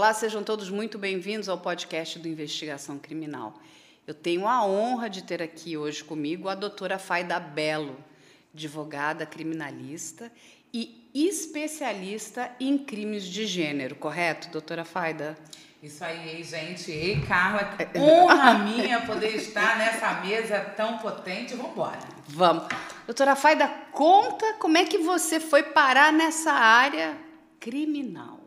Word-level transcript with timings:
Olá, 0.00 0.14
sejam 0.14 0.42
todos 0.42 0.70
muito 0.70 0.98
bem-vindos 0.98 1.46
ao 1.46 1.58
podcast 1.58 2.18
do 2.18 2.26
Investigação 2.26 2.98
Criminal. 2.98 3.60
Eu 4.06 4.14
tenho 4.14 4.48
a 4.48 4.64
honra 4.64 5.10
de 5.10 5.22
ter 5.22 5.42
aqui 5.42 5.76
hoje 5.76 6.02
comigo 6.02 6.48
a 6.48 6.54
doutora 6.54 6.98
Faida 6.98 7.38
Belo, 7.38 8.02
advogada 8.54 9.26
criminalista 9.26 10.32
e 10.72 11.06
especialista 11.14 12.50
em 12.58 12.78
crimes 12.78 13.24
de 13.24 13.44
gênero, 13.44 13.94
correto, 13.94 14.48
doutora 14.48 14.86
Faida? 14.86 15.36
Isso 15.82 16.02
aí, 16.02 16.42
gente. 16.44 16.90
Ei, 16.90 17.20
Carla, 17.20 17.76
honra 17.94 18.54
minha 18.54 19.02
poder 19.02 19.36
estar 19.36 19.76
nessa 19.76 20.14
mesa 20.22 20.60
tão 20.60 20.96
potente. 20.96 21.54
Vamos 21.54 21.72
embora. 21.72 22.00
Vamos. 22.26 22.64
Doutora 23.04 23.36
Faida, 23.36 23.68
conta 23.92 24.54
como 24.54 24.78
é 24.78 24.86
que 24.86 24.96
você 24.96 25.38
foi 25.38 25.62
parar 25.62 26.10
nessa 26.10 26.52
área 26.52 27.18
criminal. 27.60 28.39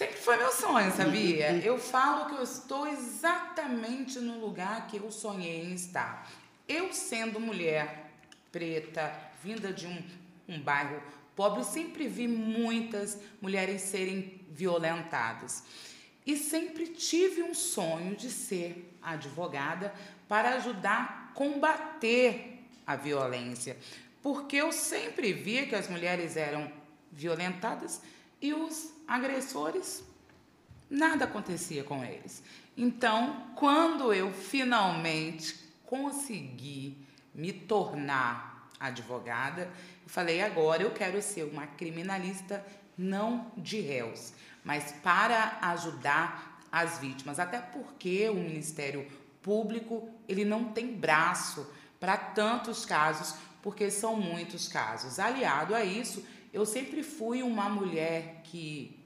Sempre 0.00 0.16
foi 0.16 0.38
meu 0.38 0.50
sonho, 0.50 0.90
sabia? 0.92 1.52
Eu 1.62 1.76
falo 1.78 2.30
que 2.30 2.36
eu 2.36 2.42
estou 2.42 2.86
exatamente 2.86 4.18
no 4.18 4.40
lugar 4.40 4.86
que 4.86 4.96
eu 4.96 5.10
sonhei 5.10 5.60
em 5.60 5.74
estar. 5.74 6.26
Eu, 6.66 6.90
sendo 6.90 7.38
mulher 7.38 8.10
preta, 8.50 9.14
vinda 9.44 9.70
de 9.74 9.86
um, 9.86 10.02
um 10.48 10.58
bairro 10.58 11.02
pobre, 11.36 11.62
sempre 11.64 12.08
vi 12.08 12.26
muitas 12.26 13.20
mulheres 13.42 13.82
serem 13.82 14.40
violentadas. 14.48 15.64
E 16.26 16.34
sempre 16.34 16.86
tive 16.86 17.42
um 17.42 17.52
sonho 17.52 18.16
de 18.16 18.30
ser 18.30 18.96
advogada 19.02 19.92
para 20.26 20.54
ajudar 20.54 21.28
a 21.28 21.34
combater 21.34 22.64
a 22.86 22.96
violência. 22.96 23.76
Porque 24.22 24.56
eu 24.56 24.72
sempre 24.72 25.34
via 25.34 25.66
que 25.66 25.74
as 25.74 25.90
mulheres 25.90 26.38
eram 26.38 26.72
violentadas 27.12 28.00
e 28.40 28.52
os 28.54 28.92
agressores, 29.06 30.02
nada 30.88 31.24
acontecia 31.24 31.84
com 31.84 32.04
eles. 32.04 32.42
Então, 32.76 33.48
quando 33.54 34.12
eu 34.12 34.32
finalmente 34.32 35.58
consegui 35.84 36.96
me 37.34 37.52
tornar 37.52 38.68
advogada, 38.78 39.62
eu 40.02 40.08
falei: 40.08 40.40
agora 40.40 40.82
eu 40.82 40.90
quero 40.90 41.20
ser 41.20 41.44
uma 41.44 41.66
criminalista 41.66 42.64
não 42.96 43.50
de 43.56 43.80
réus, 43.80 44.32
mas 44.64 44.92
para 45.02 45.58
ajudar 45.62 46.60
as 46.70 46.98
vítimas, 46.98 47.38
até 47.38 47.58
porque 47.58 48.28
o 48.28 48.34
Ministério 48.34 49.06
Público 49.42 50.08
ele 50.28 50.44
não 50.44 50.72
tem 50.72 50.94
braço 50.94 51.66
para 51.98 52.16
tantos 52.16 52.86
casos, 52.86 53.34
porque 53.62 53.90
são 53.90 54.16
muitos 54.16 54.68
casos. 54.68 55.18
Aliado 55.18 55.74
a 55.74 55.84
isso, 55.84 56.24
eu 56.52 56.66
sempre 56.66 57.02
fui 57.02 57.42
uma 57.42 57.68
mulher 57.68 58.42
que 58.44 58.96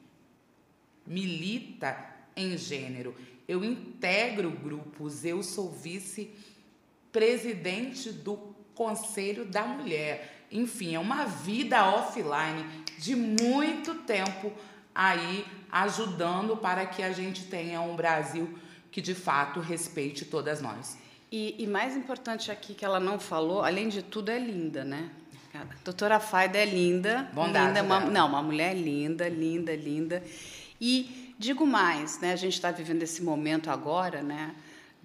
milita 1.06 1.97
em 2.37 2.56
gênero. 2.56 3.14
Eu 3.47 3.62
integro 3.62 4.50
grupos, 4.50 5.23
eu 5.25 5.41
sou 5.42 5.70
vice-presidente 5.70 8.11
do 8.11 8.55
Conselho 8.75 9.45
da 9.45 9.65
Mulher. 9.65 10.47
Enfim, 10.50 10.95
é 10.95 10.98
uma 10.98 11.27
vida 11.27 11.87
offline 11.87 12.65
de 12.98 13.15
muito 13.15 13.95
tempo 13.97 14.50
aí 14.95 15.45
ajudando 15.70 16.56
para 16.56 16.87
que 16.87 17.03
a 17.03 17.12
gente 17.12 17.45
tenha 17.47 17.78
um 17.81 17.97
Brasil 17.97 18.59
que 18.91 19.03
de 19.03 19.15
fato 19.15 19.60
respeite 19.60 20.25
todas 20.25 20.62
nós. 20.62 20.97
E, 21.31 21.54
e 21.59 21.66
mais 21.66 21.97
importante 21.97 22.53
aqui 22.53 22.75
que 22.75 22.84
ela 22.84 23.00
não 23.00 23.19
falou, 23.19 23.62
além 23.62 23.88
de 23.88 24.03
tudo, 24.03 24.31
é 24.31 24.38
linda, 24.38 24.84
né? 24.84 25.10
Doutora 25.84 26.19
Faida 26.19 26.59
é 26.59 26.65
linda. 26.65 27.28
Bondade 27.32 27.69
linda, 27.69 27.82
uma, 27.82 28.00
não, 28.00 28.28
uma 28.28 28.42
mulher 28.42 28.75
linda, 28.75 29.28
linda, 29.28 29.75
linda. 29.76 30.22
E 30.81 31.34
digo 31.38 31.66
mais, 31.66 32.19
né? 32.20 32.32
A 32.32 32.37
gente 32.37 32.54
está 32.54 32.70
vivendo 32.70 33.03
esse 33.03 33.22
momento 33.22 33.70
agora, 33.70 34.22
né? 34.22 34.54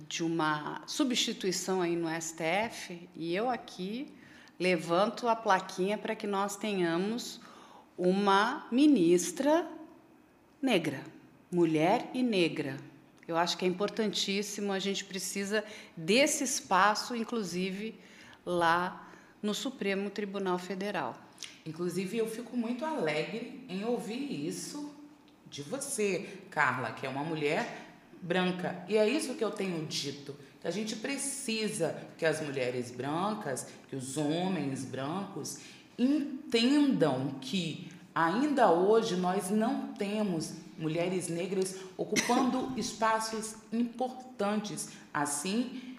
De 0.07 0.23
uma 0.23 0.81
substituição 0.87 1.81
aí 1.81 1.95
no 1.95 2.07
STF 2.09 3.07
e 3.15 3.35
eu 3.35 3.49
aqui 3.49 4.11
levanto 4.59 5.27
a 5.27 5.35
plaquinha 5.35 5.97
para 5.97 6.15
que 6.15 6.25
nós 6.25 6.55
tenhamos 6.55 7.39
uma 7.97 8.65
ministra 8.71 9.67
negra, 10.61 11.01
mulher 11.51 12.09
e 12.13 12.23
negra. 12.23 12.77
Eu 13.27 13.37
acho 13.37 13.57
que 13.57 13.65
é 13.65 13.67
importantíssimo, 13.67 14.71
a 14.71 14.79
gente 14.79 15.05
precisa 15.05 15.63
desse 15.95 16.43
espaço, 16.43 17.15
inclusive 17.15 17.99
lá 18.45 19.08
no 19.41 19.53
Supremo 19.53 20.09
Tribunal 20.09 20.57
Federal. 20.57 21.17
Inclusive, 21.65 22.17
eu 22.17 22.27
fico 22.27 22.55
muito 22.57 22.85
alegre 22.85 23.65
em 23.69 23.83
ouvir 23.85 24.47
isso 24.47 24.93
de 25.49 25.61
você, 25.61 26.27
Carla, 26.49 26.91
que 26.91 27.05
é 27.05 27.09
uma 27.09 27.23
mulher 27.23 27.87
branca. 28.21 28.83
E 28.87 28.97
é 28.97 29.07
isso 29.07 29.35
que 29.35 29.43
eu 29.43 29.51
tenho 29.51 29.85
dito, 29.85 30.35
que 30.61 30.67
a 30.67 30.71
gente 30.71 30.95
precisa 30.95 31.95
que 32.17 32.25
as 32.25 32.41
mulheres 32.41 32.91
brancas, 32.91 33.67
que 33.89 33.95
os 33.95 34.17
homens 34.17 34.83
brancos 34.83 35.59
entendam 35.97 37.35
que 37.41 37.89
ainda 38.13 38.71
hoje 38.71 39.15
nós 39.15 39.49
não 39.49 39.93
temos 39.93 40.53
mulheres 40.77 41.27
negras 41.27 41.77
ocupando 41.97 42.73
espaços 42.79 43.55
importantes 43.71 44.89
assim, 45.13 45.97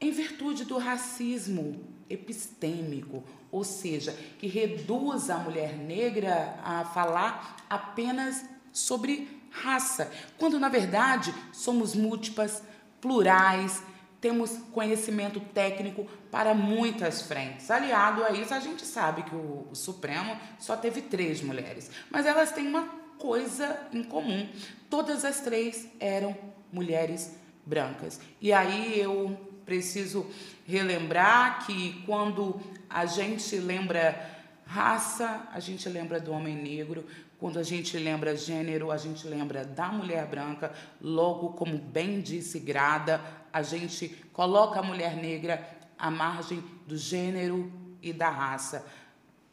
em 0.00 0.10
virtude 0.10 0.64
do 0.64 0.78
racismo 0.78 1.97
epistêmico, 2.08 3.24
ou 3.50 3.64
seja, 3.64 4.12
que 4.38 4.46
reduz 4.46 5.30
a 5.30 5.38
mulher 5.38 5.76
negra 5.76 6.58
a 6.62 6.84
falar 6.84 7.56
apenas 7.68 8.44
sobre 8.72 9.28
raça, 9.50 10.10
quando 10.36 10.58
na 10.60 10.68
verdade 10.68 11.34
somos 11.52 11.94
múltiplas, 11.94 12.62
plurais, 13.00 13.82
temos 14.20 14.58
conhecimento 14.72 15.40
técnico 15.40 16.06
para 16.30 16.54
muitas 16.54 17.22
frentes. 17.22 17.70
Aliado 17.70 18.24
a 18.24 18.32
isso, 18.32 18.52
a 18.52 18.60
gente 18.60 18.84
sabe 18.84 19.22
que 19.22 19.34
o, 19.34 19.68
o 19.70 19.74
Supremo 19.74 20.36
só 20.58 20.76
teve 20.76 21.02
três 21.02 21.40
mulheres, 21.40 21.90
mas 22.10 22.26
elas 22.26 22.52
têm 22.52 22.66
uma 22.66 22.88
coisa 23.18 23.78
em 23.92 24.02
comum: 24.02 24.48
todas 24.90 25.24
as 25.24 25.40
três 25.40 25.88
eram 26.00 26.36
mulheres 26.72 27.36
brancas. 27.64 28.20
E 28.40 28.52
aí 28.52 28.98
eu 28.98 29.36
preciso 29.68 30.26
relembrar 30.66 31.66
que 31.66 32.02
quando 32.06 32.58
a 32.88 33.04
gente 33.04 33.54
lembra 33.58 34.18
raça, 34.64 35.46
a 35.52 35.60
gente 35.60 35.86
lembra 35.90 36.18
do 36.18 36.32
homem 36.32 36.56
negro, 36.56 37.04
quando 37.38 37.58
a 37.58 37.62
gente 37.62 37.96
lembra 37.98 38.34
gênero, 38.34 38.90
a 38.90 38.96
gente 38.96 39.28
lembra 39.28 39.66
da 39.66 39.88
mulher 39.88 40.26
branca, 40.26 40.72
logo, 41.00 41.50
como 41.50 41.76
bem 41.76 42.22
disse 42.22 42.58
Grada, 42.58 43.20
a 43.52 43.60
gente 43.62 44.08
coloca 44.32 44.80
a 44.80 44.82
mulher 44.82 45.14
negra 45.14 45.62
à 45.98 46.10
margem 46.10 46.64
do 46.86 46.96
gênero 46.96 47.70
e 48.02 48.10
da 48.10 48.30
raça. 48.30 48.86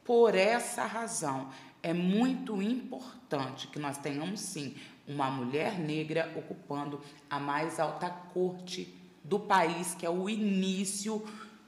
Por 0.04 0.34
essa 0.34 0.86
razão, 0.86 1.50
é 1.84 1.94
muito 1.94 2.62
importante 2.62 3.68
que 3.68 3.80
nós 3.80 3.98
tenhamos, 3.98 4.40
sim, 4.40 4.76
uma 5.06 5.30
mulher 5.30 5.78
negra 5.78 6.32
ocupando 6.38 7.02
a 7.30 7.38
mais 7.38 7.80
alta 7.80 8.10
corte 8.10 9.05
do 9.26 9.40
país, 9.40 9.96
que 9.96 10.06
é 10.06 10.10
o 10.10 10.30
início 10.30 11.24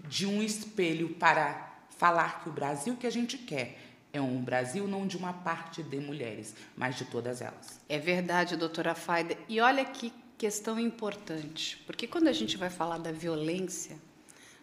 de 0.07 0.25
um 0.25 0.41
espelho 0.41 1.09
para 1.15 1.67
falar 1.97 2.41
que 2.41 2.49
o 2.49 2.51
Brasil 2.51 2.95
que 2.95 3.07
a 3.07 3.09
gente 3.09 3.37
quer 3.37 3.79
é 4.13 4.21
um 4.21 4.41
Brasil 4.41 4.87
não 4.87 5.05
de 5.05 5.17
uma 5.17 5.33
parte 5.33 5.83
de 5.83 5.99
mulheres, 5.99 6.55
mas 6.75 6.95
de 6.95 7.05
todas 7.05 7.41
elas. 7.41 7.79
É 7.89 7.99
verdade, 7.99 8.55
doutora 8.55 8.95
Faida. 8.95 9.37
E 9.49 9.59
olha 9.59 9.83
que 9.83 10.13
questão 10.37 10.79
importante, 10.79 11.83
porque 11.85 12.07
quando 12.07 12.27
a 12.27 12.33
gente 12.33 12.57
vai 12.57 12.69
falar 12.69 12.99
da 12.99 13.11
violência, 13.11 13.97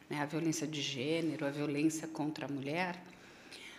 né, 0.08 0.20
a 0.20 0.24
violência 0.24 0.66
de 0.66 0.80
gênero, 0.80 1.44
a 1.44 1.50
violência 1.50 2.06
contra 2.06 2.46
a 2.46 2.48
mulher, 2.48 3.02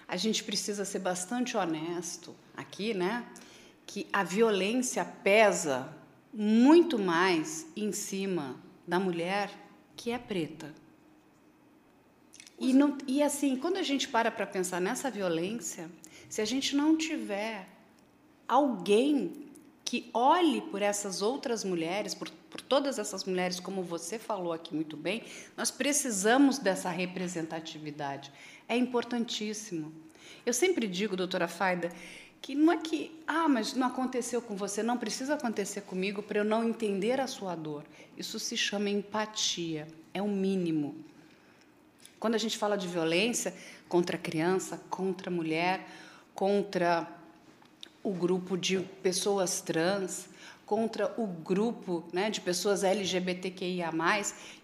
a 0.07 0.17
gente 0.17 0.43
precisa 0.43 0.83
ser 0.85 0.99
bastante 0.99 1.55
honesto 1.57 2.35
aqui, 2.55 2.93
né? 2.93 3.25
Que 3.87 4.07
a 4.11 4.23
violência 4.23 5.03
pesa 5.05 5.89
muito 6.33 6.99
mais 6.99 7.65
em 7.75 7.91
cima 7.91 8.57
da 8.87 8.99
mulher 8.99 9.51
que 9.95 10.11
é 10.11 10.17
preta. 10.17 10.73
E, 12.59 12.73
não, 12.73 12.97
e 13.05 13.21
assim, 13.21 13.55
quando 13.55 13.77
a 13.77 13.83
gente 13.83 14.07
para 14.07 14.31
para 14.31 14.45
pensar 14.45 14.79
nessa 14.79 15.11
violência, 15.11 15.89
se 16.29 16.41
a 16.41 16.45
gente 16.45 16.75
não 16.75 16.97
tiver 16.97 17.67
alguém 18.47 19.45
que 19.83 20.09
olhe 20.13 20.61
por 20.61 20.81
essas 20.81 21.21
outras 21.21 21.63
mulheres, 21.63 22.15
por, 22.15 22.29
por 22.49 22.59
todas 22.61 22.97
essas 22.97 23.23
mulheres, 23.23 23.59
como 23.59 23.83
você 23.83 24.17
falou 24.17 24.51
aqui 24.51 24.73
muito 24.73 24.97
bem, 24.97 25.23
nós 25.55 25.69
precisamos 25.69 26.57
dessa 26.57 26.89
representatividade. 26.89 28.31
É 28.67 28.75
importantíssimo. 28.75 29.93
Eu 30.45 30.53
sempre 30.53 30.87
digo, 30.87 31.15
doutora 31.15 31.47
Faida, 31.47 31.91
que 32.41 32.53
não 32.53 32.71
é 32.71 32.77
que, 32.77 33.11
ah, 33.25 33.47
mas 33.47 33.73
não 33.73 33.87
aconteceu 33.87 34.41
com 34.41 34.55
você, 34.55 34.83
não 34.83 34.97
precisa 34.97 35.33
acontecer 35.33 35.81
comigo 35.81 36.21
para 36.21 36.39
eu 36.39 36.43
não 36.43 36.63
entender 36.63 37.19
a 37.19 37.27
sua 37.27 37.55
dor. 37.55 37.83
Isso 38.17 38.39
se 38.39 38.55
chama 38.55 38.89
empatia, 38.89 39.87
é 40.13 40.21
o 40.21 40.27
mínimo. 40.27 40.95
Quando 42.19 42.35
a 42.35 42.39
gente 42.39 42.57
fala 42.57 42.77
de 42.77 42.87
violência 42.87 43.53
contra 43.89 44.15
a 44.15 44.19
criança, 44.19 44.81
contra 44.89 45.29
a 45.29 45.33
mulher, 45.33 45.87
contra 46.33 47.07
o 48.03 48.11
grupo 48.11 48.55
de 48.57 48.79
pessoas 49.01 49.61
trans, 49.61 50.27
contra 50.65 51.13
o 51.17 51.27
grupo 51.27 52.03
né, 52.11 52.29
de 52.29 52.41
pessoas 52.41 52.83
LGBTQIA. 52.83 53.91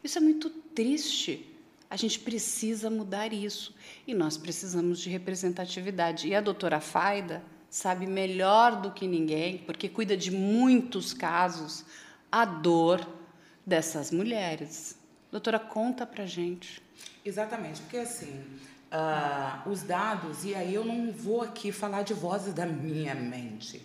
Isso 0.03 0.17
é 0.17 0.21
muito 0.21 0.49
triste. 0.49 1.47
A 1.89 1.95
gente 1.95 2.19
precisa 2.19 2.89
mudar 2.89 3.33
isso. 3.33 3.75
E 4.07 4.13
nós 4.13 4.37
precisamos 4.37 4.99
de 4.99 5.09
representatividade. 5.09 6.27
E 6.27 6.35
a 6.35 6.41
doutora 6.41 6.79
Faida 6.79 7.43
sabe 7.71 8.05
melhor 8.05 8.81
do 8.81 8.91
que 8.91 9.07
ninguém, 9.07 9.59
porque 9.59 9.87
cuida 9.87 10.17
de 10.17 10.29
muitos 10.29 11.13
casos, 11.13 11.85
a 12.29 12.43
dor 12.43 13.07
dessas 13.65 14.11
mulheres. 14.11 14.97
Doutora, 15.31 15.57
conta 15.57 16.05
pra 16.05 16.25
gente. 16.25 16.83
Exatamente, 17.23 17.81
porque 17.81 17.97
assim, 17.97 18.43
uh, 18.91 19.69
os 19.69 19.83
dados, 19.83 20.43
e 20.43 20.53
aí 20.53 20.73
eu 20.73 20.83
não 20.83 21.13
vou 21.13 21.41
aqui 21.41 21.71
falar 21.71 22.01
de 22.01 22.13
vozes 22.13 22.53
da 22.53 22.65
minha 22.65 23.15
mente. 23.15 23.81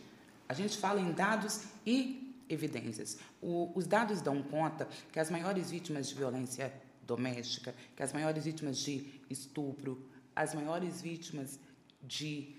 A 0.48 0.52
gente 0.52 0.76
fala 0.76 1.00
em 1.00 1.12
dados 1.12 1.62
e 1.86 2.34
evidências. 2.48 3.18
O, 3.40 3.70
os 3.72 3.86
dados 3.86 4.20
dão 4.20 4.42
conta 4.42 4.88
que 5.12 5.20
as 5.20 5.30
maiores 5.30 5.70
vítimas 5.70 6.08
de 6.08 6.14
violência 6.16 6.72
doméstica, 7.06 7.72
que 7.94 8.02
as 8.02 8.12
maiores 8.12 8.44
vítimas 8.44 8.78
de 8.78 9.20
estupro, 9.30 10.04
as 10.34 10.54
maiores 10.54 11.00
vítimas 11.00 11.60
de 12.02 12.56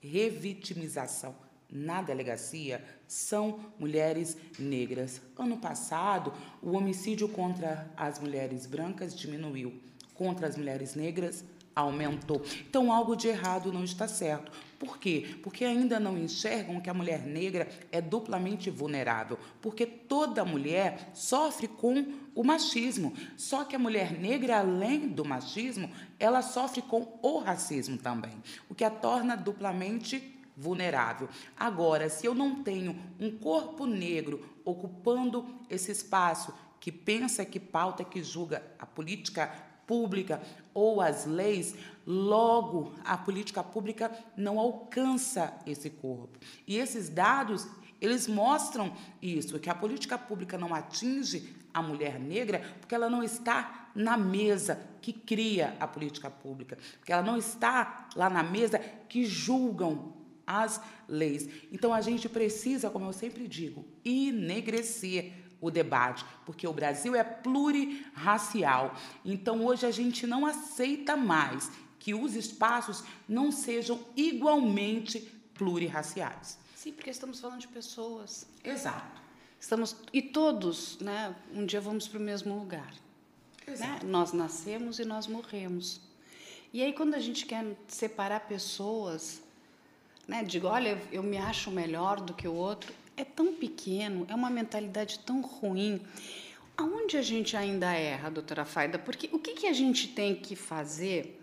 revitimização 0.00 1.34
na 1.70 2.02
delegacia 2.02 2.84
são 3.06 3.60
mulheres 3.78 4.36
negras. 4.58 5.20
Ano 5.38 5.56
passado, 5.56 6.32
o 6.60 6.72
homicídio 6.72 7.28
contra 7.28 7.88
as 7.96 8.18
mulheres 8.18 8.66
brancas 8.66 9.16
diminuiu, 9.16 9.80
contra 10.14 10.46
as 10.46 10.56
mulheres 10.56 10.94
negras 10.94 11.44
aumentou. 11.74 12.42
Então, 12.68 12.92
algo 12.92 13.14
de 13.14 13.28
errado 13.28 13.72
não 13.72 13.84
está 13.84 14.08
certo. 14.08 14.50
Por 14.78 14.98
quê? 14.98 15.36
Porque 15.42 15.64
ainda 15.64 16.00
não 16.00 16.18
enxergam 16.18 16.80
que 16.80 16.90
a 16.90 16.94
mulher 16.94 17.24
negra 17.26 17.68
é 17.92 18.00
duplamente 18.00 18.70
vulnerável. 18.70 19.38
Porque 19.60 19.86
toda 19.86 20.44
mulher 20.44 21.10
sofre 21.14 21.68
com 21.68 22.04
o 22.34 22.44
machismo. 22.44 23.12
Só 23.36 23.64
que 23.64 23.76
a 23.76 23.78
mulher 23.78 24.12
negra, 24.12 24.58
além 24.58 25.08
do 25.08 25.24
machismo, 25.24 25.90
ela 26.18 26.42
sofre 26.42 26.82
com 26.82 27.18
o 27.22 27.38
racismo 27.38 27.96
também, 27.98 28.34
o 28.68 28.74
que 28.74 28.84
a 28.84 28.90
torna 28.90 29.36
duplamente 29.36 30.38
vulnerável. 30.56 31.28
Agora, 31.56 32.08
se 32.08 32.26
eu 32.26 32.34
não 32.34 32.62
tenho 32.62 32.96
um 33.18 33.30
corpo 33.30 33.86
negro 33.86 34.44
ocupando 34.64 35.46
esse 35.68 35.90
espaço 35.90 36.52
que 36.78 36.92
pensa, 36.92 37.44
que 37.44 37.58
pauta, 37.58 38.04
que 38.04 38.22
julga 38.22 38.62
a 38.78 38.86
política 38.86 39.46
pública 39.86 40.40
ou 40.72 41.00
as 41.00 41.26
leis, 41.26 41.74
logo 42.06 42.94
a 43.04 43.16
política 43.16 43.62
pública 43.62 44.10
não 44.36 44.58
alcança 44.58 45.52
esse 45.66 45.90
corpo. 45.90 46.38
E 46.66 46.76
esses 46.76 47.08
dados, 47.08 47.66
eles 48.00 48.28
mostram 48.28 48.92
isso, 49.20 49.58
que 49.58 49.68
a 49.68 49.74
política 49.74 50.16
pública 50.16 50.56
não 50.56 50.74
atinge 50.74 51.54
a 51.72 51.82
mulher 51.82 52.18
negra 52.18 52.60
porque 52.80 52.94
ela 52.94 53.10
não 53.10 53.22
está 53.22 53.90
na 53.94 54.16
mesa 54.16 54.80
que 55.00 55.12
cria 55.12 55.76
a 55.80 55.86
política 55.86 56.30
pública, 56.30 56.78
porque 56.98 57.12
ela 57.12 57.22
não 57.22 57.36
está 57.36 58.08
lá 58.14 58.28
na 58.28 58.42
mesa 58.42 58.78
que 58.78 59.24
julgam 59.24 60.14
as 60.46 60.80
leis. 61.08 61.48
Então 61.70 61.92
a 61.92 62.00
gente 62.00 62.28
precisa, 62.28 62.90
como 62.90 63.06
eu 63.06 63.12
sempre 63.12 63.46
digo, 63.46 63.84
enegrecer 64.04 65.32
o 65.60 65.70
debate, 65.70 66.24
porque 66.46 66.66
o 66.66 66.72
Brasil 66.72 67.14
é 67.14 67.22
plurirracial. 67.22 68.94
Então 69.24 69.64
hoje 69.64 69.86
a 69.86 69.90
gente 69.90 70.26
não 70.26 70.46
aceita 70.46 71.16
mais 71.16 71.70
que 71.98 72.14
os 72.14 72.34
espaços 72.34 73.04
não 73.28 73.52
sejam 73.52 74.00
igualmente 74.16 75.20
plurirraciais. 75.54 76.58
Sim, 76.74 76.92
porque 76.92 77.10
estamos 77.10 77.38
falando 77.38 77.60
de 77.60 77.68
pessoas. 77.68 78.46
Exato. 78.64 79.20
Estamos 79.60 79.94
e 80.10 80.22
todos, 80.22 80.98
né? 81.00 81.36
Um 81.54 81.66
dia 81.66 81.82
vamos 81.82 82.08
para 82.08 82.18
o 82.18 82.22
mesmo 82.22 82.58
lugar. 82.58 82.94
Né? 83.66 83.76
Né? 83.76 84.00
Nós 84.04 84.32
nascemos 84.32 84.98
e 84.98 85.04
nós 85.04 85.26
morremos. 85.26 86.00
E 86.72 86.82
aí 86.82 86.94
quando 86.94 87.14
a 87.14 87.18
gente 87.18 87.44
quer 87.44 87.64
separar 87.86 88.40
pessoas, 88.48 89.42
né? 90.26 90.42
Digo, 90.42 90.66
olha, 90.66 91.00
eu 91.12 91.22
me 91.22 91.36
acho 91.36 91.70
melhor 91.70 92.20
do 92.20 92.32
que 92.32 92.48
o 92.48 92.54
outro 92.54 92.92
é 93.16 93.24
tão 93.24 93.52
pequeno, 93.52 94.26
é 94.30 94.34
uma 94.34 94.48
mentalidade 94.48 95.18
tão 95.18 95.42
ruim. 95.42 96.00
Aonde 96.74 97.18
a 97.18 97.22
gente 97.22 97.54
ainda 97.54 97.92
erra, 97.92 98.30
doutora 98.30 98.64
Faida? 98.64 98.98
Porque 98.98 99.28
o 99.30 99.38
que, 99.38 99.52
que 99.52 99.66
a 99.66 99.74
gente 99.74 100.08
tem 100.08 100.34
que 100.34 100.56
fazer, 100.56 101.38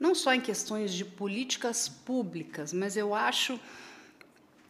não 0.00 0.14
só 0.14 0.32
em 0.32 0.40
questões 0.40 0.94
de 0.94 1.04
políticas 1.04 1.88
públicas, 1.88 2.72
mas 2.72 2.96
eu 2.96 3.14
acho 3.14 3.60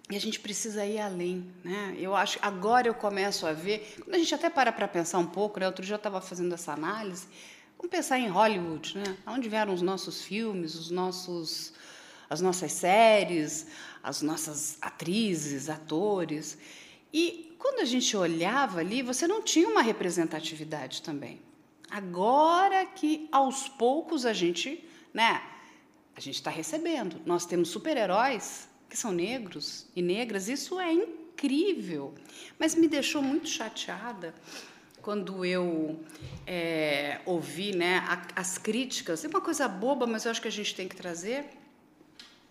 que 0.08 0.16
a 0.16 0.20
gente 0.20 0.38
precisa 0.38 0.84
ir 0.84 1.00
além. 1.00 1.50
Né? 1.62 1.96
Eu 1.98 2.14
acho 2.14 2.38
agora 2.42 2.86
eu 2.86 2.94
começo 2.94 3.46
a 3.46 3.52
ver, 3.52 3.96
quando 4.02 4.14
a 4.14 4.18
gente 4.18 4.34
até 4.34 4.50
para 4.50 4.70
para 4.70 4.86
pensar 4.86 5.18
um 5.18 5.26
pouco, 5.26 5.58
né? 5.58 5.66
outro 5.66 5.84
dia 5.84 5.94
eu 5.94 5.96
estava 5.96 6.20
fazendo 6.20 6.54
essa 6.54 6.72
análise, 6.72 7.26
vamos 7.78 7.90
pensar 7.90 8.18
em 8.18 8.28
Hollywood, 8.28 8.98
né? 8.98 9.16
onde 9.26 9.48
vieram 9.48 9.72
os 9.72 9.82
nossos 9.82 10.22
filmes, 10.22 10.74
os 10.74 10.90
nossos, 10.90 11.72
as 12.28 12.40
nossas 12.40 12.72
séries, 12.72 13.66
as 14.02 14.20
nossas 14.20 14.76
atrizes, 14.80 15.70
atores. 15.70 16.58
E 17.12 17.56
quando 17.58 17.80
a 17.80 17.84
gente 17.86 18.14
olhava 18.14 18.80
ali, 18.80 19.02
você 19.02 19.26
não 19.26 19.40
tinha 19.40 19.68
uma 19.68 19.80
representatividade 19.80 21.00
também. 21.00 21.40
Agora 21.90 22.84
que 22.84 23.28
aos 23.32 23.68
poucos 23.68 24.26
a 24.26 24.34
gente, 24.34 24.86
né, 25.14 25.42
a 26.14 26.20
gente 26.20 26.34
está 26.34 26.50
recebendo. 26.50 27.22
Nós 27.24 27.46
temos 27.46 27.70
super-heróis 27.70 28.68
que 28.94 28.98
são 29.00 29.10
negros 29.10 29.86
e 29.96 30.00
negras, 30.00 30.48
isso 30.48 30.78
é 30.78 30.92
incrível. 30.92 32.14
Mas 32.56 32.76
me 32.76 32.86
deixou 32.86 33.20
muito 33.20 33.48
chateada 33.48 34.32
quando 35.02 35.44
eu 35.44 35.98
é, 36.46 37.20
ouvi 37.26 37.74
né, 37.74 38.00
as 38.36 38.56
críticas. 38.56 39.24
É 39.24 39.28
uma 39.28 39.40
coisa 39.40 39.66
boba, 39.66 40.06
mas 40.06 40.24
eu 40.24 40.30
acho 40.30 40.40
que 40.40 40.46
a 40.46 40.52
gente 40.58 40.76
tem 40.76 40.86
que 40.86 40.94
trazer 40.94 41.44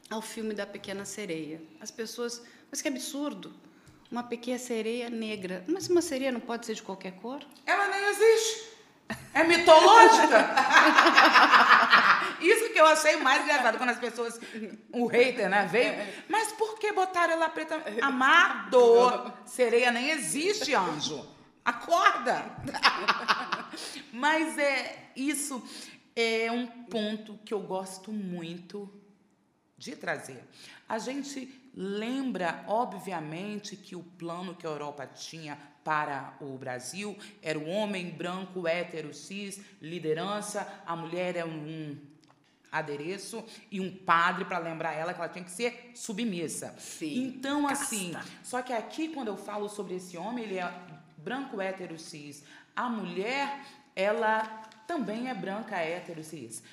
ao 0.09 0.21
filme 0.21 0.53
da 0.53 0.65
Pequena 0.65 1.05
Sereia. 1.05 1.61
As 1.79 1.89
pessoas, 1.89 2.43
mas 2.69 2.81
que 2.81 2.89
absurdo! 2.89 3.53
Uma 4.11 4.21
pequena 4.21 4.59
sereia 4.59 5.09
negra. 5.09 5.63
Mas 5.67 5.87
uma 5.87 6.01
sereia 6.01 6.31
não 6.31 6.41
pode 6.41 6.67
ser 6.67 6.75
de 6.75 6.83
qualquer 6.83 7.13
cor? 7.13 7.41
Ela 7.65 7.87
nem 7.87 8.09
existe. 8.09 8.72
É 9.33 9.43
mitológica. 9.43 10.55
Isso 12.39 12.73
que 12.73 12.79
eu 12.79 12.85
achei 12.85 13.15
mais 13.17 13.43
engraçado 13.43 13.77
quando 13.77 13.91
as 13.91 13.99
pessoas, 13.99 14.39
o 14.91 15.05
hater, 15.07 15.49
né, 15.49 15.67
veio. 15.71 15.95
Mas 16.27 16.51
por 16.51 16.77
que 16.77 16.91
botaram 16.91 17.33
ela 17.33 17.49
preta? 17.49 17.81
Amado, 18.01 19.33
sereia 19.45 19.91
nem 19.91 20.09
existe, 20.09 20.75
anjo. 20.75 21.25
Acorda. 21.63 22.45
Mas 24.11 24.57
é 24.57 25.09
isso 25.15 25.63
é 26.15 26.51
um 26.51 26.67
ponto 26.67 27.39
que 27.45 27.53
eu 27.53 27.61
gosto 27.61 28.11
muito 28.11 28.91
de 29.77 29.95
trazer. 29.95 30.43
A 30.87 30.99
gente 30.99 31.62
lembra, 31.73 32.63
obviamente, 32.67 33.75
que 33.75 33.95
o 33.95 34.03
plano 34.03 34.55
que 34.55 34.67
a 34.67 34.69
Europa 34.69 35.07
tinha 35.07 35.57
para 35.83 36.35
o 36.39 36.57
Brasil 36.57 37.17
era 37.41 37.59
o 37.59 37.67
homem 37.67 38.09
branco, 38.09 38.67
hétero, 38.67 39.13
cis, 39.13 39.59
liderança, 39.81 40.81
a 40.85 40.95
mulher 40.95 41.35
é 41.35 41.45
um 41.45 41.97
adereço 42.71 43.43
e 43.71 43.79
um 43.79 43.95
padre 43.95 44.45
para 44.45 44.57
lembrar 44.57 44.93
ela 44.93 45.13
que 45.13 45.19
ela 45.19 45.29
tinha 45.29 45.43
que 45.43 45.51
ser 45.51 45.91
submissa. 45.93 46.73
Sim, 46.79 47.25
então, 47.25 47.67
assim, 47.67 48.13
só 48.43 48.61
que 48.61 48.73
aqui 48.73 49.09
quando 49.09 49.27
eu 49.27 49.37
falo 49.37 49.69
sobre 49.69 49.95
esse 49.95 50.17
homem, 50.17 50.45
ele 50.45 50.57
é 50.57 50.73
branco, 51.17 51.61
hétero, 51.61 51.99
cis. 51.99 52.43
A 52.75 52.89
mulher, 52.89 53.63
ela 53.95 54.43
também 54.87 55.29
é 55.29 55.33
branca, 55.33 55.75
hétero, 55.77 56.23
cis. 56.23 56.63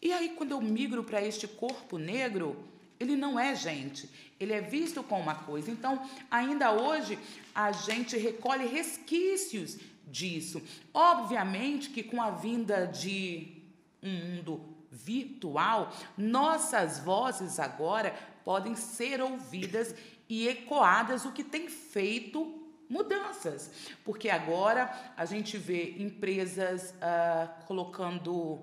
E 0.00 0.12
aí, 0.12 0.30
quando 0.30 0.52
eu 0.52 0.60
migro 0.60 1.02
para 1.02 1.20
este 1.22 1.46
corpo 1.46 1.98
negro, 1.98 2.67
ele 2.98 3.16
não 3.16 3.38
é 3.38 3.54
gente, 3.54 4.08
ele 4.38 4.52
é 4.52 4.60
visto 4.60 5.02
como 5.02 5.22
uma 5.22 5.34
coisa. 5.34 5.70
Então, 5.70 6.08
ainda 6.30 6.72
hoje, 6.72 7.18
a 7.54 7.72
gente 7.72 8.16
recolhe 8.16 8.66
resquícios 8.66 9.78
disso. 10.06 10.62
Obviamente 10.92 11.90
que 11.90 12.02
com 12.02 12.20
a 12.20 12.30
vinda 12.30 12.86
de 12.86 13.62
um 14.02 14.10
mundo 14.10 14.76
virtual, 14.90 15.92
nossas 16.16 16.98
vozes 16.98 17.58
agora 17.58 18.14
podem 18.44 18.74
ser 18.74 19.20
ouvidas 19.20 19.94
e 20.28 20.48
ecoadas, 20.48 21.24
o 21.24 21.32
que 21.32 21.44
tem 21.44 21.68
feito 21.68 22.58
mudanças. 22.88 23.70
Porque 24.04 24.30
agora 24.30 25.12
a 25.16 25.24
gente 25.24 25.56
vê 25.56 25.96
empresas 25.98 26.94
uh, 26.94 27.64
colocando 27.66 28.60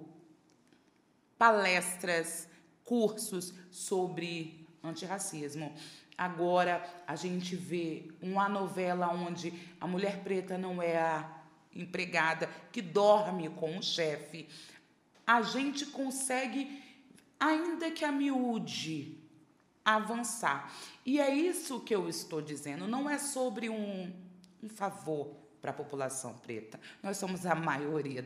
palestras, 1.38 2.48
cursos 2.86 3.54
sobre 3.70 4.66
antirracismo. 4.84 5.74
Agora 6.18 6.82
a 7.06 7.16
gente 7.16 7.56
vê 7.56 8.10
uma 8.22 8.48
novela 8.48 9.10
onde 9.10 9.52
a 9.82 9.88
mulher 9.88 10.24
preta 10.24 10.58
não 10.58 10.82
é 10.82 10.98
a 10.98 11.42
empregada 11.76 12.50
que 12.72 12.82
dorme 12.82 13.50
com 13.50 13.78
o 13.78 13.84
chefe. 13.84 14.48
A 15.28 15.42
gente 15.42 15.88
consegue, 15.88 16.82
ainda 17.38 17.92
que 17.92 18.06
a 18.06 18.12
miúde, 18.12 19.18
avançar. 19.84 20.74
E 21.06 21.20
é 21.20 21.34
isso 21.34 21.82
que 21.82 21.94
eu 21.94 22.08
estou 22.08 22.42
dizendo, 22.42 22.88
não 22.88 23.10
é 23.10 23.18
sobre 23.18 23.70
um, 23.70 24.14
um 24.64 24.70
favor 24.70 25.36
para 25.62 25.72
a 25.72 25.74
população 25.74 26.34
preta. 26.36 26.80
Nós 27.02 27.18
somos 27.18 27.46
a 27.46 27.56
maioria 27.56 28.22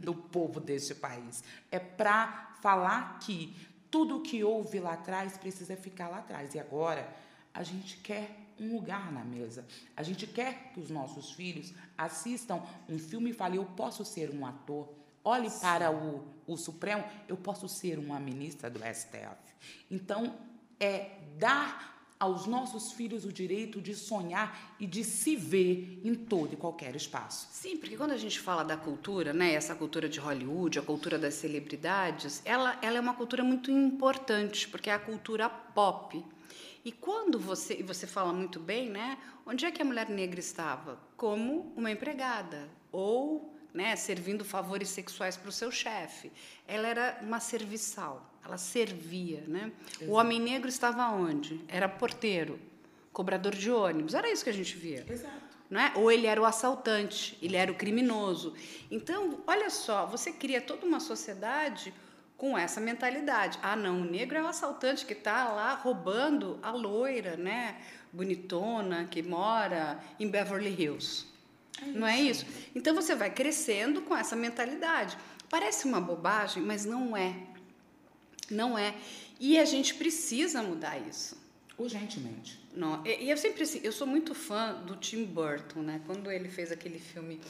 do 0.00 0.14
povo 0.14 0.60
deste 0.60 0.94
país. 0.94 1.42
É 1.70 1.78
para 1.78 2.54
falar 2.60 3.18
que 3.18 3.54
tudo 3.90 4.20
que 4.20 4.44
houve 4.44 4.78
lá 4.78 4.94
atrás 4.94 5.36
precisa 5.36 5.76
ficar 5.76 6.08
lá 6.08 6.18
atrás. 6.18 6.54
E 6.54 6.58
agora 6.58 7.08
a 7.52 7.62
gente 7.62 7.96
quer 7.98 8.36
um 8.58 8.74
lugar 8.74 9.10
na 9.10 9.24
mesa. 9.24 9.66
A 9.96 10.02
gente 10.02 10.26
quer 10.26 10.72
que 10.72 10.80
os 10.80 10.90
nossos 10.90 11.32
filhos 11.32 11.72
assistam 11.96 12.62
um 12.88 12.98
filme 12.98 13.30
e 13.30 13.32
falem: 13.32 13.56
eu 13.56 13.64
posso 13.64 14.04
ser 14.04 14.30
um 14.30 14.46
ator. 14.46 14.88
Olhe 15.22 15.50
Sim. 15.50 15.60
para 15.60 15.90
o, 15.90 16.24
o 16.46 16.56
Supremo, 16.56 17.04
eu 17.28 17.36
posso 17.36 17.68
ser 17.68 17.98
uma 17.98 18.18
ministra 18.18 18.70
do 18.70 18.78
STF. 18.78 19.36
Então, 19.90 20.34
é 20.78 21.18
dar 21.36 21.99
aos 22.20 22.46
nossos 22.46 22.92
filhos 22.92 23.24
o 23.24 23.32
direito 23.32 23.80
de 23.80 23.94
sonhar 23.94 24.76
e 24.78 24.86
de 24.86 25.02
se 25.02 25.34
ver 25.34 25.98
em 26.04 26.14
todo 26.14 26.52
e 26.52 26.56
qualquer 26.56 26.94
espaço. 26.94 27.48
Sim, 27.50 27.78
porque 27.78 27.96
quando 27.96 28.10
a 28.10 28.18
gente 28.18 28.38
fala 28.38 28.62
da 28.62 28.76
cultura, 28.76 29.32
né, 29.32 29.54
essa 29.54 29.74
cultura 29.74 30.06
de 30.06 30.20
Hollywood, 30.20 30.78
a 30.78 30.82
cultura 30.82 31.18
das 31.18 31.32
celebridades, 31.34 32.42
ela, 32.44 32.78
ela 32.82 32.98
é 32.98 33.00
uma 33.00 33.14
cultura 33.14 33.42
muito 33.42 33.70
importante, 33.70 34.68
porque 34.68 34.90
é 34.90 34.92
a 34.92 34.98
cultura 34.98 35.48
pop. 35.48 36.22
E 36.84 36.92
quando 36.92 37.38
você, 37.38 37.80
e 37.80 37.82
você 37.82 38.06
fala 38.06 38.34
muito 38.34 38.60
bem, 38.60 38.90
né, 38.90 39.16
onde 39.46 39.64
é 39.64 39.70
que 39.70 39.80
a 39.80 39.84
mulher 39.84 40.10
negra 40.10 40.40
estava? 40.40 41.00
Como 41.16 41.72
uma 41.74 41.90
empregada 41.90 42.68
ou 42.92 43.56
né, 43.72 43.94
servindo 43.96 44.44
favores 44.44 44.88
sexuais 44.88 45.36
para 45.36 45.48
o 45.48 45.52
seu 45.52 45.70
chefe. 45.70 46.32
Ela 46.66 46.88
era 46.88 47.18
uma 47.22 47.40
serviçal, 47.40 48.30
ela 48.44 48.56
servia. 48.58 49.42
Né? 49.46 49.72
O 50.02 50.12
homem 50.12 50.40
negro 50.40 50.68
estava 50.68 51.08
onde? 51.08 51.60
Era 51.68 51.88
porteiro, 51.88 52.58
cobrador 53.12 53.54
de 53.54 53.70
ônibus, 53.70 54.14
era 54.14 54.30
isso 54.30 54.44
que 54.44 54.50
a 54.50 54.54
gente 54.54 54.76
via. 54.76 55.04
Exato. 55.08 55.50
Né? 55.68 55.92
Ou 55.94 56.10
ele 56.10 56.26
era 56.26 56.40
o 56.40 56.44
assaltante, 56.44 57.38
ele 57.40 57.56
era 57.56 57.70
o 57.70 57.76
criminoso. 57.76 58.54
Então, 58.90 59.40
olha 59.46 59.70
só, 59.70 60.04
você 60.06 60.32
cria 60.32 60.60
toda 60.60 60.84
uma 60.84 60.98
sociedade 60.98 61.94
com 62.36 62.58
essa 62.58 62.80
mentalidade. 62.80 63.58
Ah, 63.62 63.76
não, 63.76 64.00
o 64.00 64.04
negro 64.04 64.36
é 64.36 64.42
o 64.42 64.46
assaltante 64.46 65.06
que 65.06 65.12
está 65.12 65.52
lá 65.52 65.74
roubando 65.74 66.58
a 66.62 66.72
loira, 66.72 67.36
né? 67.36 67.76
bonitona, 68.12 69.04
que 69.04 69.22
mora 69.22 70.00
em 70.18 70.28
Beverly 70.28 70.70
Hills. 70.70 71.26
É 71.82 71.86
não 71.86 72.06
é 72.06 72.20
isso? 72.20 72.46
Então 72.74 72.94
você 72.94 73.14
vai 73.14 73.30
crescendo 73.30 74.02
com 74.02 74.16
essa 74.16 74.36
mentalidade. 74.36 75.16
Parece 75.48 75.86
uma 75.86 76.00
bobagem, 76.00 76.62
mas 76.62 76.84
não 76.84 77.16
é. 77.16 77.34
Não 78.50 78.78
é. 78.78 78.94
E 79.38 79.58
a 79.58 79.64
gente 79.64 79.94
precisa 79.94 80.62
mudar 80.62 80.98
isso. 80.98 81.38
Urgentemente. 81.78 82.60
Não, 82.74 83.04
e 83.06 83.30
eu 83.30 83.36
sempre 83.36 83.62
assim, 83.62 83.80
eu 83.82 83.90
sou 83.90 84.06
muito 84.06 84.34
fã 84.34 84.74
do 84.74 84.96
Tim 84.96 85.24
Burton, 85.24 85.80
né? 85.80 86.00
Quando 86.06 86.30
ele 86.30 86.48
fez 86.48 86.70
aquele 86.70 86.98
filme 86.98 87.40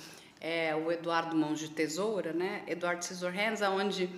é, 0.40 0.74
o 0.74 0.90
Eduardo 0.90 1.36
Mãos 1.36 1.58
de 1.58 1.68
Tesoura, 1.68 2.32
né? 2.32 2.62
Eduardo 2.66 3.04
Scissorhands, 3.04 3.60
aonde 3.60 4.08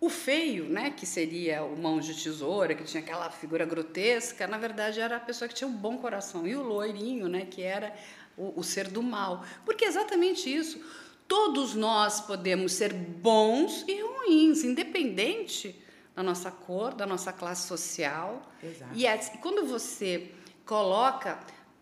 o 0.00 0.08
feio, 0.10 0.64
né, 0.64 0.90
que 0.90 1.06
seria 1.06 1.64
o 1.64 1.78
mão 1.78 1.98
de 1.98 2.14
tesoura, 2.14 2.74
que 2.74 2.84
tinha 2.84 3.02
aquela 3.02 3.30
figura 3.30 3.64
grotesca, 3.64 4.46
na 4.46 4.58
verdade 4.58 5.00
era 5.00 5.16
a 5.16 5.20
pessoa 5.20 5.48
que 5.48 5.54
tinha 5.54 5.66
um 5.66 5.72
bom 5.72 5.96
coração. 5.96 6.46
E 6.46 6.54
o 6.54 6.62
loirinho, 6.62 7.26
né, 7.26 7.46
que 7.46 7.62
era 7.62 7.94
o, 8.36 8.60
o 8.60 8.64
ser 8.64 8.88
do 8.88 9.02
mal. 9.02 9.44
Porque 9.64 9.84
é 9.84 9.88
exatamente 9.88 10.52
isso. 10.52 10.80
Todos 11.26 11.74
nós 11.74 12.20
podemos 12.20 12.72
ser 12.72 12.92
bons 12.92 13.84
e 13.88 14.00
ruins, 14.00 14.62
independente 14.62 15.74
da 16.14 16.22
nossa 16.22 16.50
cor, 16.50 16.94
da 16.94 17.06
nossa 17.06 17.32
classe 17.32 17.66
social. 17.66 18.42
Exato. 18.62 18.92
E 18.94 19.06
é, 19.06 19.16
quando 19.40 19.66
você 19.66 20.30
coloca 20.64 21.38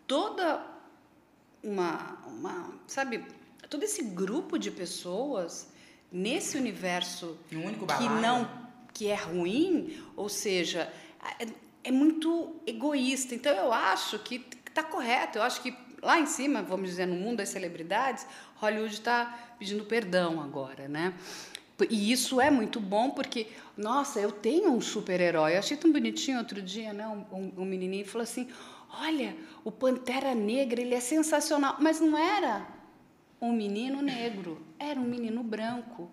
toda 0.07 0.65
uma, 1.63 2.19
uma, 2.27 2.75
sabe, 2.87 3.25
todo 3.69 3.83
esse 3.83 4.03
grupo 4.03 4.59
de 4.59 4.71
pessoas 4.71 5.69
nesse 6.11 6.57
universo 6.57 7.39
que 7.49 8.09
não 8.21 8.63
que 8.93 9.09
é 9.09 9.15
ruim, 9.15 10.03
ou 10.15 10.29
seja, 10.29 10.93
é, 11.39 11.47
é 11.85 11.91
muito 11.91 12.57
egoísta. 12.67 13.35
Então 13.35 13.53
eu 13.55 13.73
acho 13.73 14.19
que 14.19 14.47
está 14.67 14.83
correto. 14.83 15.39
Eu 15.39 15.43
acho 15.43 15.63
que 15.63 15.75
lá 16.03 16.19
em 16.19 16.27
cima, 16.27 16.63
vamos 16.63 16.91
dizer, 16.91 17.07
no 17.07 17.15
mundo 17.15 17.39
das 17.39 17.51
celebridades, 17.51 18.27
Hollywood 18.57 18.93
está 18.93 19.55
pedindo 19.59 19.85
perdão 19.85 20.41
agora, 20.43 20.89
né? 20.89 21.15
E 21.89 22.13
isso 22.13 22.41
é 22.41 22.51
muito 22.51 22.79
bom 22.79 23.11
porque, 23.11 23.47
nossa, 23.77 24.21
eu 24.21 24.31
tenho 24.31 24.71
um 24.71 24.81
super-herói. 24.81 25.55
Eu 25.55 25.59
achei 25.59 25.77
tão 25.77 25.91
bonitinho 25.91 26.39
outro 26.39 26.61
dia, 26.61 26.93
né? 26.93 27.07
Um, 27.09 27.25
um, 27.37 27.53
um 27.59 27.65
menininho 27.65 28.07
falou 28.07 28.23
assim: 28.23 28.49
Olha, 29.01 29.37
o 29.65 29.73
Pantera 29.73 30.35
Negra, 30.35 30.81
ele 30.81 30.95
é 30.95 31.01
sensacional. 31.01 31.77
Mas 31.81 31.99
não 31.99 32.17
era 32.17 32.67
um 33.41 33.53
menino 33.53 34.01
negro, 34.03 34.65
era 34.79 35.01
um 35.01 35.05
menino 35.05 35.43
branco. 35.43 36.11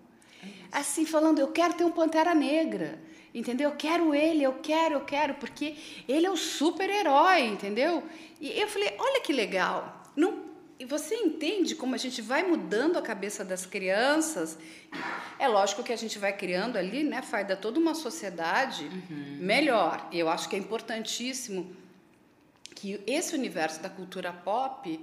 Assim, 0.72 1.04
falando: 1.04 1.38
Eu 1.38 1.48
quero 1.48 1.74
ter 1.74 1.84
um 1.84 1.92
Pantera 1.92 2.34
Negra. 2.34 2.98
Entendeu? 3.32 3.70
Eu 3.70 3.76
quero 3.76 4.14
ele, 4.14 4.42
eu 4.42 4.54
quero, 4.54 4.94
eu 4.96 5.04
quero, 5.04 5.34
porque 5.34 5.76
ele 6.08 6.26
é 6.26 6.30
o 6.30 6.36
super-herói, 6.36 7.42
entendeu? 7.42 8.02
E 8.40 8.58
eu 8.58 8.66
falei, 8.66 8.94
olha 8.98 9.20
que 9.20 9.32
legal. 9.32 10.02
Não, 10.16 10.50
e 10.80 10.84
você 10.84 11.14
entende 11.14 11.74
como 11.74 11.94
a 11.94 11.98
gente 11.98 12.22
vai 12.22 12.42
mudando 12.42 12.96
a 12.96 13.02
cabeça 13.02 13.44
das 13.44 13.66
crianças? 13.66 14.58
É 15.38 15.46
lógico 15.46 15.82
que 15.82 15.92
a 15.92 15.96
gente 15.96 16.18
vai 16.18 16.32
criando 16.32 16.78
ali, 16.78 17.04
né, 17.04 17.20
Faida, 17.20 17.54
toda 17.54 17.78
uma 17.78 17.94
sociedade 17.94 18.84
uhum. 18.84 19.36
melhor. 19.38 20.08
Eu 20.10 20.28
acho 20.28 20.48
que 20.48 20.56
é 20.56 20.58
importantíssimo 20.58 21.76
que 22.74 22.98
esse 23.06 23.34
universo 23.34 23.82
da 23.82 23.90
cultura 23.90 24.32
pop 24.32 24.98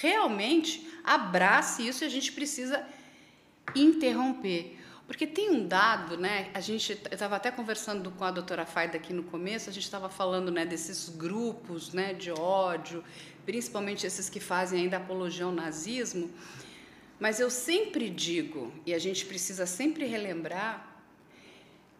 realmente 0.00 0.86
abrace 1.02 1.88
isso 1.88 2.04
e 2.04 2.06
a 2.06 2.10
gente 2.10 2.30
precisa 2.32 2.86
interromper. 3.74 4.78
Porque 5.06 5.26
tem 5.26 5.50
um 5.50 5.66
dado, 5.66 6.16
né? 6.16 6.50
A 6.54 6.60
gente 6.60 6.92
estava 6.92 7.36
até 7.36 7.50
conversando 7.50 8.10
com 8.12 8.24
a 8.24 8.30
doutora 8.30 8.64
Faida 8.64 8.96
aqui 8.96 9.12
no 9.12 9.22
começo, 9.24 9.68
a 9.68 9.72
gente 9.72 9.84
estava 9.84 10.08
falando, 10.08 10.50
né, 10.50 10.64
desses 10.64 11.10
grupos, 11.10 11.92
né, 11.92 12.14
de 12.14 12.30
ódio, 12.32 13.04
principalmente 13.44 14.06
esses 14.06 14.30
que 14.30 14.40
fazem 14.40 14.82
ainda 14.82 14.96
apologia 14.96 15.44
ao 15.44 15.52
nazismo. 15.52 16.30
Mas 17.20 17.38
eu 17.38 17.50
sempre 17.50 18.08
digo, 18.08 18.72
e 18.86 18.94
a 18.94 18.98
gente 18.98 19.26
precisa 19.26 19.66
sempre 19.66 20.06
relembrar, 20.06 20.90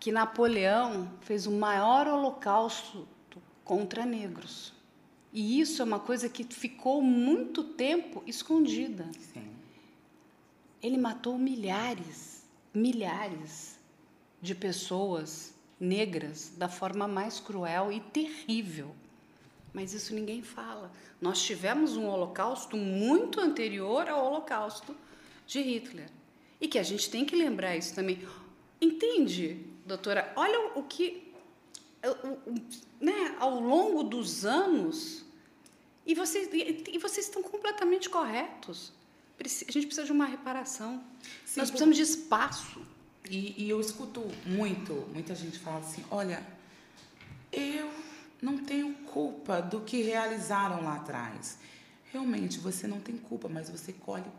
que 0.00 0.10
Napoleão 0.10 1.10
fez 1.20 1.46
o 1.46 1.52
maior 1.52 2.06
holocausto 2.06 3.06
contra 3.62 4.04
negros. 4.04 4.72
E 5.32 5.60
isso 5.60 5.82
é 5.82 5.84
uma 5.84 5.98
coisa 5.98 6.28
que 6.28 6.44
ficou 6.44 7.02
muito 7.02 7.64
tempo 7.64 8.22
escondida. 8.26 9.06
Sim. 9.32 9.50
Ele 10.82 10.98
matou 10.98 11.38
milhares 11.38 12.33
milhares 12.74 13.78
de 14.42 14.54
pessoas 14.54 15.54
negras 15.78 16.52
da 16.56 16.68
forma 16.68 17.06
mais 17.06 17.38
cruel 17.40 17.92
e 17.92 18.00
terrível. 18.00 18.94
Mas 19.72 19.92
isso 19.92 20.14
ninguém 20.14 20.42
fala. 20.42 20.90
Nós 21.20 21.42
tivemos 21.42 21.96
um 21.96 22.06
holocausto 22.06 22.76
muito 22.76 23.40
anterior 23.40 24.08
ao 24.08 24.24
holocausto 24.26 24.96
de 25.46 25.60
Hitler. 25.60 26.08
E 26.60 26.68
que 26.68 26.78
a 26.78 26.82
gente 26.82 27.10
tem 27.10 27.24
que 27.24 27.34
lembrar 27.34 27.76
isso 27.76 27.94
também. 27.94 28.26
Entende, 28.80 29.66
doutora? 29.84 30.32
Olha 30.36 30.72
o 30.76 30.82
que. 30.84 31.32
Né, 33.00 33.36
ao 33.40 33.60
longo 33.60 34.04
dos 34.04 34.44
anos. 34.44 35.24
E 36.06 36.14
vocês, 36.14 36.48
e 36.52 36.98
vocês 36.98 37.26
estão 37.26 37.42
completamente 37.42 38.08
corretos. 38.08 38.92
A 39.38 39.72
gente 39.72 39.86
precisa 39.86 40.04
de 40.04 40.12
uma 40.12 40.26
reparação. 40.26 41.02
Sim, 41.44 41.60
Nós 41.60 41.70
precisamos 41.70 41.96
de 41.96 42.02
espaço. 42.02 42.80
E, 43.28 43.64
e 43.64 43.70
eu 43.70 43.80
escuto 43.80 44.22
muito, 44.46 44.92
muita 45.12 45.34
gente 45.34 45.58
fala 45.58 45.78
assim: 45.78 46.04
olha, 46.10 46.46
eu 47.52 47.90
não 48.40 48.58
tenho 48.58 48.92
culpa 49.06 49.60
do 49.60 49.80
que 49.80 50.02
realizaram 50.02 50.82
lá 50.84 50.96
atrás. 50.96 51.58
Realmente, 52.12 52.58
você 52.58 52.86
não 52.86 53.00
tem 53.00 53.16
culpa, 53.16 53.48
mas 53.48 53.68
você 53.68 53.92
colhe 53.92 54.30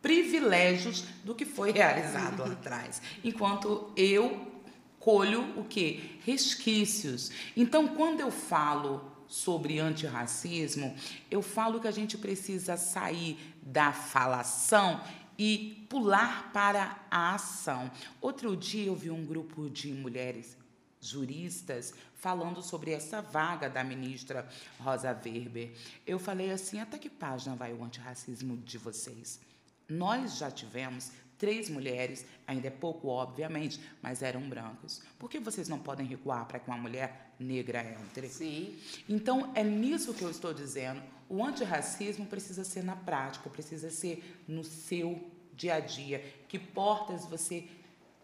privilégios 0.00 1.02
do 1.24 1.34
que 1.34 1.46
foi 1.46 1.72
realizado 1.72 2.40
lá 2.40 2.52
atrás. 2.52 3.00
Enquanto 3.22 3.90
eu 3.96 4.52
colho 5.00 5.58
o 5.58 5.64
que? 5.64 6.18
Resquícios. 6.24 7.30
Então, 7.56 7.88
quando 7.88 8.20
eu 8.20 8.30
falo 8.30 9.13
sobre 9.34 9.80
antirracismo, 9.80 10.94
eu 11.28 11.42
falo 11.42 11.80
que 11.80 11.88
a 11.88 11.90
gente 11.90 12.16
precisa 12.16 12.76
sair 12.76 13.36
da 13.60 13.92
falação 13.92 15.02
e 15.36 15.84
pular 15.90 16.52
para 16.52 17.04
a 17.10 17.34
ação. 17.34 17.90
Outro 18.20 18.56
dia 18.56 18.86
eu 18.86 18.94
vi 18.94 19.10
um 19.10 19.26
grupo 19.26 19.68
de 19.68 19.92
mulheres 19.92 20.56
juristas 21.00 21.92
falando 22.14 22.62
sobre 22.62 22.92
essa 22.92 23.20
vaga 23.20 23.68
da 23.68 23.82
ministra 23.82 24.48
Rosa 24.78 25.10
Weber. 25.24 25.72
Eu 26.06 26.20
falei 26.20 26.52
assim: 26.52 26.78
até 26.78 26.96
que 26.96 27.10
página 27.10 27.56
vai 27.56 27.72
o 27.72 27.82
antirracismo 27.82 28.56
de 28.58 28.78
vocês? 28.78 29.40
Nós 29.88 30.38
já 30.38 30.48
tivemos 30.48 31.10
três 31.38 31.68
mulheres, 31.68 32.24
ainda 32.46 32.68
é 32.68 32.70
pouco, 32.70 33.08
obviamente, 33.08 33.80
mas 34.02 34.22
eram 34.22 34.40
brancos. 34.48 35.02
Por 35.18 35.28
que 35.28 35.38
vocês 35.38 35.68
não 35.68 35.78
podem 35.78 36.06
recuar 36.06 36.46
para 36.46 36.58
que 36.58 36.68
uma 36.68 36.78
mulher 36.78 37.34
negra 37.38 37.84
entre? 37.84 38.28
Sim. 38.28 38.78
Então, 39.08 39.52
é 39.54 39.62
nisso 39.62 40.14
que 40.14 40.22
eu 40.22 40.30
estou 40.30 40.54
dizendo. 40.54 41.02
O 41.28 41.44
antirracismo 41.44 42.26
precisa 42.26 42.64
ser 42.64 42.84
na 42.84 42.96
prática, 42.96 43.48
precisa 43.50 43.90
ser 43.90 44.42
no 44.46 44.62
seu 44.62 45.30
dia 45.54 45.74
a 45.74 45.80
dia. 45.80 46.24
Que 46.48 46.58
portas 46.58 47.24
você 47.26 47.68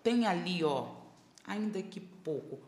tem 0.03 0.27
ali, 0.27 0.63
ó, 0.63 0.95
ainda 1.47 1.83
que 1.83 2.01
pouco, 2.01 2.59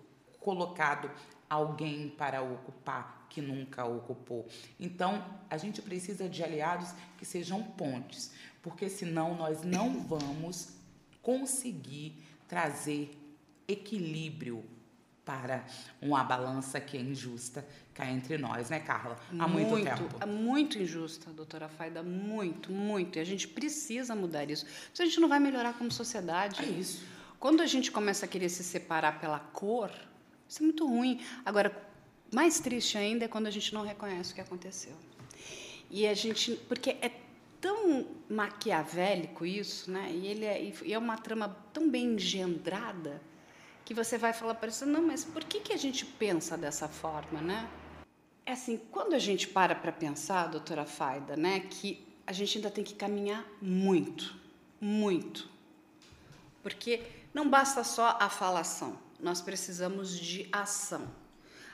colocado 0.40 1.10
alguém 1.48 2.08
para 2.08 2.42
ocupar 2.42 3.26
que 3.28 3.40
nunca 3.40 3.84
ocupou. 3.84 4.46
Então, 4.78 5.24
a 5.48 5.56
gente 5.56 5.80
precisa 5.80 6.28
de 6.28 6.42
aliados 6.42 6.90
que 7.16 7.24
sejam 7.24 7.62
pontes 7.62 8.32
porque 8.62 8.88
senão 8.88 9.34
nós 9.36 9.62
não 9.62 10.00
vamos 10.00 10.68
conseguir 11.20 12.14
trazer 12.48 13.18
equilíbrio 13.66 14.64
para 15.24 15.64
uma 16.00 16.24
balança 16.24 16.80
que 16.80 16.96
é 16.96 17.00
injusta 17.00 17.66
cá 17.94 18.10
entre 18.10 18.38
nós, 18.38 18.70
né, 18.70 18.80
Carla? 18.80 19.16
Há 19.38 19.46
muito, 19.46 19.70
muito 19.70 19.84
tempo. 19.84 20.16
É 20.20 20.26
muito 20.26 20.78
injusta, 20.78 21.30
doutora 21.30 21.68
Faida, 21.68 22.02
muito, 22.02 22.72
muito. 22.72 23.18
E 23.18 23.20
a 23.20 23.24
gente 23.24 23.46
precisa 23.46 24.16
mudar 24.16 24.50
isso. 24.50 24.66
Se 24.92 25.02
a 25.02 25.06
gente 25.06 25.20
não 25.20 25.28
vai 25.28 25.38
melhorar 25.38 25.74
como 25.74 25.90
sociedade. 25.90 26.62
É 26.62 26.66
isso. 26.66 27.04
Quando 27.38 27.60
a 27.60 27.66
gente 27.66 27.90
começa 27.90 28.24
a 28.24 28.28
querer 28.28 28.48
se 28.48 28.64
separar 28.64 29.20
pela 29.20 29.38
cor, 29.38 29.90
isso 30.48 30.62
é 30.62 30.64
muito 30.64 30.86
ruim. 30.86 31.20
Agora, 31.44 31.76
mais 32.32 32.60
triste 32.60 32.96
ainda 32.96 33.24
é 33.24 33.28
quando 33.28 33.46
a 33.46 33.50
gente 33.50 33.74
não 33.74 33.82
reconhece 33.82 34.32
o 34.32 34.34
que 34.34 34.40
aconteceu. 34.40 34.94
E 35.90 36.06
a 36.06 36.14
gente, 36.14 36.52
porque 36.68 36.96
é 37.00 37.10
tão 37.62 38.04
maquiavélico 38.28 39.46
isso, 39.46 39.90
né? 39.90 40.10
E 40.12 40.26
ele 40.26 40.44
é, 40.44 40.74
e 40.84 40.92
é 40.92 40.98
uma 40.98 41.16
trama 41.16 41.56
tão 41.72 41.88
bem 41.88 42.14
engendrada 42.16 43.22
que 43.84 43.94
você 43.94 44.18
vai 44.18 44.32
falar 44.32 44.56
para 44.56 44.70
você, 44.70 44.84
não, 44.84 45.00
mas 45.00 45.24
por 45.24 45.44
que, 45.44 45.60
que 45.60 45.72
a 45.72 45.76
gente 45.76 46.04
pensa 46.04 46.58
dessa 46.58 46.88
forma, 46.88 47.40
né? 47.40 47.70
É 48.44 48.52
assim, 48.52 48.80
quando 48.90 49.14
a 49.14 49.18
gente 49.18 49.46
para 49.46 49.74
para 49.76 49.92
pensar, 49.92 50.48
doutora 50.48 50.84
Faida, 50.84 51.36
né, 51.36 51.60
que 51.60 52.04
a 52.26 52.32
gente 52.32 52.58
ainda 52.58 52.70
tem 52.70 52.82
que 52.82 52.94
caminhar 52.94 53.46
muito, 53.60 54.36
muito. 54.80 55.48
Porque 56.62 57.02
não 57.32 57.48
basta 57.48 57.84
só 57.84 58.16
a 58.20 58.28
falação, 58.28 58.98
nós 59.20 59.40
precisamos 59.40 60.18
de 60.18 60.48
ação. 60.50 61.08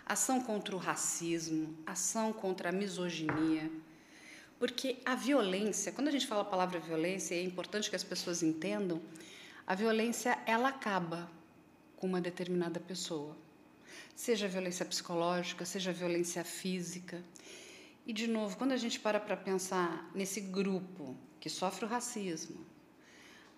Ação 0.05 0.41
contra 0.41 0.75
o 0.75 0.79
racismo, 0.79 1.75
ação 1.87 2.33
contra 2.33 2.69
a 2.69 2.73
misoginia, 2.73 3.71
porque 4.59 4.99
a 5.05 5.15
violência, 5.15 5.93
quando 5.93 6.09
a 6.09 6.11
gente 6.11 6.27
fala 6.27 6.43
a 6.43 6.45
palavra 6.45 6.81
violência, 6.81 7.35
é 7.35 7.43
importante 7.43 7.89
que 7.89 7.97
as 7.97 8.03
pessoas 8.03 8.43
entendam, 8.43 9.01
a 9.67 9.75
violência 9.75 10.39
ela 10.47 10.69
acaba 10.71 11.31
com 11.97 12.07
uma 12.07 12.21
determinada 12.21 12.81
pessoa. 12.81 13.37
Seja 14.17 14.49
violência 14.49 14.85
psicológica, 14.85 15.65
seja 15.65 15.93
violência 15.93 16.43
física. 16.45 17.23
E 18.05 18.13
de 18.13 18.27
novo, 18.27 18.57
quando 18.57 18.73
a 18.73 18.77
gente 18.77 18.99
para 18.99 19.21
para 19.21 19.37
pensar 19.37 20.11
nesse 20.15 20.41
grupo 20.41 21.17
que 21.39 21.49
sofre 21.49 21.85
o 21.85 21.89
racismo, 21.89 22.67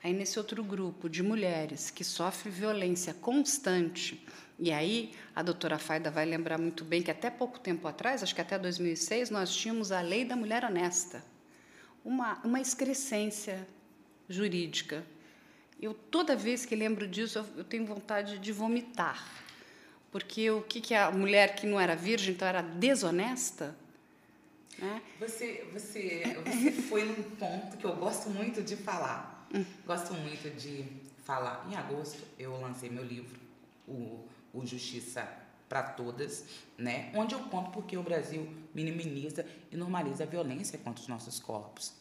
aí 0.02 0.12
nesse 0.12 0.38
outro 0.38 0.62
grupo 0.62 1.08
de 1.08 1.22
mulheres 1.22 1.90
que 1.90 2.04
sofre 2.04 2.50
violência 2.50 3.14
constante, 3.14 4.26
e 4.62 4.70
aí, 4.70 5.14
a 5.34 5.42
doutora 5.42 5.78
Faida 5.78 6.10
vai 6.10 6.26
lembrar 6.26 6.58
muito 6.58 6.84
bem 6.84 7.02
que 7.02 7.10
até 7.10 7.30
pouco 7.30 7.58
tempo 7.58 7.88
atrás, 7.88 8.22
acho 8.22 8.34
que 8.34 8.42
até 8.42 8.58
2006, 8.58 9.30
nós 9.30 9.56
tínhamos 9.56 9.90
a 9.90 10.02
Lei 10.02 10.22
da 10.22 10.36
Mulher 10.36 10.66
Honesta, 10.66 11.24
uma, 12.04 12.38
uma 12.44 12.60
excrescência 12.60 13.66
jurídica. 14.28 15.02
Eu, 15.80 15.94
toda 15.94 16.36
vez 16.36 16.66
que 16.66 16.76
lembro 16.76 17.08
disso, 17.08 17.38
eu, 17.38 17.46
eu 17.56 17.64
tenho 17.64 17.86
vontade 17.86 18.38
de 18.38 18.52
vomitar. 18.52 19.26
Porque 20.12 20.50
o 20.50 20.60
que, 20.60 20.82
que 20.82 20.94
a 20.94 21.10
mulher 21.10 21.54
que 21.54 21.66
não 21.66 21.80
era 21.80 21.96
virgem, 21.96 22.34
então 22.34 22.46
era 22.46 22.60
desonesta? 22.60 23.74
Né? 24.78 25.00
Você, 25.20 25.66
você, 25.72 26.36
você 26.44 26.70
foi 26.88 27.04
num 27.04 27.22
ponto 27.36 27.78
que 27.78 27.86
eu 27.86 27.96
gosto 27.96 28.28
muito 28.28 28.62
de 28.62 28.76
falar. 28.76 29.48
Hum. 29.54 29.64
Gosto 29.86 30.12
muito 30.12 30.54
de 30.54 30.84
falar. 31.24 31.66
Em 31.70 31.76
agosto, 31.76 32.18
eu 32.38 32.60
lancei 32.60 32.90
meu 32.90 33.04
livro, 33.04 33.40
o 33.88 34.28
o 34.52 34.66
Justiça 34.66 35.28
para 35.68 35.82
Todas, 35.82 36.44
né? 36.76 37.12
onde 37.14 37.34
eu 37.34 37.40
conto 37.44 37.70
porque 37.70 37.96
o 37.96 38.02
Brasil 38.02 38.52
minimiza 38.74 39.46
e 39.70 39.76
normaliza 39.76 40.24
a 40.24 40.26
violência 40.26 40.78
contra 40.78 41.00
os 41.00 41.08
nossos 41.08 41.38
corpos. 41.38 41.92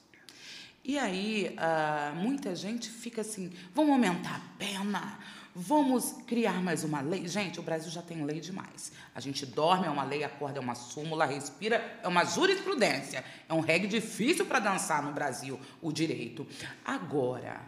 E 0.83 0.97
aí, 0.97 1.55
uh, 1.55 2.15
muita 2.15 2.55
gente 2.55 2.89
fica 2.89 3.21
assim: 3.21 3.51
vamos 3.75 3.91
aumentar 3.91 4.37
a 4.37 4.57
pena, 4.57 5.19
vamos 5.53 6.13
criar 6.25 6.63
mais 6.63 6.83
uma 6.83 7.01
lei. 7.01 7.27
Gente, 7.27 7.59
o 7.59 7.63
Brasil 7.63 7.91
já 7.91 8.01
tem 8.01 8.23
lei 8.23 8.39
demais. 8.39 8.91
A 9.13 9.19
gente 9.19 9.45
dorme, 9.45 9.85
é 9.85 9.89
uma 9.89 10.03
lei, 10.03 10.23
acorda, 10.23 10.57
é 10.57 10.61
uma 10.61 10.75
súmula, 10.75 11.25
respira, 11.25 11.99
é 12.01 12.07
uma 12.07 12.23
jurisprudência. 12.25 13.23
É 13.47 13.53
um 13.53 13.59
reggae 13.59 13.87
difícil 13.87 14.47
para 14.47 14.59
dançar 14.59 15.03
no 15.03 15.11
Brasil, 15.11 15.59
o 15.81 15.91
direito. 15.91 16.47
Agora, 16.83 17.61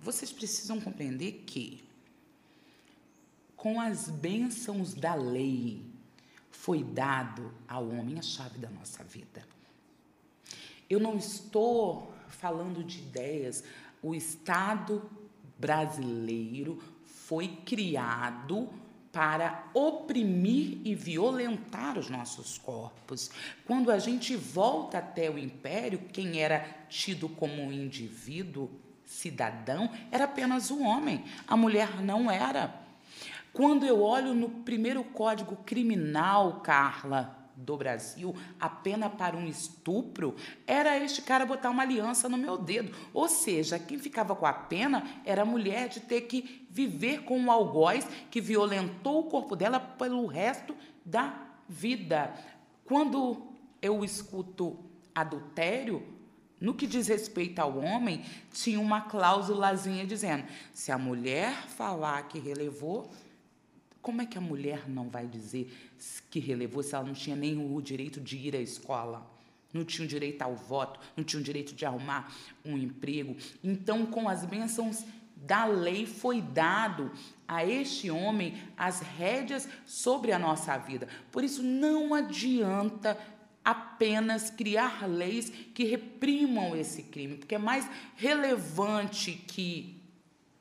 vocês 0.00 0.32
precisam 0.32 0.80
compreender 0.80 1.44
que 1.46 1.87
com 3.58 3.80
as 3.80 4.08
bênçãos 4.08 4.94
da 4.94 5.16
lei, 5.16 5.84
foi 6.48 6.84
dado 6.84 7.52
ao 7.66 7.88
homem 7.88 8.16
a 8.16 8.22
chave 8.22 8.56
da 8.56 8.70
nossa 8.70 9.02
vida. 9.02 9.44
Eu 10.88 11.00
não 11.00 11.16
estou 11.16 12.14
falando 12.28 12.84
de 12.84 13.00
ideias, 13.00 13.64
o 14.00 14.14
Estado 14.14 15.10
brasileiro 15.58 16.80
foi 17.04 17.48
criado 17.66 18.68
para 19.10 19.68
oprimir 19.74 20.78
e 20.84 20.94
violentar 20.94 21.98
os 21.98 22.08
nossos 22.08 22.58
corpos. 22.58 23.28
Quando 23.66 23.90
a 23.90 23.98
gente 23.98 24.36
volta 24.36 24.98
até 24.98 25.28
o 25.28 25.36
império, 25.36 25.98
quem 26.12 26.38
era 26.38 26.60
tido 26.88 27.28
como 27.28 27.60
um 27.60 27.72
indivíduo, 27.72 28.70
cidadão, 29.04 29.90
era 30.12 30.24
apenas 30.26 30.70
o 30.70 30.80
homem, 30.80 31.24
a 31.46 31.56
mulher 31.56 32.00
não 32.00 32.30
era. 32.30 32.86
Quando 33.58 33.84
eu 33.84 34.00
olho 34.02 34.34
no 34.34 34.48
primeiro 34.48 35.02
código 35.02 35.56
criminal, 35.66 36.60
Carla, 36.60 37.50
do 37.56 37.76
Brasil, 37.76 38.32
a 38.60 38.68
pena 38.68 39.10
para 39.10 39.36
um 39.36 39.48
estupro 39.48 40.36
era 40.64 40.96
este 40.96 41.22
cara 41.22 41.44
botar 41.44 41.70
uma 41.70 41.82
aliança 41.82 42.28
no 42.28 42.36
meu 42.36 42.56
dedo. 42.56 42.96
Ou 43.12 43.28
seja, 43.28 43.76
quem 43.76 43.98
ficava 43.98 44.36
com 44.36 44.46
a 44.46 44.52
pena 44.52 45.02
era 45.24 45.42
a 45.42 45.44
mulher 45.44 45.88
de 45.88 45.98
ter 45.98 46.20
que 46.20 46.68
viver 46.70 47.24
com 47.24 47.36
um 47.36 47.50
algoz 47.50 48.06
que 48.30 48.40
violentou 48.40 49.22
o 49.22 49.28
corpo 49.28 49.56
dela 49.56 49.80
pelo 49.80 50.24
resto 50.26 50.76
da 51.04 51.34
vida. 51.68 52.32
Quando 52.84 53.42
eu 53.82 54.04
escuto 54.04 54.78
adultério, 55.12 56.00
no 56.60 56.74
que 56.74 56.86
diz 56.86 57.08
respeito 57.08 57.58
ao 57.58 57.76
homem, 57.76 58.24
tinha 58.52 58.78
uma 58.78 59.00
cláusulazinha 59.00 60.06
dizendo: 60.06 60.44
se 60.72 60.92
a 60.92 60.98
mulher 60.98 61.52
falar 61.66 62.28
que 62.28 62.38
relevou, 62.38 63.10
como 64.08 64.22
é 64.22 64.24
que 64.24 64.38
a 64.38 64.40
mulher 64.40 64.88
não 64.88 65.10
vai 65.10 65.26
dizer 65.26 65.70
que 66.30 66.40
relevou 66.40 66.82
se 66.82 66.94
ela 66.94 67.04
não 67.04 67.12
tinha 67.12 67.36
nem 67.36 67.58
o 67.58 67.78
direito 67.82 68.22
de 68.22 68.38
ir 68.38 68.56
à 68.56 68.58
escola? 68.58 69.30
Não 69.70 69.84
tinha 69.84 70.02
o 70.02 70.08
direito 70.08 70.40
ao 70.40 70.56
voto, 70.56 70.98
não 71.14 71.22
tinha 71.22 71.38
o 71.38 71.44
direito 71.44 71.74
de 71.74 71.84
arrumar 71.84 72.34
um 72.64 72.78
emprego. 72.78 73.36
Então, 73.62 74.06
com 74.06 74.26
as 74.26 74.46
bênçãos 74.46 75.04
da 75.36 75.66
lei, 75.66 76.06
foi 76.06 76.40
dado 76.40 77.12
a 77.46 77.66
este 77.66 78.10
homem 78.10 78.54
as 78.78 79.00
rédeas 79.00 79.68
sobre 79.84 80.32
a 80.32 80.38
nossa 80.38 80.78
vida. 80.78 81.06
Por 81.30 81.44
isso, 81.44 81.62
não 81.62 82.14
adianta 82.14 83.14
apenas 83.62 84.48
criar 84.48 85.06
leis 85.06 85.50
que 85.74 85.84
reprimam 85.84 86.74
esse 86.74 87.02
crime, 87.02 87.36
porque 87.36 87.56
é 87.56 87.58
mais 87.58 87.86
relevante 88.16 89.32
que 89.46 90.00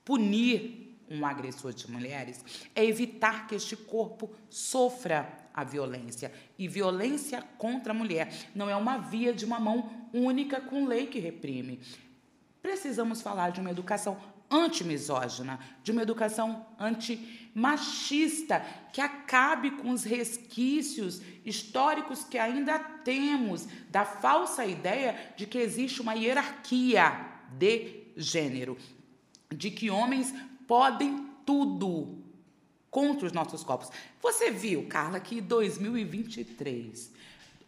punir 0.03 0.86
um 1.09 1.25
agressor 1.25 1.73
de 1.73 1.89
mulheres 1.89 2.43
é 2.75 2.85
evitar 2.85 3.47
que 3.47 3.55
este 3.55 3.75
corpo 3.75 4.29
sofra 4.49 5.47
a 5.53 5.63
violência. 5.63 6.31
E 6.57 6.67
violência 6.67 7.43
contra 7.57 7.91
a 7.91 7.95
mulher 7.95 8.31
não 8.53 8.69
é 8.69 8.75
uma 8.75 8.97
via 8.97 9.33
de 9.33 9.45
uma 9.45 9.59
mão 9.59 10.07
única 10.13 10.61
com 10.61 10.85
lei 10.85 11.07
que 11.07 11.19
reprime. 11.19 11.79
Precisamos 12.61 13.21
falar 13.21 13.51
de 13.51 13.59
uma 13.59 13.71
educação 13.71 14.17
antimisógina, 14.49 15.59
de 15.83 15.91
uma 15.91 16.01
educação 16.01 16.65
antimachista, 16.79 18.65
que 18.93 19.01
acabe 19.01 19.71
com 19.71 19.91
os 19.91 20.03
resquícios 20.03 21.21
históricos 21.45 22.23
que 22.23 22.37
ainda 22.37 22.79
temos 22.79 23.67
da 23.89 24.05
falsa 24.05 24.65
ideia 24.65 25.33
de 25.35 25.45
que 25.45 25.57
existe 25.57 26.01
uma 26.01 26.13
hierarquia 26.13 27.25
de 27.51 28.03
gênero, 28.15 28.77
de 29.49 29.69
que 29.71 29.89
homens 29.89 30.33
podem 30.67 31.25
tudo 31.45 32.17
contra 32.91 33.25
os 33.25 33.31
nossos 33.31 33.63
corpos. 33.63 33.89
Você 34.21 34.51
viu, 34.51 34.85
Carla, 34.87 35.19
que 35.19 35.41
2023, 35.41 37.11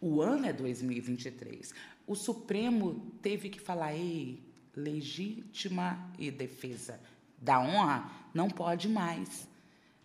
o 0.01 0.21
ano 0.21 0.45
é 0.45 0.53
2023, 0.53 1.73
o 2.05 2.15
Supremo 2.15 3.11
teve 3.21 3.49
que 3.49 3.59
falar: 3.59 3.93
ei, 3.93 4.39
legítima 4.75 6.11
e 6.17 6.29
defesa 6.29 6.99
da 7.37 7.59
honra 7.59 8.11
não 8.33 8.49
pode 8.49 8.89
mais. 8.89 9.47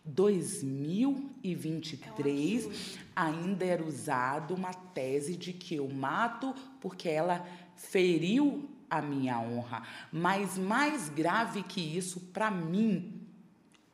2023 0.04 2.66
é 2.66 2.70
ainda 3.16 3.64
era 3.64 3.82
usado 3.82 4.54
uma 4.54 4.74
tese 4.74 5.34
de 5.34 5.54
que 5.54 5.76
eu 5.76 5.88
mato 5.88 6.54
porque 6.80 7.08
ela 7.08 7.46
feriu 7.74 8.68
a 8.98 9.02
minha 9.02 9.38
honra. 9.40 9.82
Mas 10.12 10.58
mais 10.58 11.08
grave 11.08 11.62
que 11.62 11.80
isso 11.80 12.20
para 12.20 12.50
mim 12.50 13.20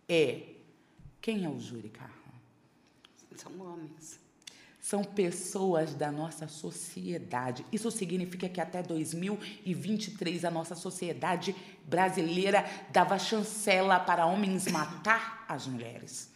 é 0.08 0.48
quem 1.20 1.44
é 1.44 1.48
o 1.48 1.60
júri, 1.60 1.88
Carla? 1.88 2.14
São 3.36 3.60
homens 3.60 4.20
são 4.90 5.04
pessoas 5.04 5.94
da 5.94 6.10
nossa 6.10 6.48
sociedade. 6.48 7.64
Isso 7.70 7.92
significa 7.92 8.48
que 8.48 8.60
até 8.60 8.82
2023 8.82 10.44
a 10.44 10.50
nossa 10.50 10.74
sociedade 10.74 11.54
brasileira 11.84 12.64
dava 12.90 13.16
chancela 13.16 14.00
para 14.00 14.26
homens 14.26 14.66
matar 14.72 15.44
as 15.48 15.68
mulheres. 15.68 16.28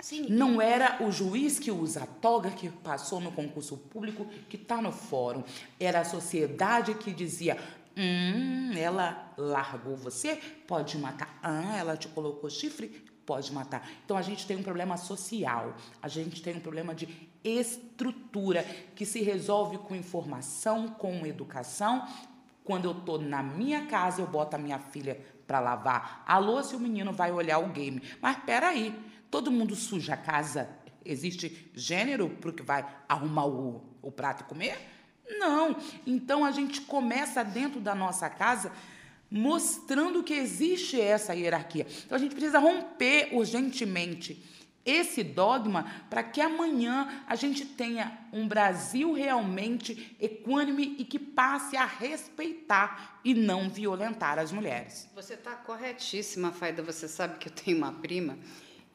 Sim. 0.00 0.26
Não 0.28 0.62
era 0.62 1.02
o 1.02 1.10
juiz 1.10 1.58
que 1.58 1.72
usa 1.72 2.04
a 2.04 2.06
toga 2.06 2.52
que 2.52 2.68
passou 2.68 3.20
no 3.20 3.32
concurso 3.32 3.76
público 3.76 4.26
que 4.48 4.54
está 4.54 4.80
no 4.80 4.92
fórum. 4.92 5.42
Era 5.80 6.02
a 6.02 6.04
sociedade 6.04 6.94
que 6.94 7.12
dizia: 7.12 7.58
Hum, 7.98 8.72
ela 8.76 9.32
largou 9.36 9.96
você, 9.96 10.36
pode 10.68 10.96
matar. 10.96 11.36
Ah, 11.42 11.76
ela 11.76 11.96
te 11.96 12.06
colocou 12.06 12.48
chifre, 12.48 12.86
pode 13.26 13.52
matar. 13.52 13.90
Então 14.04 14.16
a 14.16 14.22
gente 14.22 14.46
tem 14.46 14.56
um 14.56 14.62
problema 14.62 14.96
social, 14.96 15.74
a 16.00 16.06
gente 16.06 16.40
tem 16.40 16.56
um 16.56 16.60
problema 16.60 16.94
de 16.94 17.08
estrutura 17.42 18.62
que 18.94 19.04
se 19.04 19.20
resolve 19.20 19.78
com 19.78 19.96
informação, 19.96 20.88
com 20.88 21.26
educação. 21.26 22.06
Quando 22.62 22.84
eu 22.84 22.92
estou 22.92 23.18
na 23.18 23.42
minha 23.42 23.86
casa, 23.86 24.22
eu 24.22 24.28
boto 24.28 24.54
a 24.54 24.58
minha 24.58 24.78
filha 24.78 25.20
para 25.44 25.58
lavar 25.58 26.22
a 26.24 26.38
louça 26.38 26.74
e 26.74 26.76
o 26.76 26.80
menino 26.80 27.12
vai 27.12 27.32
olhar 27.32 27.58
o 27.58 27.68
game. 27.68 28.00
Mas 28.22 28.36
espera 28.36 28.68
aí, 28.68 28.94
todo 29.28 29.50
mundo 29.50 29.74
suja 29.74 30.14
a 30.14 30.16
casa. 30.16 30.68
Existe 31.04 31.70
gênero 31.74 32.28
para 32.28 32.50
o 32.50 32.52
que 32.52 32.62
vai 32.62 32.86
arrumar 33.08 33.46
o, 33.46 33.82
o 34.00 34.12
prato 34.12 34.42
e 34.42 34.44
comer? 34.44 34.78
Não. 35.28 35.76
Então 36.06 36.44
a 36.44 36.50
gente 36.50 36.80
começa 36.82 37.42
dentro 37.42 37.80
da 37.80 37.94
nossa 37.94 38.28
casa 38.30 38.72
mostrando 39.30 40.22
que 40.22 40.34
existe 40.34 41.00
essa 41.00 41.34
hierarquia. 41.34 41.86
Então 42.06 42.16
a 42.16 42.18
gente 42.20 42.34
precisa 42.34 42.58
romper 42.58 43.28
urgentemente 43.32 44.42
esse 44.88 45.22
dogma 45.22 45.84
para 46.08 46.22
que 46.22 46.40
amanhã 46.40 47.22
a 47.26 47.36
gente 47.36 47.66
tenha 47.66 48.18
um 48.32 48.48
Brasil 48.48 49.12
realmente 49.12 50.16
equânime 50.18 50.96
e 50.98 51.04
que 51.04 51.18
passe 51.18 51.76
a 51.76 51.84
respeitar 51.84 53.20
e 53.22 53.34
não 53.34 53.68
violentar 53.68 54.38
as 54.38 54.50
mulheres. 54.50 55.08
Você 55.14 55.34
está 55.34 55.54
corretíssima, 55.54 56.52
Faida. 56.52 56.82
Você 56.82 57.06
sabe 57.06 57.36
que 57.38 57.48
eu 57.48 57.52
tenho 57.52 57.76
uma 57.76 57.92
prima 57.92 58.38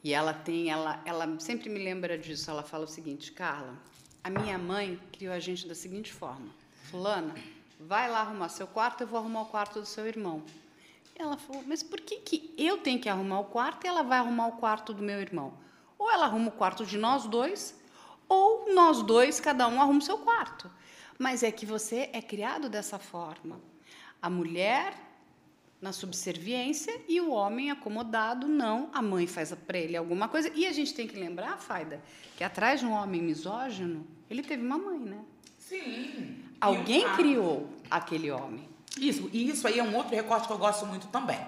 e 0.03 0.13
ela 0.13 0.33
tem, 0.33 0.71
ela, 0.71 0.99
ela 1.05 1.39
sempre 1.39 1.69
me 1.69 1.77
lembra 1.77 2.17
disso. 2.17 2.49
Ela 2.49 2.63
fala 2.63 2.85
o 2.85 2.87
seguinte, 2.87 3.31
Carla, 3.31 3.77
a 4.23 4.29
minha 4.29 4.57
mãe 4.57 4.99
criou 5.11 5.33
a 5.33 5.39
gente 5.39 5.67
da 5.67 5.75
seguinte 5.75 6.13
forma: 6.13 6.49
Fulana, 6.89 7.35
vai 7.79 8.09
lá 8.09 8.21
arrumar 8.21 8.49
seu 8.49 8.65
quarto, 8.65 9.01
eu 9.01 9.07
vou 9.07 9.19
arrumar 9.19 9.41
o 9.41 9.47
quarto 9.47 9.81
do 9.81 9.85
seu 9.85 10.07
irmão. 10.07 10.43
Ela 11.15 11.37
falou, 11.37 11.63
mas 11.67 11.83
por 11.83 12.01
que, 12.01 12.17
que 12.17 12.53
eu 12.57 12.77
tenho 12.77 12.99
que 12.99 13.09
arrumar 13.09 13.41
o 13.41 13.45
quarto 13.45 13.85
e 13.85 13.87
ela 13.87 14.01
vai 14.01 14.17
arrumar 14.17 14.47
o 14.47 14.53
quarto 14.53 14.93
do 14.93 15.03
meu 15.03 15.19
irmão? 15.19 15.53
Ou 15.97 16.09
ela 16.09 16.25
arruma 16.25 16.47
o 16.47 16.51
quarto 16.51 16.85
de 16.85 16.97
nós 16.97 17.25
dois, 17.25 17.79
ou 18.27 18.73
nós 18.73 19.03
dois, 19.03 19.39
cada 19.39 19.67
um 19.67 19.79
arruma 19.79 19.99
o 19.99 20.01
seu 20.01 20.17
quarto. 20.17 20.71
Mas 21.19 21.43
é 21.43 21.51
que 21.51 21.65
você 21.65 22.09
é 22.13 22.21
criado 22.21 22.67
dessa 22.67 22.97
forma. 22.97 23.59
A 24.21 24.29
mulher 24.29 24.95
na 25.83 25.91
subserviência 25.91 26.97
e 27.09 27.19
o 27.19 27.31
homem 27.31 27.69
acomodado, 27.69 28.47
não. 28.47 28.89
A 28.93 29.01
mãe 29.01 29.27
faz 29.27 29.53
para 29.67 29.77
ele 29.77 29.97
alguma 29.97 30.29
coisa. 30.29 30.49
E 30.55 30.65
a 30.65 30.71
gente 30.71 30.93
tem 30.93 31.05
que 31.05 31.19
lembrar, 31.19 31.57
Faida, 31.57 32.01
que 32.37 32.43
atrás 32.43 32.79
de 32.79 32.85
um 32.85 32.93
homem 32.93 33.21
misógino, 33.21 34.07
ele 34.29 34.41
teve 34.41 34.65
uma 34.65 34.77
mãe, 34.77 34.97
né? 34.97 35.19
Sim. 35.59 36.37
Alguém 36.61 37.03
criou 37.15 37.67
aquele 37.91 38.31
homem. 38.31 38.65
Isso, 38.97 39.29
e 39.33 39.49
isso 39.49 39.67
aí 39.67 39.77
é 39.77 39.83
um 39.83 39.93
outro 39.93 40.15
recorte 40.15 40.47
que 40.47 40.53
eu 40.53 40.57
gosto 40.57 40.85
muito 40.85 41.07
também. 41.07 41.39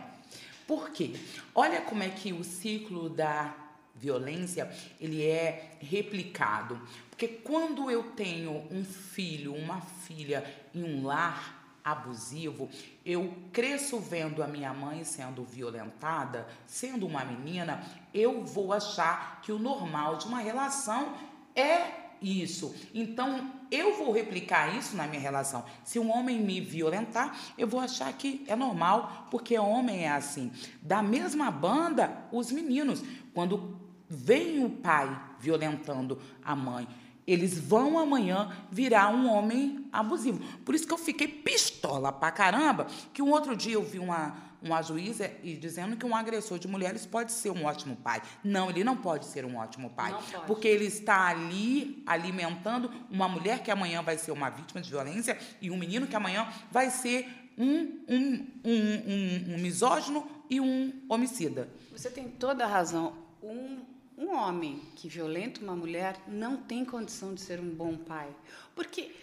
Por 0.68 0.90
quê? 0.90 1.16
Olha 1.54 1.80
como 1.80 2.04
é 2.04 2.10
que 2.10 2.34
o 2.34 2.44
ciclo 2.44 3.10
da 3.10 3.56
violência, 3.96 4.70
ele 5.00 5.26
é 5.26 5.78
replicado. 5.80 6.78
Porque 7.10 7.30
quando 7.30 7.90
eu 7.90 8.04
tenho 8.04 8.68
um 8.70 8.84
filho, 8.84 9.56
uma 9.56 9.80
filha 9.80 10.44
em 10.74 10.84
um 10.84 11.06
lar 11.06 11.55
abusivo, 11.86 12.68
eu 13.06 13.32
cresço 13.54 14.00
vendo 14.00 14.42
a 14.42 14.48
minha 14.48 14.74
mãe 14.74 15.04
sendo 15.04 15.44
violentada, 15.44 16.48
sendo 16.66 17.06
uma 17.06 17.24
menina, 17.24 17.86
eu 18.12 18.44
vou 18.44 18.74
achar 18.74 19.40
que 19.44 19.52
o 19.52 19.60
normal 19.60 20.18
de 20.18 20.26
uma 20.26 20.40
relação 20.40 21.14
é 21.56 22.06
isso. 22.20 22.76
Então, 22.92 23.52
eu 23.70 23.98
vou 23.98 24.12
replicar 24.12 24.76
isso 24.76 24.96
na 24.96 25.06
minha 25.06 25.22
relação. 25.22 25.64
Se 25.84 26.00
um 26.00 26.12
homem 26.12 26.40
me 26.40 26.60
violentar, 26.60 27.38
eu 27.56 27.68
vou 27.68 27.80
achar 27.80 28.12
que 28.14 28.44
é 28.48 28.56
normal, 28.56 29.28
porque 29.30 29.58
homem 29.60 30.06
é 30.06 30.12
assim. 30.12 30.52
Da 30.82 31.04
mesma 31.04 31.52
banda, 31.52 32.26
os 32.32 32.52
meninos, 32.52 33.04
quando 33.32 33.80
vem 34.10 34.64
o 34.66 34.70
pai 34.70 35.22
violentando 35.40 36.20
a 36.44 36.56
mãe, 36.56 36.88
eles 37.28 37.58
vão 37.58 37.98
amanhã 37.98 38.52
virar 38.72 39.10
um 39.10 39.30
homem 39.30 39.86
abusivo. 39.92 40.40
Por 40.64 40.76
isso 40.76 40.88
que 40.88 40.94
eu 40.94 40.98
fiquei 40.98 41.28
pistola 41.28 42.12
pra 42.12 42.32
caramba, 42.32 42.88
que 43.14 43.22
um 43.22 43.32
outro 43.32 43.56
dia 43.56 43.74
eu 43.74 43.84
vi 43.84 44.00
uma, 44.00 44.36
uma 44.62 44.82
juíza 44.82 45.32
e 45.44 45.56
dizendo 45.56 45.96
que 45.96 46.06
um 46.06 46.16
agressor 46.16 46.60
de 46.60 46.68
mulheres 46.68 47.06
pode 47.06 47.32
ser 47.32 47.50
um 47.50 47.66
ótimo 47.66 47.96
pai. 47.96 48.22
Não, 48.44 48.70
ele 48.70 48.84
não 48.84 48.96
pode 48.96 49.26
ser 49.26 49.46
um 49.46 49.58
ótimo 49.58 49.90
pai. 49.90 50.16
Porque 50.46 50.68
ele 50.68 50.86
está 50.86 51.28
ali 51.28 52.04
alimentando 52.06 52.92
uma 53.10 53.28
mulher 53.28 53.64
que 53.64 53.72
amanhã 53.72 54.02
vai 54.02 54.18
ser 54.18 54.32
uma 54.32 54.50
vítima 54.50 54.82
de 54.82 54.90
violência 54.90 55.38
e 55.62 55.72
um 55.72 55.78
menino 55.78 56.08
que 56.08 56.16
amanhã 56.16 56.48
vai 56.72 56.90
ser 56.90 57.28
um, 57.58 58.04
um, 58.08 58.48
um, 58.64 59.52
um, 59.52 59.56
um 59.56 59.58
misógino 59.58 60.28
e 60.50 60.60
um 60.60 60.94
homicida. 61.10 61.70
Você 61.92 62.10
tem 62.10 62.28
toda 62.28 62.66
a 62.66 62.68
razão. 62.68 63.14
Um, 63.42 63.95
um 64.18 64.34
homem 64.34 64.82
que 64.96 65.10
violenta 65.10 65.62
uma 65.62 65.76
mulher 65.76 66.18
não 66.28 66.58
tem 66.58 66.86
condição 66.86 67.34
de 67.34 67.42
ser 67.42 67.60
um 67.60 67.70
bom 67.70 67.98
pai. 67.98 68.30
Porque 68.74 69.14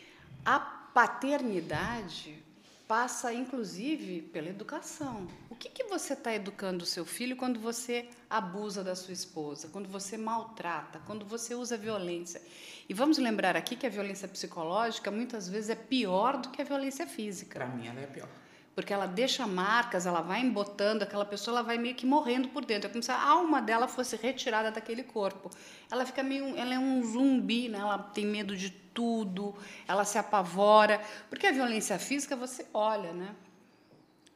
a 0.45 0.59
paternidade 0.61 2.43
passa, 2.87 3.33
inclusive, 3.33 4.21
pela 4.21 4.49
educação. 4.49 5.27
O 5.49 5.55
que, 5.55 5.71
que 5.71 5.85
você 5.85 6.13
está 6.13 6.35
educando 6.35 6.85
o 6.85 6.87
seu 6.87 7.07
filho 7.07 7.37
quando 7.37 7.59
você 7.59 8.07
abusa 8.29 8.85
da 8.85 8.95
sua 8.95 9.15
esposa, 9.15 9.69
quando 9.69 9.89
você 9.89 10.19
maltrata, 10.19 11.01
quando 11.07 11.25
você 11.25 11.55
usa 11.55 11.77
violência? 11.77 12.43
E 12.87 12.93
vamos 12.93 13.17
lembrar 13.17 13.57
aqui 13.57 13.77
que 13.77 13.87
a 13.87 13.91
violência 13.91 14.29
psicológica 14.29 15.11
muitas 15.11 15.49
vezes 15.49 15.71
é 15.71 15.75
pior 15.75 16.37
do 16.37 16.51
que 16.51 16.61
a 16.61 16.65
violência 16.65 17.07
física. 17.07 17.61
Para 17.61 17.69
mim, 17.69 17.87
ela 17.87 18.01
é 18.01 18.07
pior 18.07 18.29
porque 18.75 18.93
ela 18.93 19.07
deixa 19.07 19.47
marcas, 19.47 20.07
ela 20.07 20.21
vai 20.21 20.41
embotando, 20.41 21.05
aquela 21.05 21.25
pessoa 21.25 21.57
ela 21.59 21.63
vai 21.63 21.77
meio 21.79 21.95
que 21.95 22.07
morrendo 22.07 22.49
por 22.49 22.65
dentro. 22.65 22.89
É 22.89 22.91
como 22.91 23.03
se 23.03 23.11
a 23.11 23.23
alma 23.23 23.61
dela 23.61 23.87
fosse 23.87 24.17
retirada 24.17 24.71
daquele 24.71 25.03
corpo. 25.03 25.51
Ela 25.91 26.07
fica 26.07 26.23
meio, 26.23 26.57
ela 26.57 26.75
é 26.75 26.79
um 26.79 27.03
zumbi, 27.05 27.69
né? 27.69 27.79
Ela 27.79 27.99
tem 27.99 28.25
medo 28.25 28.57
de 28.57 28.71
tudo, 28.71 29.55
ela 29.87 30.05
se 30.05 30.19
apavora, 30.19 31.01
porque 31.29 31.47
a 31.47 31.53
violência 31.53 31.99
física 31.99 32.37
você 32.37 32.67
olha, 32.73 33.13
né? 33.13 33.35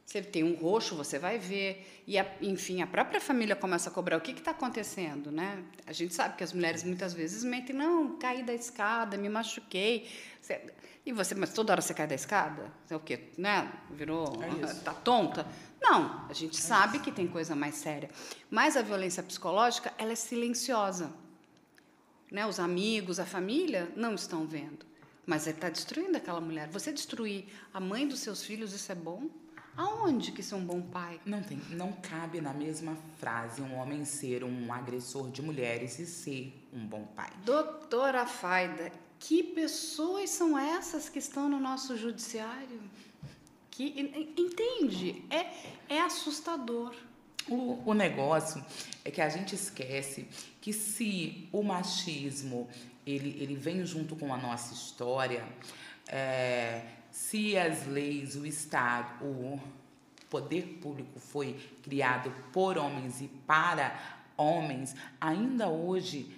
Você 0.07 0.21
tem 0.21 0.41
um 0.41 0.55
roxo, 0.55 0.95
você 0.95 1.19
vai 1.19 1.37
ver. 1.37 2.01
E, 2.07 2.17
a, 2.17 2.25
enfim, 2.41 2.81
a 2.81 2.87
própria 2.87 3.19
família 3.19 3.57
começa 3.57 3.89
a 3.89 3.91
cobrar. 3.91 4.15
O 4.15 4.21
que 4.21 4.31
está 4.31 4.51
acontecendo, 4.51 5.33
né? 5.33 5.61
A 5.85 5.91
gente 5.91 6.13
sabe 6.13 6.37
que 6.37 6.43
as 6.45 6.53
mulheres 6.53 6.81
muitas 6.81 7.13
vezes 7.13 7.43
mentem. 7.43 7.75
Não, 7.75 8.17
caí 8.17 8.41
da 8.41 8.53
escada, 8.53 9.17
me 9.17 9.27
machuquei. 9.27 10.09
E 11.05 11.11
você, 11.11 11.35
mas 11.35 11.51
toda 11.51 11.73
hora 11.73 11.81
você 11.81 11.93
cai 11.93 12.07
da 12.07 12.15
escada? 12.15 12.71
Você 12.85 12.93
é 12.93 12.97
o 12.97 13.01
quê? 13.01 13.19
Né? 13.37 13.69
Virou. 13.91 14.41
É 14.41 14.73
tá 14.75 14.93
tonta? 14.93 15.45
Não, 15.81 16.25
a 16.29 16.33
gente 16.33 16.57
é 16.57 16.61
sabe 16.61 16.95
isso. 16.95 17.03
que 17.03 17.11
tem 17.11 17.27
coisa 17.27 17.53
mais 17.53 17.75
séria. 17.75 18.09
Mas 18.49 18.77
a 18.77 18.81
violência 18.81 19.21
psicológica, 19.21 19.93
ela 19.97 20.13
é 20.13 20.15
silenciosa. 20.15 21.11
Né? 22.31 22.47
Os 22.47 22.61
amigos, 22.61 23.19
a 23.19 23.25
família 23.25 23.91
não 23.93 24.15
estão 24.15 24.47
vendo. 24.47 24.85
Mas 25.25 25.47
está 25.47 25.67
destruindo 25.67 26.15
aquela 26.15 26.39
mulher. 26.39 26.69
Você 26.69 26.93
destruir 26.93 27.47
a 27.73 27.81
mãe 27.81 28.07
dos 28.07 28.21
seus 28.21 28.41
filhos, 28.41 28.71
isso 28.71 28.89
é 28.89 28.95
bom? 28.95 29.29
Aonde 29.77 30.31
que 30.31 30.41
isso 30.41 30.55
é 30.55 30.57
um 30.57 30.65
bom 30.65 30.81
pai? 30.81 31.21
Não 31.23 31.43
tem, 31.43 31.61
não 31.69 31.93
cabe 31.93 32.41
na 32.41 32.51
mesma 32.51 32.97
frase 33.19 33.61
um 33.61 33.75
homem 33.75 34.03
ser 34.05 34.43
um 34.43 34.73
agressor 34.73 35.29
de 35.29 35.43
mulheres 35.43 35.99
e 35.99 36.07
ser 36.07 36.67
um 36.73 36.83
bom 36.83 37.03
pai. 37.15 37.29
Doutora 37.45 38.25
Faida, 38.25 38.91
que 39.19 39.43
pessoas 39.43 40.31
são 40.31 40.57
essas 40.57 41.07
que 41.07 41.19
estão 41.19 41.47
no 41.47 41.59
nosso 41.59 41.95
judiciário? 41.95 42.81
Que 43.69 44.33
entende? 44.35 45.23
É, 45.29 45.93
é 45.95 46.01
assustador. 46.01 46.95
O, 47.47 47.79
o 47.85 47.93
negócio 47.93 48.65
é 49.05 49.11
que 49.11 49.21
a 49.21 49.29
gente 49.29 49.53
esquece 49.53 50.27
que 50.59 50.73
se 50.73 51.47
o 51.51 51.61
machismo 51.61 52.67
ele, 53.05 53.37
ele 53.39 53.55
vem 53.55 53.85
junto 53.85 54.15
com 54.15 54.33
a 54.33 54.37
nossa 54.37 54.73
história, 54.73 55.47
é, 56.07 56.81
se 57.17 57.57
as 57.57 57.87
leis, 57.87 58.35
o 58.35 58.45
Estado, 58.45 59.25
o 59.25 59.59
poder 60.29 60.77
público 60.79 61.19
foi 61.19 61.53
criado 61.81 62.31
por 62.53 62.77
homens 62.77 63.21
e 63.21 63.27
para 63.27 63.99
homens, 64.37 64.95
ainda 65.19 65.67
hoje 65.67 66.31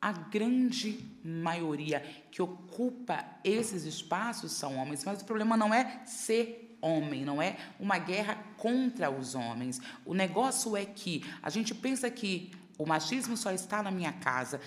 a 0.00 0.12
grande 0.12 1.04
maioria 1.24 2.00
que 2.30 2.40
ocupa 2.40 3.24
esses 3.42 3.84
espaços 3.84 4.52
são 4.52 4.76
homens, 4.76 5.04
mas 5.04 5.20
o 5.20 5.24
problema 5.24 5.56
não 5.56 5.74
é 5.74 6.00
ser 6.06 6.78
homem, 6.80 7.24
não 7.24 7.42
é 7.42 7.56
uma 7.80 7.98
guerra 7.98 8.38
contra 8.56 9.10
os 9.10 9.34
homens. 9.34 9.80
O 10.06 10.14
negócio 10.14 10.76
é 10.76 10.86
que 10.86 11.24
a 11.42 11.50
gente 11.50 11.74
pensa 11.74 12.08
que 12.08 12.52
o 12.78 12.86
machismo 12.86 13.36
só 13.36 13.50
está 13.50 13.82
na 13.82 13.90
minha 13.90 14.12
casa. 14.12 14.60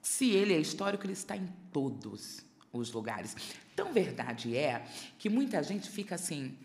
Se 0.00 0.30
ele 0.30 0.54
é 0.54 0.58
histórico, 0.60 1.04
ele 1.04 1.14
está 1.14 1.36
em 1.36 1.48
todos 1.72 2.48
os 2.72 2.92
lugares. 2.92 3.36
Tão 3.74 3.92
verdade 3.92 4.56
é 4.56 4.86
que 5.18 5.28
muita 5.28 5.62
gente 5.62 5.88
fica 5.90 6.14
assim, 6.14 6.56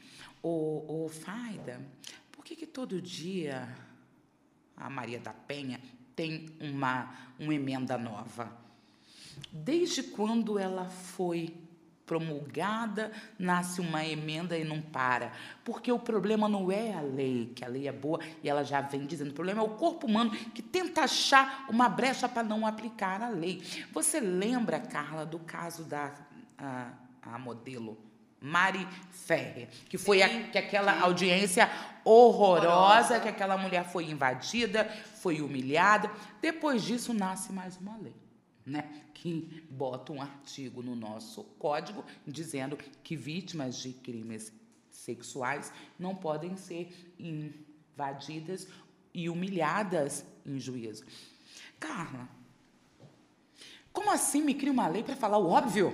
ô, 0.42 1.06
ô 1.06 1.10
Faida, 1.10 1.82
por 2.32 2.44
que, 2.44 2.56
que 2.56 2.68
todo 2.68 3.02
dia 3.02 3.68
a 4.76 4.90
Maria 4.90 5.20
da 5.20 5.34
Penha 5.34 5.80
tem 6.16 6.50
uma, 6.60 7.14
uma 7.40 7.54
emenda 7.54 7.98
nova. 7.98 8.52
Desde 9.52 10.02
quando 10.02 10.58
ela 10.58 10.90
foi 10.90 11.54
promulgada, 12.06 13.12
nasce 13.38 13.82
uma 13.82 14.06
emenda 14.06 14.58
e 14.58 14.64
não 14.64 14.82
para. 14.82 15.32
Porque 15.64 15.92
o 15.92 16.00
problema 16.00 16.48
não 16.48 16.72
é 16.72 16.94
a 16.94 17.02
lei, 17.02 17.52
que 17.56 17.66
a 17.66 17.68
lei 17.68 17.88
é 17.88 17.92
boa 17.92 18.20
e 18.44 18.50
ela 18.50 18.64
já 18.64 18.82
vem 18.82 19.06
dizendo. 19.06 19.32
O 19.32 19.34
problema 19.34 19.62
é 19.62 19.66
o 19.66 19.70
corpo 19.70 20.08
humano 20.08 20.32
que 20.32 20.62
tenta 20.62 21.02
achar 21.02 21.66
uma 21.70 21.90
brecha 21.90 22.30
para 22.30 22.44
não 22.44 22.66
aplicar 22.66 23.22
a 23.22 23.30
lei. 23.30 23.62
Você 23.92 24.20
lembra, 24.20 24.80
Carla, 24.80 25.26
do 25.26 25.40
caso 25.40 25.84
da 25.84 26.14
a, 26.58 26.92
a 27.22 27.40
modelo 27.40 27.98
Mari 28.40 28.88
Ferrer, 29.12 29.68
que 29.90 29.98
foi 29.98 30.22
a, 30.22 30.50
que 30.50 30.58
aquela 30.58 30.94
sim. 30.94 31.02
audiência 31.02 31.70
horrorosa, 32.04 32.70
horrorosa, 32.70 33.20
que 33.20 33.28
aquela 33.28 33.58
mulher 33.58 33.86
foi 33.86 34.06
invadida, 34.06 34.86
foi 35.16 35.42
humilhada. 35.42 36.12
Depois 36.42 36.84
disso 36.84 37.14
nasce 37.14 37.52
mais 37.52 37.78
uma 37.78 37.98
lei, 37.98 38.16
né? 38.66 39.04
Que 39.14 39.64
bota 39.70 40.12
um 40.12 40.22
artigo 40.22 40.82
no 40.82 40.96
nosso 40.96 41.44
código 41.60 42.04
dizendo 42.26 42.78
que 43.04 43.16
vítimas 43.16 43.78
de 43.78 43.94
crimes 43.94 44.52
sexuais 44.90 45.72
não 46.00 46.16
podem 46.16 46.56
ser 46.58 47.14
invadidas 47.20 48.68
e 49.14 49.30
humilhadas 49.30 50.26
em 50.46 50.60
juízo. 50.60 51.06
Carla, 51.80 52.28
como 53.94 54.12
assim 54.12 54.42
me 54.42 54.54
cria 54.54 54.72
uma 54.72 54.88
lei 54.88 55.04
para 55.04 55.16
falar 55.16 55.38
o 55.38 55.48
óbvio? 55.48 55.94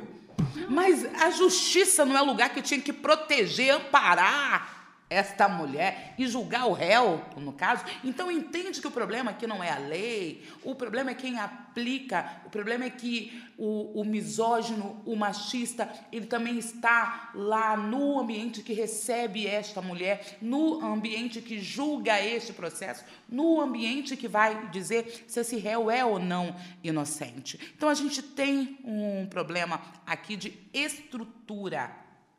Mas 0.69 1.05
a 1.21 1.29
justiça 1.29 2.05
não 2.05 2.17
é 2.17 2.21
lugar 2.21 2.53
que 2.53 2.61
tinha 2.61 2.81
que 2.81 2.93
proteger, 2.93 3.75
amparar 3.75 4.70
esta 5.11 5.49
mulher 5.49 6.15
e 6.17 6.25
julgar 6.25 6.65
o 6.67 6.71
réu, 6.71 7.21
no 7.35 7.51
caso. 7.51 7.83
Então 8.01 8.31
entende 8.31 8.79
que 8.79 8.87
o 8.87 8.91
problema 8.91 9.31
aqui 9.31 9.45
não 9.45 9.61
é 9.61 9.69
a 9.69 9.77
lei, 9.77 10.41
o 10.63 10.73
problema 10.73 11.11
é 11.11 11.13
quem 11.13 11.37
aplica, 11.37 12.41
o 12.45 12.49
problema 12.49 12.85
é 12.85 12.89
que 12.89 13.43
o, 13.57 13.99
o 13.99 14.05
misógino, 14.05 15.01
o 15.05 15.13
machista, 15.17 15.91
ele 16.13 16.27
também 16.27 16.57
está 16.57 17.29
lá 17.35 17.75
no 17.75 18.21
ambiente 18.21 18.63
que 18.63 18.71
recebe 18.71 19.45
esta 19.45 19.81
mulher, 19.81 20.37
no 20.41 20.81
ambiente 20.81 21.41
que 21.41 21.59
julga 21.59 22.23
este 22.23 22.53
processo, 22.53 23.03
no 23.27 23.59
ambiente 23.59 24.15
que 24.15 24.29
vai 24.29 24.69
dizer 24.69 25.25
se 25.27 25.41
esse 25.41 25.57
réu 25.57 25.91
é 25.91 26.05
ou 26.05 26.19
não 26.19 26.55
inocente. 26.81 27.59
Então 27.75 27.89
a 27.89 27.93
gente 27.93 28.21
tem 28.21 28.77
um 28.85 29.25
problema 29.25 29.81
aqui 30.05 30.37
de 30.37 30.57
estrutura 30.73 31.91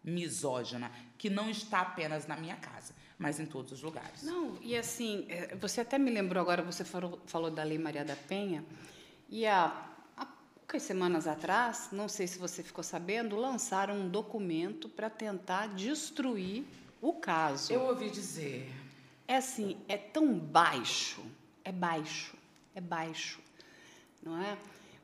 misógina 0.04 0.90
que 1.16 1.30
não 1.30 1.48
está 1.48 1.80
apenas 1.80 2.26
na 2.26 2.36
minha 2.36 2.56
casa, 2.56 2.94
mas 3.18 3.38
em 3.38 3.46
todos 3.46 3.72
os 3.72 3.82
lugares. 3.82 4.22
Não, 4.22 4.58
e 4.60 4.76
assim, 4.76 5.24
é, 5.28 5.54
você 5.56 5.80
até 5.80 5.98
me 5.98 6.10
lembrou 6.10 6.40
agora, 6.40 6.62
você 6.62 6.84
falou, 6.84 7.20
falou 7.26 7.50
da 7.50 7.62
Lei 7.62 7.78
Maria 7.78 8.04
da 8.04 8.16
Penha, 8.16 8.64
e 9.28 9.46
há, 9.46 9.86
há 10.16 10.26
poucas 10.26 10.82
semanas 10.82 11.26
atrás, 11.26 11.88
não 11.92 12.08
sei 12.08 12.26
se 12.26 12.38
você 12.38 12.62
ficou 12.62 12.82
sabendo, 12.82 13.36
lançaram 13.36 13.94
um 13.94 14.08
documento 14.08 14.88
para 14.88 15.08
tentar 15.08 15.68
destruir 15.68 16.64
o 17.00 17.12
caso. 17.12 17.72
Eu 17.72 17.82
ouvi 17.82 18.10
dizer. 18.10 18.70
É 19.26 19.36
assim, 19.36 19.76
é 19.88 19.96
tão 19.96 20.38
baixo, 20.38 21.24
é 21.64 21.72
baixo, 21.72 22.36
é 22.74 22.80
baixo, 22.80 23.40
não 24.22 24.40
é? 24.42 24.58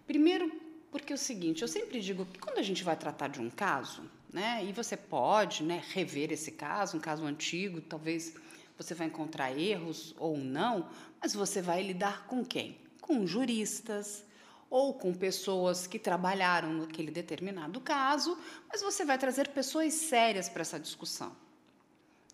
Primeiro, 0.07 0.51
porque 0.91 1.13
é 1.13 1.15
o 1.15 1.19
seguinte, 1.19 1.63
eu 1.63 1.69
sempre 1.69 2.01
digo 2.01 2.27
que 2.27 2.39
quando 2.39 2.59
a 2.59 2.63
gente 2.63 2.83
vai 2.83 2.97
tratar 2.97 3.29
de 3.29 3.41
um 3.41 3.49
caso, 3.49 4.03
né? 4.33 4.65
E 4.65 4.73
você 4.73 4.97
pode, 4.97 5.63
né, 5.63 5.83
rever 5.93 6.33
esse 6.33 6.53
caso, 6.53 6.97
um 6.97 7.01
caso 7.01 7.25
antigo, 7.25 7.81
talvez 7.81 8.35
você 8.77 8.95
vai 8.95 9.07
encontrar 9.07 9.59
erros 9.59 10.15
ou 10.19 10.37
não, 10.37 10.89
mas 11.21 11.35
você 11.35 11.61
vai 11.61 11.83
lidar 11.83 12.27
com 12.27 12.45
quem? 12.45 12.79
Com 13.01 13.27
juristas 13.27 14.25
ou 14.71 14.95
com 14.95 15.15
pessoas 15.15 15.87
que 15.87 15.99
trabalharam 15.99 16.73
naquele 16.73 17.11
determinado 17.11 17.81
caso, 17.81 18.39
mas 18.71 18.83
você 18.83 19.05
vai 19.05 19.19
trazer 19.19 19.49
pessoas 19.49 19.95
sérias 19.95 20.49
para 20.49 20.63
essa 20.63 20.79
discussão. 20.79 21.35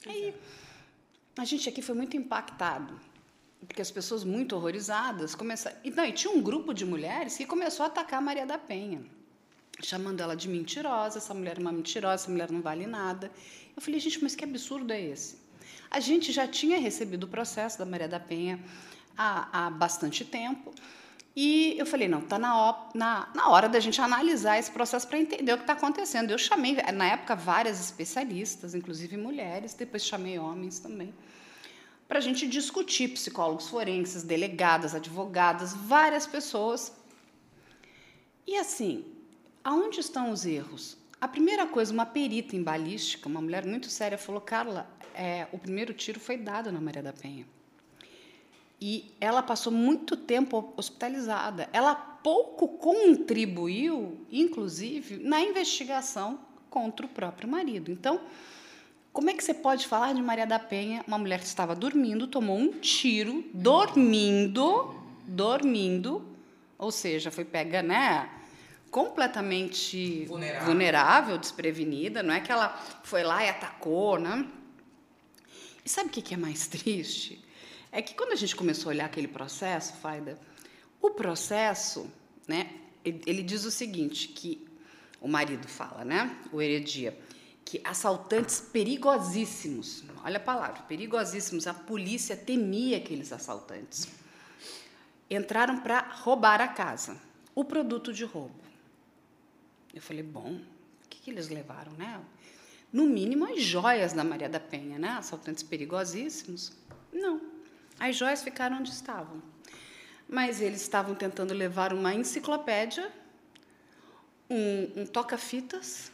Aí 0.07 0.35
a 1.39 1.45
gente 1.45 1.69
aqui 1.69 1.81
foi 1.81 1.95
muito 1.95 2.17
impactado 2.17 3.01
porque 3.67 3.81
as 3.81 3.91
pessoas 3.91 4.25
muito 4.25 4.55
horrorizadas 4.55 5.35
começaram. 5.35 5.79
E, 5.83 5.91
não, 5.91 6.05
e 6.05 6.13
tinha 6.13 6.31
um 6.31 6.43
grupo 6.43 6.75
de 6.75 6.85
mulheres 6.85 7.37
que 7.37 7.47
começou 7.47 7.85
a 7.85 7.87
atacar 7.87 8.19
a 8.19 8.23
Maria 8.23 8.45
da 8.45 8.59
Penha 8.59 9.03
chamando 9.83 10.21
ela 10.21 10.37
de 10.37 10.49
mentirosa, 10.49 11.19
essa 11.19 11.35
mulher 11.35 11.57
é 11.59 11.61
uma 11.61 11.73
mentirosa, 11.73 12.25
essa 12.25 12.31
mulher 12.31 12.51
não 12.51 12.61
vale 12.61 12.87
nada. 12.87 13.31
Eu 13.77 13.83
falei, 13.83 13.99
gente, 13.99 14.23
mas 14.23 14.35
que 14.35 14.45
absurdo 14.45 14.93
é 14.93 15.01
esse? 15.01 15.39
A 15.91 16.01
gente 16.01 16.33
já 16.33 16.47
tinha 16.47 16.79
recebido 16.79 17.25
o 17.25 17.29
processo 17.29 17.79
da 17.79 17.85
Maria 17.85 18.09
da 18.09 18.21
Penha 18.21 18.61
há, 19.17 19.67
há 19.67 19.71
bastante 19.71 20.25
tempo. 20.25 20.73
E 21.37 21.75
eu 21.77 21.85
falei, 21.85 22.07
não, 22.07 22.21
está 22.21 22.39
na, 22.39 22.89
na, 22.95 23.29
na, 23.35 23.49
hora 23.49 23.69
da 23.69 23.81
gente 23.81 24.01
analisar 24.01 24.57
esse 24.57 24.71
processo 24.71 25.07
para 25.09 25.19
entender 25.19 25.53
o 25.53 25.57
que 25.57 25.65
está 25.65 25.73
acontecendo. 25.73 26.31
Eu 26.31 26.39
chamei, 26.39 26.77
na 26.93 27.07
época, 27.07 27.35
várias 27.35 27.81
especialistas, 27.81 28.73
inclusive 28.73 29.17
mulheres, 29.17 29.75
depois 29.75 30.05
chamei 30.05 30.39
homens 30.39 30.79
também, 30.79 31.13
para 32.07 32.19
a 32.19 32.23
gente 32.23 32.47
discutir, 32.47 33.09
psicólogos 33.09 33.69
forenses, 33.69 34.23
delegadas, 34.23 34.95
advogadas, 34.95 35.75
várias 35.75 36.25
pessoas. 36.25 36.93
E 38.47 38.57
assim, 38.57 39.05
Aonde 39.65 40.01
estão 40.01 40.31
os 40.31 40.45
erros? 40.45 40.99
A 41.19 41.27
primeira 41.27 41.67
coisa, 41.67 41.91
uma 41.91 42.05
perita 42.05 42.55
em 42.55 42.63
balística, 42.63 43.27
uma 43.27 43.41
mulher 43.41 43.65
muito 43.65 43.89
séria, 43.89 44.19
falou: 44.19 44.43
Carla, 44.43 44.87
é, 45.15 45.49
o 45.53 45.59
primeiro 45.59 45.95
tiro 45.95 46.21
foi 46.21 46.37
dado 46.37 46.71
na 46.71 46.83
Maria 46.83 47.03
da 47.03 47.15
Penha. 47.15 47.47
E 48.79 49.11
ela 49.19 49.43
passou 49.43 49.73
muito 49.73 50.19
tempo 50.19 50.75
hospitalizada. 50.77 51.71
Ela 51.73 51.95
pouco 51.95 52.69
contribuiu, 52.69 54.21
inclusive, 54.31 55.17
na 55.17 55.41
investigação 55.41 56.39
contra 56.69 57.07
o 57.07 57.09
próprio 57.09 57.49
marido. 57.49 57.91
Então, 57.91 58.21
como 59.15 59.31
é 59.31 59.33
que 59.33 59.43
você 59.43 59.55
pode 59.55 59.87
falar 59.87 60.13
de 60.13 60.21
Maria 60.21 60.47
da 60.47 60.59
Penha, 60.59 61.03
uma 61.07 61.17
mulher 61.17 61.39
que 61.39 61.47
estava 61.47 61.75
dormindo, 61.75 62.27
tomou 62.27 62.59
um 62.59 62.73
tiro, 62.73 63.45
dormindo, 63.55 64.95
dormindo, 65.27 66.23
ou 66.77 66.91
seja, 66.91 67.31
foi 67.31 67.45
pega, 67.45 67.83
né? 67.83 68.29
Completamente 68.95 70.25
vulnerável. 70.27 70.67
vulnerável. 70.67 71.37
desprevenida, 71.39 72.23
não 72.23 72.33
é 72.33 72.41
que 72.41 72.53
ela 72.53 72.81
foi 73.03 73.25
lá 73.25 73.45
e 73.45 73.49
atacou, 73.49 74.21
né? 74.21 74.49
E 75.85 75.89
sabe 75.89 76.11
o 76.11 76.13
que 76.13 76.33
é 76.33 76.37
mais 76.37 76.69
triste? 76.69 77.45
É 77.91 78.01
que 78.01 78.15
quando 78.15 78.31
a 78.31 78.37
gente 78.37 78.55
começou 78.55 78.91
a 78.91 78.95
olhar 78.95 79.07
aquele 79.07 79.27
processo, 79.27 79.95
Faida, 79.97 80.39
o 81.03 81.11
processo, 81.11 82.09
né, 82.47 82.71
ele 83.05 83.43
diz 83.43 83.65
o 83.65 83.71
seguinte, 83.71 84.29
que 84.29 84.65
o 85.21 85.27
marido 85.27 85.67
fala, 85.67 86.05
né, 86.05 86.39
o 86.53 86.63
Heredia, 86.63 87.19
que 87.65 87.81
assaltantes 87.83 88.61
perigosíssimos, 88.61 90.05
olha 90.25 90.37
a 90.37 90.41
palavra, 90.41 90.83
perigosíssimos, 90.83 91.67
a 91.67 91.75
polícia 91.75 92.37
temia 92.37 92.99
aqueles 92.99 93.33
assaltantes, 93.33 94.07
entraram 95.29 95.81
para 95.81 95.99
roubar 96.23 96.61
a 96.61 96.69
casa, 96.69 97.21
o 97.57 97.65
produto 97.65 98.13
de 98.13 98.25
roubo. 98.25 98.65
Eu 99.95 100.03
falei, 100.03 100.23
bom, 100.23 100.55
o 101.05 101.09
que, 101.09 101.21
que 101.21 101.31
eles 101.31 101.49
levaram, 101.49 101.93
né? 101.93 102.21
No 102.93 103.07
mínimo 103.07 103.45
as 103.45 103.63
joias 103.63 104.13
da 104.13 104.25
Maria 104.25 104.49
da 104.49 104.59
Penha, 104.59 104.99
né? 104.99 105.11
Assaltantes 105.11 105.63
perigosíssimos. 105.63 106.73
Não, 107.13 107.41
as 107.99 108.17
joias 108.17 108.43
ficaram 108.43 108.79
onde 108.79 108.91
estavam. 108.91 109.41
Mas 110.29 110.61
eles 110.61 110.83
estavam 110.83 111.15
tentando 111.15 111.55
levar 111.55 111.93
uma 111.93 112.13
enciclopédia, 112.13 113.11
um, 114.51 115.03
um 115.03 115.07
toca-fitas, 115.07 116.11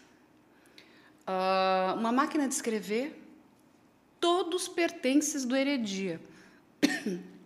uh, 1.27 1.99
uma 1.99 2.13
máquina 2.13 2.47
de 2.47 2.55
escrever, 2.55 3.19
todos 4.21 4.69
pertences 4.69 5.45
do 5.45 5.57
Heredia. 5.57 6.21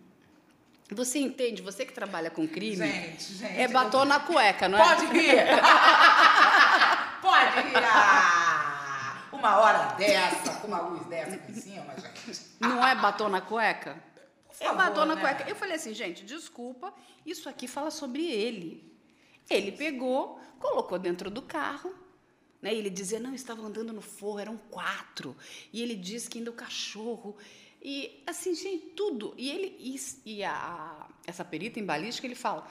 Você 0.91 1.19
entende? 1.19 1.61
Você 1.61 1.85
que 1.85 1.93
trabalha 1.93 2.29
com 2.29 2.47
crime. 2.47 2.87
Gente, 2.87 3.33
gente. 3.33 3.59
É 3.59 3.67
batom 3.67 4.01
eu... 4.01 4.05
na 4.05 4.19
cueca, 4.19 4.69
não 4.69 4.77
é? 4.77 4.83
Pode 4.83 5.05
rir! 5.07 5.35
Pode 7.21 7.61
rir! 7.61 7.83
Ah! 7.83 8.45
uma 9.45 9.57
hora 9.57 9.93
dessa, 9.95 10.55
com 10.55 10.67
uma 10.67 10.81
luz 10.81 11.05
dessa 11.05 11.35
aqui 11.35 11.51
em 11.51 11.55
cima, 11.55 11.93
gente. 11.97 12.41
Não 12.59 12.85
é 12.85 12.95
batom 12.95 13.29
na 13.29 13.41
cueca? 13.41 14.01
Por 14.47 14.55
é 14.59 14.65
favor, 14.65 14.77
batom 14.77 15.05
na 15.05 15.15
né? 15.15 15.21
cueca. 15.21 15.49
Eu 15.49 15.55
falei 15.55 15.75
assim, 15.75 15.93
gente, 15.93 16.25
desculpa, 16.25 16.93
isso 17.25 17.47
aqui 17.47 17.67
fala 17.67 17.91
sobre 17.91 18.25
ele. 18.25 18.91
Ele 19.49 19.71
pegou, 19.71 20.39
colocou 20.59 20.97
dentro 20.97 21.29
do 21.29 21.41
carro, 21.41 21.93
né? 22.61 22.73
Ele 22.73 22.89
dizia, 22.89 23.19
não, 23.19 23.35
estavam 23.35 23.67
andando 23.67 23.93
no 23.93 24.01
forro, 24.01 24.39
eram 24.39 24.57
quatro. 24.57 25.35
E 25.71 25.83
ele 25.83 25.95
disse 25.95 26.29
que 26.29 26.39
ainda 26.39 26.49
o 26.49 26.53
cachorro. 26.53 27.37
E 27.87 28.23
assim, 28.25 28.55
gente, 28.55 28.87
tudo. 28.95 29.35
E 29.37 29.47
ele 29.47 29.75
e, 29.79 29.95
e 30.37 30.43
a, 30.43 31.05
essa 31.27 31.45
perita 31.45 31.79
em 31.79 31.85
balística, 31.85 32.25
ele 32.25 32.33
fala, 32.33 32.65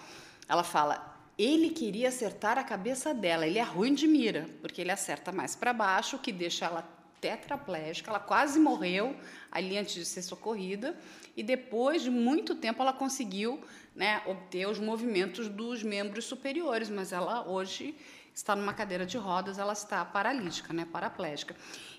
ela 0.48 0.64
fala, 0.64 1.16
ele 1.38 1.70
queria 1.70 2.09
acertar 2.09 2.59
a 2.59 2.64
cabeça 2.64 3.14
dela. 3.14 3.46
Ele 3.46 3.61
é 3.61 3.62
ruim 3.62 3.94
de 3.94 4.09
mira, 4.09 4.48
porque 4.61 4.81
ele 4.81 4.90
acerta 4.90 5.31
mais 5.31 5.55
para 5.55 5.72
baixo, 5.72 6.16
o 6.16 6.18
que 6.18 6.33
deixa 6.33 6.64
ela 6.64 6.83
tetraplégica. 7.20 8.11
Ela 8.11 8.18
quase 8.18 8.59
morreu 8.59 9.14
ali 9.53 9.79
antes 9.79 9.94
de 9.94 10.05
ser 10.05 10.20
socorrida. 10.20 10.98
E 11.37 11.44
depois 11.44 12.03
de 12.03 12.11
muito 12.11 12.57
tempo 12.57 12.83
ela 12.83 12.92
conseguiu 12.92 13.62
né, 13.94 14.20
obter 14.27 14.68
os 14.68 14.81
movimentos 14.81 15.48
dos 15.48 15.85
membros 15.85 16.24
superiores, 16.24 16.90
mas 16.90 17.12
ela 17.12 17.48
hoje 17.48 17.94
está 18.35 18.57
numa 18.57 18.74
cadeira 18.74 19.07
de 19.07 19.16
rodas, 19.16 19.61
ela 19.61 19.74
está 19.74 20.05
paralítica, 20.05 20.72
né, 20.72 20.85
paraplégica. 20.85 21.55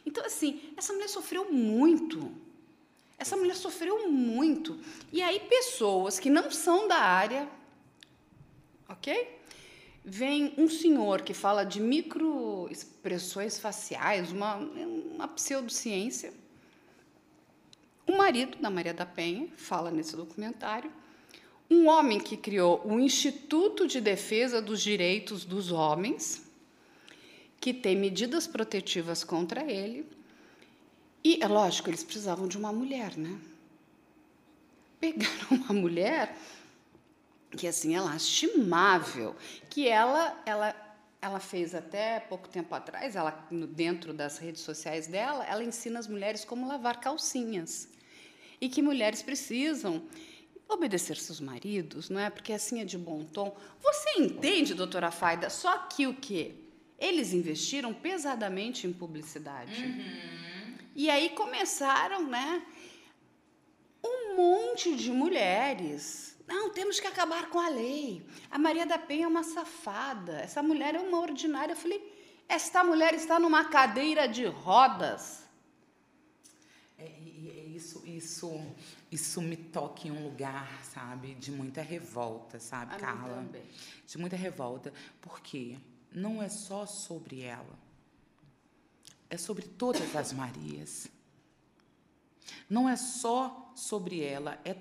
Então, 0.05 0.25
assim, 0.25 0.73
essa 0.75 0.91
mulher 0.91 1.07
sofreu 1.07 1.49
muito. 1.49 2.43
Essa 3.17 3.37
mulher 3.37 3.55
sofreu 3.55 4.09
muito. 4.09 4.77
E 5.11 5.21
aí, 5.21 5.39
pessoas 5.39 6.19
que 6.19 6.29
não 6.29 6.51
são 6.51 6.87
da 6.87 6.97
área, 6.97 7.47
ok? 8.89 9.35
Vem 10.03 10.53
um 10.57 10.69
senhor 10.69 11.21
que 11.21 11.33
fala 11.33 11.63
de 11.63 11.79
microexpressões 11.79 13.57
faciais, 13.57 14.31
uma, 14.31 14.55
uma 14.57 15.27
pseudociência. 15.27 16.33
O 18.05 18.15
marido 18.15 18.57
da 18.59 18.69
Maria 18.69 18.93
da 18.93 19.05
Penha 19.05 19.47
fala 19.57 19.89
nesse 19.89 20.15
documentário. 20.15 20.91
Um 21.69 21.87
homem 21.87 22.19
que 22.19 22.37
criou 22.37 22.85
o 22.85 22.99
Instituto 22.99 23.87
de 23.87 23.99
Defesa 23.99 24.61
dos 24.61 24.81
Direitos 24.81 25.43
dos 25.43 25.71
Homens, 25.71 26.45
que 27.59 27.73
tem 27.73 27.95
medidas 27.95 28.45
protetivas 28.45 29.23
contra 29.23 29.63
ele. 29.63 30.05
E 31.25 31.39
é 31.41 31.47
lógico, 31.47 31.89
eles 31.89 32.03
precisavam 32.03 32.47
de 32.47 32.55
uma 32.55 32.71
mulher, 32.71 33.17
né? 33.17 33.35
Pegaram 34.99 35.47
uma 35.49 35.73
mulher 35.73 36.37
que 37.57 37.65
assim 37.65 37.95
é 37.95 37.99
lastimável, 37.99 39.35
que 39.67 39.87
ela 39.87 40.39
ela 40.45 40.75
ela 41.19 41.39
fez 41.39 41.73
até 41.73 42.19
pouco 42.19 42.47
tempo 42.47 42.75
atrás, 42.75 43.15
ela 43.15 43.31
dentro 43.71 44.13
das 44.13 44.37
redes 44.37 44.61
sociais 44.61 45.07
dela, 45.07 45.43
ela 45.45 45.63
ensina 45.63 45.97
as 45.97 46.07
mulheres 46.07 46.45
como 46.45 46.67
lavar 46.67 46.99
calcinhas. 46.99 47.89
E 48.61 48.69
que 48.69 48.83
mulheres 48.83 49.23
precisam 49.23 50.03
obedecer 50.69 51.17
seus 51.17 51.39
maridos, 51.39 52.07
não 52.07 52.19
é? 52.19 52.29
Porque 52.29 52.53
assim 52.53 52.81
é 52.81 52.85
de 52.85 52.99
bom 52.99 53.23
tom. 53.23 53.57
Você 53.81 54.19
entende, 54.19 54.75
doutora 54.75 55.09
Faida? 55.09 55.49
Só 55.49 55.75
que 55.87 56.05
o 56.05 56.13
quê? 56.13 56.53
Eles 56.99 57.33
investiram 57.33 57.95
pesadamente 57.95 58.85
em 58.85 58.93
publicidade. 58.93 59.83
E 60.95 61.09
aí 61.09 61.29
começaram, 61.31 62.25
né? 62.25 62.65
um 64.05 64.35
monte 64.35 64.95
de 64.95 65.11
mulheres. 65.11 66.37
Não, 66.47 66.69
temos 66.69 66.99
que 66.99 67.07
acabar 67.07 67.49
com 67.49 67.59
a 67.59 67.69
lei. 67.69 68.25
A 68.51 68.59
Maria 68.59 68.85
da 68.85 68.99
Penha 68.99 69.25
é 69.25 69.27
uma 69.27 69.43
safada. 69.43 70.33
Essa 70.41 70.61
mulher 70.61 70.93
é 70.93 70.99
uma 70.99 71.19
ordinária. 71.19 71.73
Eu 71.73 71.77
falei, 71.77 71.99
esta 72.47 72.83
mulher 72.83 73.13
está 73.15 73.39
numa 73.39 73.65
cadeira 73.65 74.27
de 74.27 74.45
rodas. 74.45 75.43
É, 76.97 77.09
isso, 77.75 78.05
isso, 78.05 78.61
isso 79.11 79.41
me 79.41 79.57
toca 79.57 80.07
em 80.07 80.11
um 80.11 80.23
lugar, 80.23 80.83
sabe, 80.83 81.33
de 81.33 81.51
muita 81.51 81.81
revolta, 81.81 82.59
sabe, 82.59 82.93
A 82.93 82.99
Carla? 82.99 83.35
também. 83.37 83.63
De 84.05 84.17
muita 84.17 84.35
revolta, 84.35 84.93
porque 85.19 85.77
não 86.11 86.41
é 86.41 86.47
só 86.47 86.85
sobre 86.85 87.41
ela, 87.41 87.77
é 89.35 89.37
sobre 89.37 89.65
todas 89.65 90.15
as 90.15 90.33
Marias. 90.33 91.07
Não 92.69 92.89
é 92.89 92.95
só 92.95 93.71
sobre 93.75 94.21
ela, 94.23 94.59
é 94.65 94.75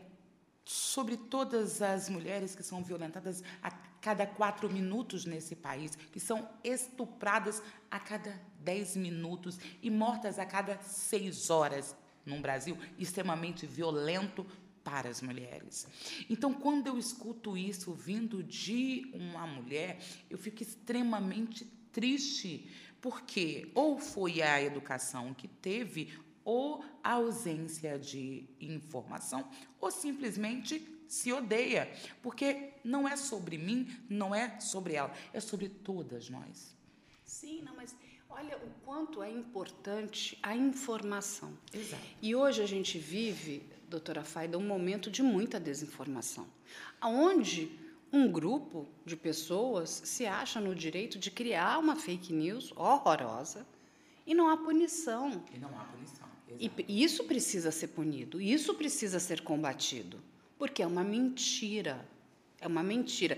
sobre 0.64 1.17
todas 1.17 1.83
as 1.83 2.09
mulheres 2.09 2.55
que 2.55 2.62
são 2.62 2.83
violentadas 2.83 3.43
a 3.62 3.71
cada 3.71 4.27
quatro 4.27 4.71
minutos 4.71 5.25
nesse 5.25 5.57
país, 5.57 5.97
que 6.12 6.21
são 6.21 6.49
estupradas 6.62 7.62
a 7.90 7.99
cada 7.99 8.40
dez 8.61 8.97
minutos 8.97 9.59
e 9.83 9.90
mortas 9.90 10.38
a 10.38 10.47
cada 10.47 10.81
seis 10.83 11.51
horas 11.51 11.95
num 12.25 12.40
Brasil 12.40 12.79
extremamente 12.99 13.67
violento 13.67 14.47
para 14.83 15.09
as 15.09 15.21
mulheres. 15.21 15.87
Então, 16.29 16.53
quando 16.53 16.87
eu 16.87 16.99
escuto 16.99 17.57
isso 17.57 17.93
vindo 17.93 18.43
de 18.43 19.11
uma 19.14 19.47
mulher, 19.47 19.99
eu 20.31 20.38
fico 20.38 20.62
extremamente 20.62 21.64
triste, 21.90 22.69
porque 23.05 23.71
ou 23.75 23.99
foi 23.99 24.40
a 24.40 24.62
educação 24.62 25.35
que 25.35 25.47
teve, 25.47 26.19
ou 26.43 26.83
a 27.03 27.12
ausência 27.12 27.99
de 27.99 28.49
informação, 28.59 29.47
ou 29.79 29.90
simplesmente 29.90 30.81
se 31.07 31.31
odeia, 31.31 31.93
porque 32.23 32.73
não 32.83 33.07
é 33.07 33.14
sobre 33.14 33.59
mim, 33.59 33.95
não 34.09 34.35
é 34.35 34.59
sobre 34.59 34.95
ela, 34.95 35.12
é 35.35 35.38
sobre 35.38 35.69
todas 35.69 36.31
nós. 36.31 36.75
Sim, 37.27 37.61
não, 37.61 37.77
mas 37.77 37.95
olha 38.31 38.57
o 38.57 38.71
quanto 38.87 39.23
é 39.23 39.31
importante 39.31 40.38
a 40.43 40.57
informação. 40.57 41.53
Exato. 41.75 42.03
E 42.23 42.35
hoje 42.35 42.62
a 42.62 42.67
gente 42.67 42.99
vive, 42.99 43.62
doutora 43.87 44.25
Faida, 44.25 44.57
um 44.57 44.67
momento 44.67 45.11
de 45.11 45.23
muita 45.23 45.61
desinformação, 45.61 46.47
onde 47.03 47.84
um 48.14 48.31
grupo 48.31 48.87
de 49.05 49.16
pessoas 49.16 49.90
se 50.05 50.24
acha 50.24 50.61
no 50.61 50.72
direito 50.74 51.18
de 51.18 51.31
criar 51.31 51.79
uma 51.79 51.96
fake 51.96 52.33
news 52.33 52.72
horrorosa 52.77 53.66
e 54.27 54.33
não 54.35 54.48
há 54.48 54.57
punição. 54.57 55.42
E 55.53 55.59
não 55.59 55.68
há 55.79 55.85
punição. 55.85 56.29
E 56.48 56.66
Exato. 56.66 56.74
p- 56.77 56.85
isso 56.88 57.24
precisa 57.24 57.70
ser 57.72 57.88
punido, 57.88 58.40
isso 58.40 58.72
precisa 58.74 59.18
ser 59.18 59.40
combatido, 59.42 60.22
porque 60.57 60.81
é 60.83 60.87
uma 60.87 61.03
mentira. 61.03 62.07
É 62.61 62.66
uma 62.68 62.83
mentira. 62.83 63.37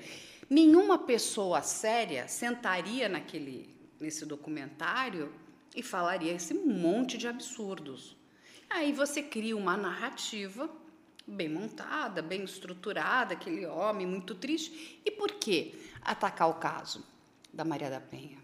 Nenhuma 0.48 0.98
pessoa 0.98 1.62
séria 1.62 2.28
sentaria 2.28 3.08
naquele, 3.08 3.74
nesse 3.98 4.24
documentário 4.26 5.32
e 5.74 5.82
falaria 5.82 6.32
esse 6.32 6.52
monte 6.54 7.16
de 7.16 7.26
absurdos. 7.26 8.14
Aí 8.68 8.92
você 8.92 9.22
cria 9.22 9.56
uma 9.56 9.76
narrativa 9.76 10.68
bem 11.26 11.48
montada, 11.48 12.22
bem 12.22 12.44
estruturada, 12.44 13.34
aquele 13.34 13.66
homem 13.66 14.06
muito 14.06 14.34
triste. 14.34 15.00
E 15.04 15.10
por 15.10 15.32
que 15.32 15.74
atacar 16.00 16.48
o 16.48 16.54
caso 16.54 17.04
da 17.52 17.64
Maria 17.64 17.90
da 17.90 18.00
Penha? 18.00 18.38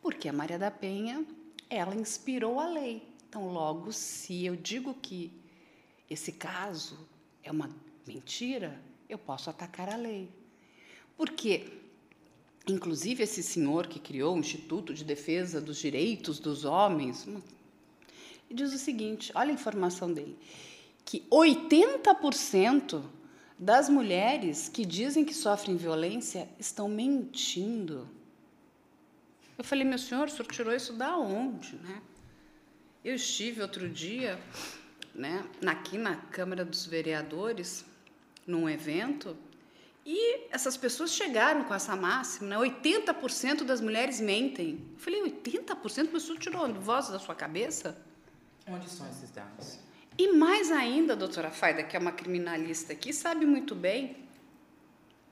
Porque 0.00 0.28
a 0.28 0.32
Maria 0.32 0.58
da 0.58 0.70
Penha, 0.70 1.26
ela 1.68 1.94
inspirou 1.94 2.58
a 2.58 2.66
lei. 2.66 3.02
Então, 3.28 3.52
logo, 3.52 3.92
se 3.92 4.46
eu 4.46 4.56
digo 4.56 4.94
que 4.94 5.32
esse 6.08 6.32
caso 6.32 7.06
é 7.42 7.50
uma 7.50 7.70
mentira, 8.06 8.80
eu 9.08 9.18
posso 9.18 9.50
atacar 9.50 9.88
a 9.88 9.96
lei. 9.96 10.30
Porque, 11.16 11.72
inclusive, 12.68 13.22
esse 13.22 13.42
senhor 13.42 13.86
que 13.88 13.98
criou 13.98 14.34
o 14.34 14.38
Instituto 14.38 14.94
de 14.94 15.04
Defesa 15.04 15.60
dos 15.60 15.78
Direitos 15.78 16.38
dos 16.38 16.64
Homens, 16.64 17.26
e 18.48 18.54
diz 18.54 18.72
o 18.72 18.78
seguinte: 18.78 19.32
olha 19.34 19.50
a 19.50 19.54
informação 19.54 20.12
dele, 20.12 20.38
que 21.06 21.24
80% 21.30 23.00
das 23.56 23.88
mulheres 23.88 24.68
que 24.68 24.84
dizem 24.84 25.24
que 25.24 25.32
sofrem 25.32 25.76
violência 25.76 26.48
estão 26.58 26.88
mentindo. 26.88 28.08
Eu 29.56 29.64
falei, 29.64 29.84
meu 29.84 29.98
senhor, 29.98 30.26
o 30.26 30.30
senhor 30.30 30.46
tirou 30.48 30.74
isso 30.74 30.92
da 30.92 31.16
onde, 31.16 31.76
né? 31.76 32.02
Eu 33.04 33.14
estive 33.14 33.62
outro 33.62 33.88
dia, 33.88 34.38
né, 35.14 35.44
aqui 35.64 35.96
na 35.96 36.16
Câmara 36.16 36.64
dos 36.64 36.84
Vereadores, 36.84 37.84
num 38.44 38.68
evento, 38.68 39.36
e 40.04 40.52
essas 40.52 40.76
pessoas 40.76 41.12
chegaram 41.12 41.64
com 41.64 41.72
essa 41.72 41.94
máxima, 41.94 42.48
né? 42.48 42.56
80% 42.56 43.62
das 43.62 43.80
mulheres 43.80 44.20
mentem. 44.20 44.84
Eu 44.92 44.98
falei, 44.98 45.22
80%? 45.22 46.10
Mas 46.12 46.24
o 46.24 46.26
senhor 46.26 46.38
tirou 46.38 46.74
voz 46.74 47.08
da 47.08 47.18
sua 47.18 47.34
cabeça? 47.34 47.96
Onde 48.66 48.90
são 48.90 49.08
esses 49.08 49.30
dados? 49.30 49.85
E 50.18 50.32
mais 50.32 50.70
ainda, 50.72 51.14
doutora 51.14 51.50
Faida, 51.50 51.82
que 51.82 51.96
é 51.96 51.98
uma 51.98 52.12
criminalista 52.12 52.92
aqui, 52.92 53.12
sabe 53.12 53.44
muito 53.44 53.74
bem, 53.74 54.16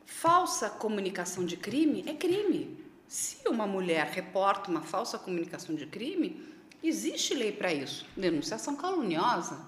falsa 0.05 0.69
comunicação 0.69 1.45
de 1.45 1.57
crime 1.57 2.05
é 2.07 2.13
crime. 2.15 2.83
Se 3.09 3.47
uma 3.49 3.67
mulher 3.67 4.07
reporta 4.07 4.71
uma 4.71 4.83
falsa 4.83 5.19
comunicação 5.19 5.75
de 5.75 5.87
crime, 5.87 6.43
existe 6.83 7.33
lei 7.35 7.53
para 7.53 7.73
isso, 7.73 8.07
denunciação 8.17 8.77
caluniosa. 8.77 9.59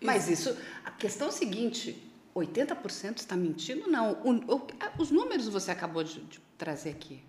Mas 0.00 0.28
isso, 0.28 0.56
a 0.84 0.90
questão 0.90 1.28
é 1.28 1.30
a 1.30 1.32
seguinte, 1.32 2.00
80% 2.34 3.18
está 3.18 3.34
mentindo? 3.36 3.88
Não, 3.90 4.12
o- 4.22 4.54
o- 4.56 4.66
os 4.98 5.10
números 5.10 5.48
você 5.48 5.70
acabou 5.70 6.04
de, 6.04 6.20
de 6.20 6.40
trazer 6.58 6.90
aqui. 6.90 7.22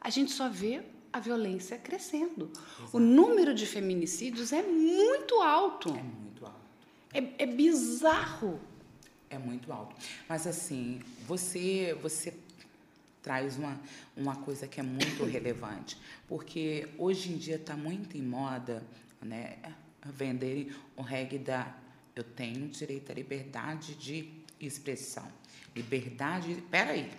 A 0.00 0.08
gente 0.10 0.30
só 0.32 0.48
vê 0.48 0.82
a 1.14 1.20
violência 1.20 1.78
crescendo. 1.78 2.50
Exato. 2.52 2.96
O 2.96 2.98
número 2.98 3.54
de 3.54 3.64
feminicídios 3.66 4.52
é 4.52 4.62
muito 4.62 5.40
alto. 5.40 5.90
É 5.90 6.02
muito 6.02 6.44
alto. 6.44 6.60
É, 7.12 7.44
é 7.44 7.46
bizarro. 7.46 8.60
É 9.30 9.38
muito 9.38 9.72
alto. 9.72 9.94
Mas 10.28 10.44
assim, 10.44 11.00
você, 11.24 11.96
você 12.02 12.34
traz 13.22 13.56
uma, 13.56 13.80
uma 14.16 14.34
coisa 14.34 14.66
que 14.66 14.80
é 14.80 14.82
muito 14.82 15.22
relevante, 15.24 15.96
porque 16.26 16.88
hoje 16.98 17.32
em 17.32 17.36
dia 17.36 17.56
está 17.56 17.76
muito 17.76 18.18
em 18.18 18.22
moda 18.22 18.82
né, 19.22 19.56
venderem 20.04 20.72
o 20.96 21.02
reggae 21.02 21.38
da 21.38 21.72
eu 22.16 22.24
tenho 22.24 22.68
direito 22.68 23.10
à 23.10 23.14
liberdade 23.14 23.94
de 23.94 24.30
expressão. 24.60 25.26
Liberdade. 25.74 26.62
Peraí. 26.70 27.10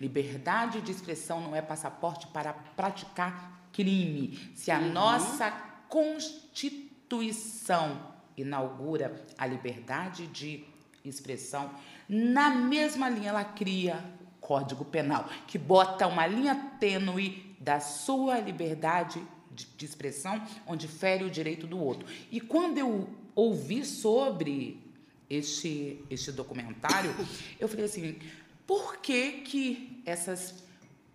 Liberdade 0.00 0.80
de 0.80 0.90
expressão 0.90 1.40
não 1.40 1.54
é 1.54 1.62
passaporte 1.62 2.26
para 2.28 2.52
praticar 2.52 3.68
crime. 3.72 4.52
Se 4.54 4.70
a 4.70 4.78
uhum. 4.78 4.92
nossa 4.92 5.50
Constituição 5.88 8.14
inaugura 8.36 9.24
a 9.38 9.46
liberdade 9.46 10.26
de 10.26 10.64
expressão, 11.04 11.70
na 12.08 12.50
mesma 12.50 13.08
linha 13.08 13.28
ela 13.28 13.44
cria 13.44 14.02
o 14.36 14.40
Código 14.40 14.84
Penal, 14.84 15.28
que 15.46 15.58
bota 15.58 16.06
uma 16.06 16.26
linha 16.26 16.72
tênue 16.80 17.54
da 17.60 17.80
sua 17.80 18.40
liberdade 18.40 19.22
de, 19.50 19.84
expressão, 19.84 20.42
onde 20.66 20.88
fere 20.88 21.24
o 21.24 21.30
direito 21.30 21.66
do 21.66 21.78
outro. 21.78 22.06
E 22.30 22.40
quando 22.40 22.78
eu 22.78 23.08
ouvi 23.34 23.84
sobre 23.84 24.82
este, 25.30 26.04
este 26.10 26.32
documentário, 26.32 27.14
eu 27.58 27.68
falei 27.68 27.84
assim: 27.84 28.18
por 28.66 28.98
que, 28.98 29.42
que 29.42 30.02
essas 30.06 30.62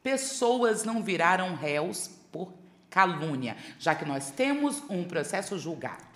pessoas 0.04 0.84
não 0.84 1.04
viraram 1.04 1.56
réus 1.56 2.10
por 2.32 2.54
calúnia, 2.90 3.56
já 3.80 3.94
que 3.96 4.06
nós 4.06 4.32
temos 4.32 4.84
um 4.90 5.04
processo 5.04 5.58
julgado? 5.58 6.10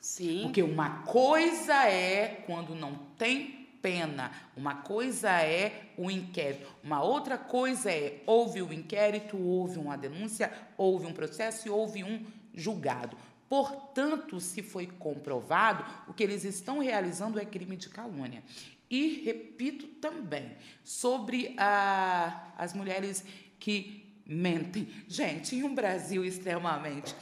Sim. 0.00 0.42
Porque 0.42 0.62
uma 0.62 1.02
coisa 1.02 1.86
é 1.86 2.42
quando 2.46 2.74
não 2.74 2.94
tem 3.18 3.68
pena, 3.82 4.30
uma 4.56 4.76
coisa 4.76 5.30
é 5.42 5.90
o 5.96 6.10
inquérito, 6.10 6.70
uma 6.82 7.02
outra 7.02 7.38
coisa 7.38 7.90
é 7.90 8.22
houve 8.26 8.62
o 8.62 8.72
inquérito, 8.72 9.38
houve 9.38 9.78
uma 9.78 9.96
denúncia, 9.96 10.52
houve 10.76 11.06
um 11.06 11.12
processo 11.12 11.66
e 11.66 11.70
houve 11.70 12.04
um 12.04 12.24
julgado. 12.54 13.16
Portanto, 13.48 14.38
se 14.40 14.62
foi 14.62 14.86
comprovado, 14.86 15.84
o 16.06 16.14
que 16.14 16.22
eles 16.22 16.44
estão 16.44 16.78
realizando 16.78 17.38
é 17.38 17.44
crime 17.44 17.76
de 17.76 17.88
calúnia. 17.88 18.42
E 18.90 19.22
repito 19.24 19.86
também 19.86 20.50
sobre 20.82 21.54
a, 21.56 22.52
as 22.58 22.74
mulheres 22.74 23.24
que 23.58 24.04
mentem. 24.26 24.88
Gente, 25.06 25.54
em 25.54 25.62
um 25.62 25.74
Brasil 25.74 26.24
extremamente 26.24 27.14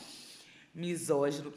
misógino, 0.75 1.53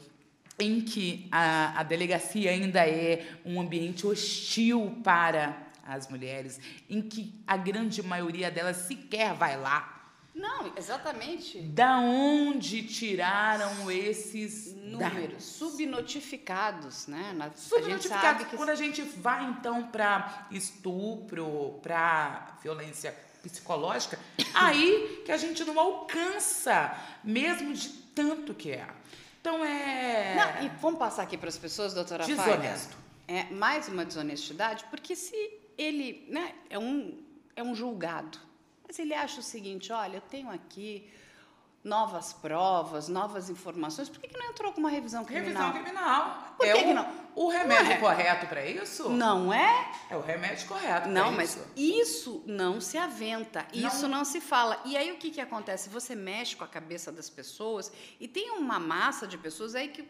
em 0.58 0.82
que 0.82 1.26
a, 1.30 1.80
a 1.80 1.82
delegacia 1.82 2.50
ainda 2.50 2.86
é 2.86 3.26
um 3.44 3.60
ambiente 3.60 4.06
hostil 4.06 5.00
para 5.02 5.72
as 5.84 6.08
mulheres, 6.08 6.60
em 6.88 7.00
que 7.00 7.32
a 7.46 7.56
grande 7.56 8.02
maioria 8.02 8.50
delas 8.50 8.76
sequer 8.76 9.34
vai 9.34 9.58
lá 9.58 10.01
não, 10.42 10.72
exatamente. 10.76 11.60
Da 11.60 11.98
onde 12.00 12.82
tiraram 12.82 13.88
esses 13.88 14.74
números 14.74 15.28
dados? 15.28 15.44
subnotificados, 15.44 17.06
né? 17.06 17.32
Na, 17.36 17.52
subnotificados. 17.52 18.48
Que... 18.48 18.56
Quando 18.56 18.70
a 18.70 18.74
gente 18.74 19.02
vai 19.02 19.44
então 19.50 19.84
para 19.84 20.48
estupro, 20.50 21.78
para 21.80 22.58
violência 22.60 23.16
psicológica, 23.40 24.18
aí 24.52 25.22
que 25.24 25.30
a 25.30 25.36
gente 25.36 25.64
não 25.64 25.78
alcança, 25.78 26.92
mesmo 27.22 27.72
de 27.72 27.88
tanto 28.12 28.52
que 28.52 28.72
é. 28.72 28.88
Então 29.40 29.64
é. 29.64 30.34
Não, 30.34 30.66
e 30.66 30.68
vamos 30.80 30.98
passar 30.98 31.22
aqui 31.22 31.38
para 31.38 31.50
as 31.50 31.56
pessoas, 31.56 31.94
doutora 31.94 32.26
Desonesto. 32.26 32.96
É 33.28 33.44
mais 33.44 33.86
uma 33.86 34.04
desonestidade, 34.04 34.84
porque 34.90 35.14
se 35.14 35.36
ele 35.78 36.26
né, 36.28 36.52
é, 36.68 36.76
um, 36.80 37.16
é 37.54 37.62
um 37.62 37.76
julgado 37.76 38.38
mas 38.92 38.98
ele 38.98 39.14
acha 39.14 39.40
o 39.40 39.42
seguinte: 39.42 39.90
olha, 39.90 40.18
eu 40.18 40.20
tenho 40.20 40.50
aqui 40.50 41.10
novas 41.82 42.34
provas, 42.34 43.08
novas 43.08 43.48
informações. 43.48 44.10
Por 44.10 44.20
que, 44.20 44.28
que 44.28 44.38
não 44.38 44.50
entrou 44.50 44.70
com 44.70 44.80
uma 44.80 44.90
revisão 44.90 45.24
criminal? 45.24 45.72
Revisão 45.72 45.82
criminal. 45.82 46.54
Por 46.58 46.66
é 46.66 46.72
que, 46.74 46.78
o, 46.78 46.84
que 46.84 46.92
não? 46.92 47.10
O 47.34 47.48
remédio 47.48 47.92
é. 47.92 47.96
correto 47.96 48.46
para 48.48 48.66
isso? 48.66 49.08
Não 49.08 49.50
é? 49.50 49.90
É 50.10 50.16
o 50.16 50.20
remédio 50.20 50.68
correto. 50.68 51.08
Não, 51.08 51.32
mas 51.32 51.56
isso. 51.56 51.66
isso 51.74 52.44
não 52.46 52.82
se 52.82 52.98
aventa, 52.98 53.66
não. 53.74 53.88
isso 53.88 54.06
não 54.06 54.26
se 54.26 54.42
fala. 54.42 54.78
E 54.84 54.94
aí 54.94 55.10
o 55.10 55.16
que, 55.16 55.30
que 55.30 55.40
acontece? 55.40 55.88
Você 55.88 56.14
mexe 56.14 56.54
com 56.54 56.64
a 56.64 56.68
cabeça 56.68 57.10
das 57.10 57.30
pessoas 57.30 57.90
e 58.20 58.28
tem 58.28 58.50
uma 58.50 58.78
massa 58.78 59.26
de 59.26 59.38
pessoas 59.38 59.74
aí 59.74 59.88
que, 59.88 60.02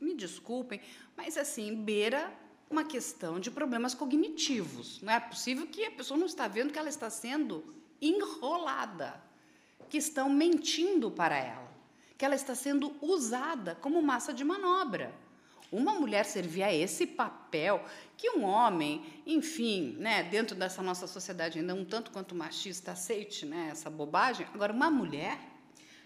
me 0.00 0.14
desculpem, 0.14 0.80
mas 1.14 1.36
assim, 1.36 1.76
beira 1.76 2.32
uma 2.70 2.82
questão 2.82 3.38
de 3.38 3.50
problemas 3.50 3.92
cognitivos. 3.92 5.02
Não 5.02 5.12
é 5.12 5.20
possível 5.20 5.66
que 5.66 5.84
a 5.84 5.90
pessoa 5.90 6.18
não 6.18 6.26
está 6.26 6.48
vendo 6.48 6.72
que 6.72 6.78
ela 6.78 6.88
está 6.88 7.10
sendo 7.10 7.81
enrolada, 8.02 9.22
que 9.88 9.96
estão 9.96 10.28
mentindo 10.28 11.10
para 11.10 11.38
ela, 11.38 11.72
que 12.18 12.24
ela 12.24 12.34
está 12.34 12.54
sendo 12.54 12.94
usada 13.00 13.76
como 13.76 14.02
massa 14.02 14.34
de 14.34 14.44
manobra. 14.44 15.14
Uma 15.70 15.94
mulher 15.94 16.26
servir 16.26 16.64
a 16.64 16.74
esse 16.74 17.06
papel 17.06 17.82
que 18.16 18.28
um 18.30 18.42
homem, 18.44 19.22
enfim, 19.24 19.96
né, 19.98 20.22
dentro 20.22 20.54
dessa 20.54 20.82
nossa 20.82 21.06
sociedade 21.06 21.58
ainda 21.58 21.74
um 21.74 21.84
tanto 21.84 22.10
quanto 22.10 22.34
machista 22.34 22.92
aceite, 22.92 23.46
né, 23.46 23.68
essa 23.70 23.88
bobagem. 23.88 24.46
Agora 24.52 24.72
uma 24.72 24.90
mulher 24.90 25.38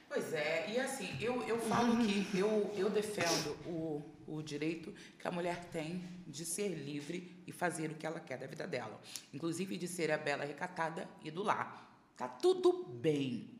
Pois 0.08 0.32
é, 0.32 0.70
e 0.70 0.78
assim, 0.78 1.16
eu, 1.20 1.42
eu 1.42 1.58
falo 1.58 1.96
que 1.98 2.26
eu, 2.38 2.72
eu 2.76 2.88
defendo 2.88 3.56
o, 3.66 4.02
o 4.26 4.42
direito 4.42 4.94
que 5.18 5.26
a 5.26 5.30
mulher 5.30 5.64
tem 5.66 6.02
de 6.26 6.44
ser 6.44 6.68
livre 6.68 7.42
e 7.46 7.52
fazer 7.52 7.90
o 7.90 7.94
que 7.94 8.06
ela 8.06 8.20
quer 8.20 8.38
da 8.38 8.46
vida 8.46 8.66
dela. 8.66 9.00
Inclusive 9.34 9.76
de 9.76 9.88
ser 9.88 10.10
a 10.10 10.18
bela 10.18 10.44
recatada 10.44 11.08
e 11.24 11.30
do 11.30 11.42
lar. 11.42 11.85
Tá 12.16 12.28
tudo 12.28 12.84
bem. 12.84 13.50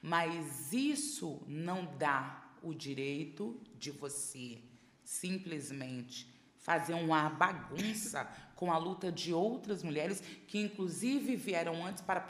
Mas 0.00 0.72
isso 0.72 1.42
não 1.46 1.96
dá 1.96 2.52
o 2.62 2.74
direito 2.74 3.60
de 3.78 3.90
você 3.90 4.58
simplesmente 5.02 6.32
fazer 6.58 6.94
uma 6.94 7.28
bagunça 7.28 8.24
com 8.56 8.72
a 8.72 8.78
luta 8.78 9.10
de 9.12 9.32
outras 9.32 9.82
mulheres 9.82 10.22
que 10.46 10.58
inclusive 10.58 11.36
vieram 11.36 11.84
antes 11.84 12.02
para 12.02 12.20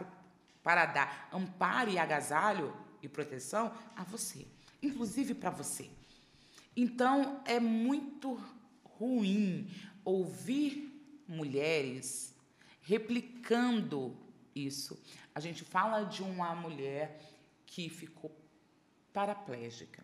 para 0.64 0.86
dar 0.86 1.28
amparo 1.30 1.90
e 1.90 1.98
agasalho 1.98 2.74
e 3.02 3.08
proteção 3.08 3.70
a 3.94 4.02
você, 4.02 4.46
inclusive 4.82 5.34
para 5.34 5.50
você. 5.50 5.90
Então 6.74 7.42
é 7.44 7.60
muito 7.60 8.40
ruim 8.82 9.70
ouvir 10.02 10.90
mulheres 11.28 12.34
replicando 12.80 14.16
isso. 14.54 14.98
A 15.34 15.40
gente 15.40 15.64
fala 15.64 16.04
de 16.04 16.22
uma 16.22 16.54
mulher 16.54 17.20
que 17.66 17.88
ficou 17.88 18.30
paraplégica. 19.12 20.02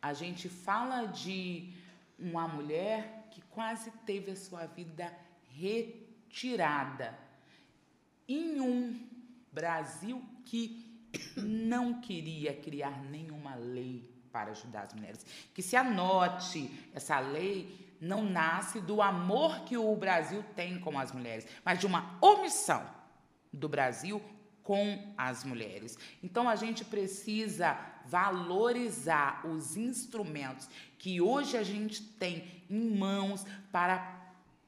A 0.00 0.12
gente 0.12 0.48
fala 0.48 1.06
de 1.06 1.72
uma 2.18 2.48
mulher 2.48 3.28
que 3.30 3.40
quase 3.42 3.90
teve 4.04 4.32
a 4.32 4.36
sua 4.36 4.66
vida 4.66 5.12
retirada 5.50 7.16
em 8.28 8.60
um 8.60 9.08
Brasil 9.52 10.24
que 10.44 10.90
não 11.36 12.00
queria 12.00 12.54
criar 12.54 13.02
nenhuma 13.04 13.54
lei 13.54 14.10
para 14.32 14.50
ajudar 14.50 14.82
as 14.82 14.94
mulheres. 14.94 15.26
Que 15.54 15.62
se 15.62 15.76
anote, 15.76 16.90
essa 16.94 17.20
lei 17.20 17.96
não 18.00 18.24
nasce 18.24 18.80
do 18.80 19.00
amor 19.00 19.60
que 19.60 19.76
o 19.76 19.94
Brasil 19.94 20.42
tem 20.56 20.80
com 20.80 20.98
as 20.98 21.12
mulheres, 21.12 21.46
mas 21.64 21.78
de 21.78 21.86
uma 21.86 22.18
omissão 22.20 22.84
do 23.52 23.68
Brasil 23.68 24.20
com 24.62 25.12
as 25.16 25.44
mulheres. 25.44 25.98
Então 26.22 26.48
a 26.48 26.56
gente 26.56 26.84
precisa 26.84 27.78
valorizar 28.06 29.46
os 29.46 29.76
instrumentos 29.76 30.68
que 30.98 31.20
hoje 31.20 31.56
a 31.56 31.62
gente 31.62 32.02
tem 32.02 32.44
em 32.70 32.96
mãos 32.96 33.44
para 33.70 34.20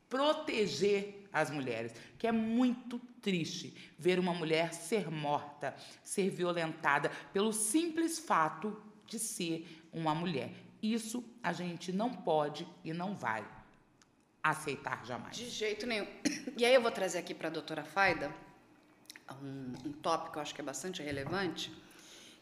proteger 0.09 1.29
as 1.33 1.51
mulheres, 1.51 1.93
que 2.19 2.27
é 2.27 2.33
muito 2.33 2.99
triste 3.21 3.75
ver 3.99 4.19
uma 4.19 4.33
mulher 4.33 4.73
ser 4.73 5.11
morta, 5.11 5.75
ser 6.03 6.31
violentada 6.31 7.11
pelo 7.33 7.53
simples 7.53 8.19
fato 8.19 8.81
de 9.07 9.19
ser 9.19 9.85
uma 9.93 10.15
mulher. 10.15 10.53
Isso 10.81 11.25
a 11.43 11.53
gente 11.53 11.93
não 11.93 12.13
pode 12.13 12.67
e 12.85 12.93
não 12.93 13.15
vai 13.15 13.45
aceitar 14.43 15.05
jamais. 15.05 15.37
De 15.37 15.49
jeito 15.49 15.87
nenhum. 15.87 16.07
E 16.57 16.65
aí 16.65 16.75
eu 16.75 16.83
vou 16.83 16.91
trazer 16.91 17.19
aqui 17.19 17.35
para 17.35 17.49
a 17.49 17.51
doutora 17.51 17.83
Faida 17.83 18.31
um, 19.43 19.89
um 19.89 19.93
tópico 19.93 20.33
que 20.33 20.39
eu 20.39 20.43
acho 20.43 20.55
que 20.55 20.61
é 20.61 20.65
bastante 20.65 21.03
relevante, 21.03 21.73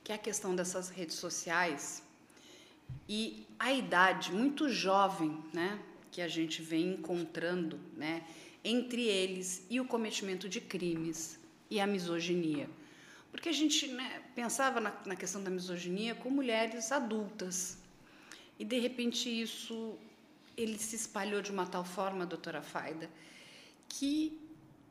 que 0.02 0.12
é 0.12 0.14
a 0.14 0.18
questão 0.18 0.54
dessas 0.54 0.88
redes 0.88 1.16
sociais 1.16 2.02
e 3.08 3.46
a 3.58 3.72
idade 3.72 4.32
muito 4.32 4.68
jovem, 4.68 5.42
né, 5.52 5.78
que 6.10 6.20
a 6.20 6.28
gente 6.28 6.60
vem 6.62 6.94
encontrando, 6.94 7.78
né, 7.96 8.24
entre 8.64 9.02
eles 9.02 9.66
e 9.70 9.80
o 9.80 9.84
cometimento 9.84 10.48
de 10.48 10.60
crimes 10.60 11.38
e 11.70 11.80
a 11.80 11.86
misoginia. 11.86 12.68
Porque 13.30 13.48
a 13.48 13.52
gente 13.52 13.88
né, 13.88 14.22
pensava 14.34 14.78
na, 14.78 14.92
na 15.06 15.16
questão 15.16 15.42
da 15.42 15.50
misoginia 15.50 16.14
com 16.14 16.28
mulheres 16.28 16.92
adultas. 16.92 17.78
E, 18.58 18.64
de 18.64 18.78
repente, 18.78 19.28
isso 19.28 19.96
ele 20.54 20.78
se 20.78 20.96
espalhou 20.96 21.40
de 21.40 21.50
uma 21.50 21.66
tal 21.66 21.84
forma, 21.84 22.26
doutora 22.26 22.60
Faida, 22.60 23.08
que 23.88 24.38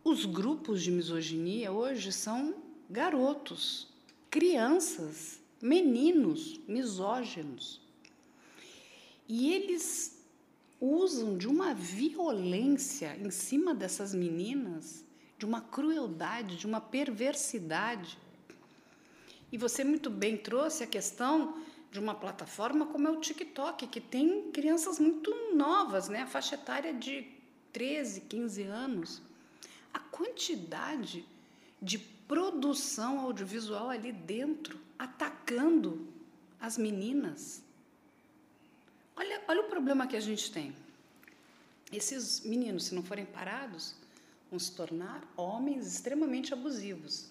os 0.04 0.26
grupos 0.26 0.82
de 0.82 0.92
misoginia 0.92 1.72
hoje 1.72 2.12
são 2.12 2.56
garotos, 2.90 3.88
crianças, 4.30 5.40
meninos 5.62 6.60
misóginos. 6.68 7.80
E 9.28 9.54
eles 9.54 10.20
usam 10.80 11.38
de 11.38 11.48
uma 11.48 11.74
violência 11.74 13.16
em 13.16 13.30
cima 13.30 13.76
dessas 13.76 14.14
meninas, 14.16 15.06
de 15.38 15.46
uma 15.46 15.62
crueldade, 15.62 16.58
de 16.58 16.66
uma 16.66 16.82
perversidade. 16.82 18.18
E 19.52 19.58
você 19.58 19.84
muito 19.84 20.10
bem 20.10 20.36
trouxe 20.36 20.84
a 20.84 20.88
questão 20.88 21.62
de 21.92 22.00
uma 22.00 22.16
plataforma 22.16 22.88
como 22.88 23.08
é 23.08 23.12
o 23.12 23.20
TikTok, 23.20 23.86
que 23.88 24.02
tem 24.02 24.52
crianças 24.52 24.98
muito 25.00 25.32
novas, 25.54 26.10
né? 26.10 26.22
A 26.22 26.28
faixa 26.28 26.56
etária 26.56 26.94
de 26.94 27.28
13, 27.72 28.22
15 28.22 28.64
anos. 28.64 29.22
A 29.94 30.00
quantidade 30.00 31.26
de 31.82 31.98
produção 31.98 33.20
audiovisual 33.20 33.90
ali 33.90 34.12
dentro, 34.12 34.80
atacando 34.98 36.08
as 36.60 36.78
meninas. 36.78 37.62
Olha, 39.16 39.42
olha 39.48 39.62
o 39.62 39.70
problema 39.70 40.08
que 40.08 40.16
a 40.16 40.20
gente 40.22 40.52
tem. 40.52 40.76
Esses 41.92 42.42
meninos, 42.42 42.86
se 42.86 42.96
não 42.96 43.04
forem 43.04 43.26
parados, 43.26 43.96
vão 44.50 44.60
se 44.60 44.72
tornar 44.72 45.22
homens 45.36 45.88
extremamente 45.88 46.54
abusivos. 46.54 47.30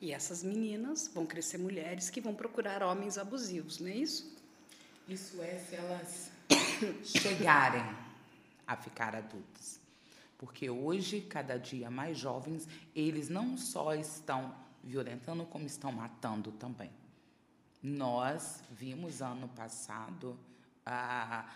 E 0.00 0.12
essas 0.12 0.42
meninas 0.42 1.08
vão 1.14 1.24
crescer 1.24 1.58
mulheres 1.58 2.10
que 2.10 2.20
vão 2.20 2.34
procurar 2.34 2.82
homens 2.82 3.16
abusivos, 3.16 3.78
não 3.78 3.88
é 3.88 3.94
isso? 3.94 4.36
Isso 5.08 5.40
é 5.40 5.58
se 5.58 5.76
elas 5.76 6.30
chegarem 7.04 7.84
a 8.66 8.76
ficar 8.76 9.14
adultas. 9.14 9.81
Porque 10.42 10.68
hoje, 10.68 11.20
cada 11.20 11.56
dia 11.56 11.88
mais 11.88 12.18
jovens, 12.18 12.66
eles 12.96 13.28
não 13.28 13.56
só 13.56 13.94
estão 13.94 14.52
violentando, 14.82 15.44
como 15.44 15.66
estão 15.66 15.92
matando 15.92 16.50
também. 16.50 16.90
Nós 17.80 18.60
vimos 18.68 19.22
ano 19.22 19.46
passado 19.50 20.36
a, 20.84 21.48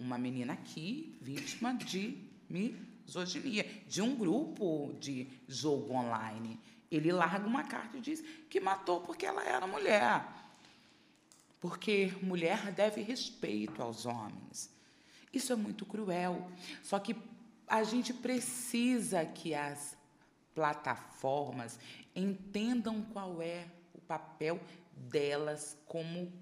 uma 0.00 0.18
menina 0.18 0.54
aqui 0.54 1.16
vítima 1.22 1.74
de 1.74 2.18
misoginia, 2.50 3.64
de 3.86 4.02
um 4.02 4.16
grupo 4.16 4.92
de 4.98 5.28
jogo 5.46 5.94
online. 5.94 6.58
Ele 6.90 7.12
larga 7.12 7.46
uma 7.46 7.62
carta 7.62 7.98
e 7.98 8.00
diz 8.00 8.20
que 8.50 8.58
matou 8.58 9.00
porque 9.00 9.24
ela 9.24 9.44
era 9.44 9.64
mulher. 9.64 10.26
Porque 11.60 12.12
mulher 12.20 12.72
deve 12.72 13.00
respeito 13.00 13.80
aos 13.80 14.04
homens. 14.06 14.74
Isso 15.32 15.52
é 15.52 15.56
muito 15.56 15.86
cruel. 15.86 16.50
Só 16.82 16.98
que 16.98 17.14
a 17.66 17.82
gente 17.82 18.12
precisa 18.12 19.24
que 19.24 19.54
as 19.54 19.96
plataformas 20.54 21.78
entendam 22.14 23.02
qual 23.12 23.42
é 23.42 23.66
o 23.94 24.00
papel 24.00 24.60
delas 25.10 25.76
como 25.86 26.32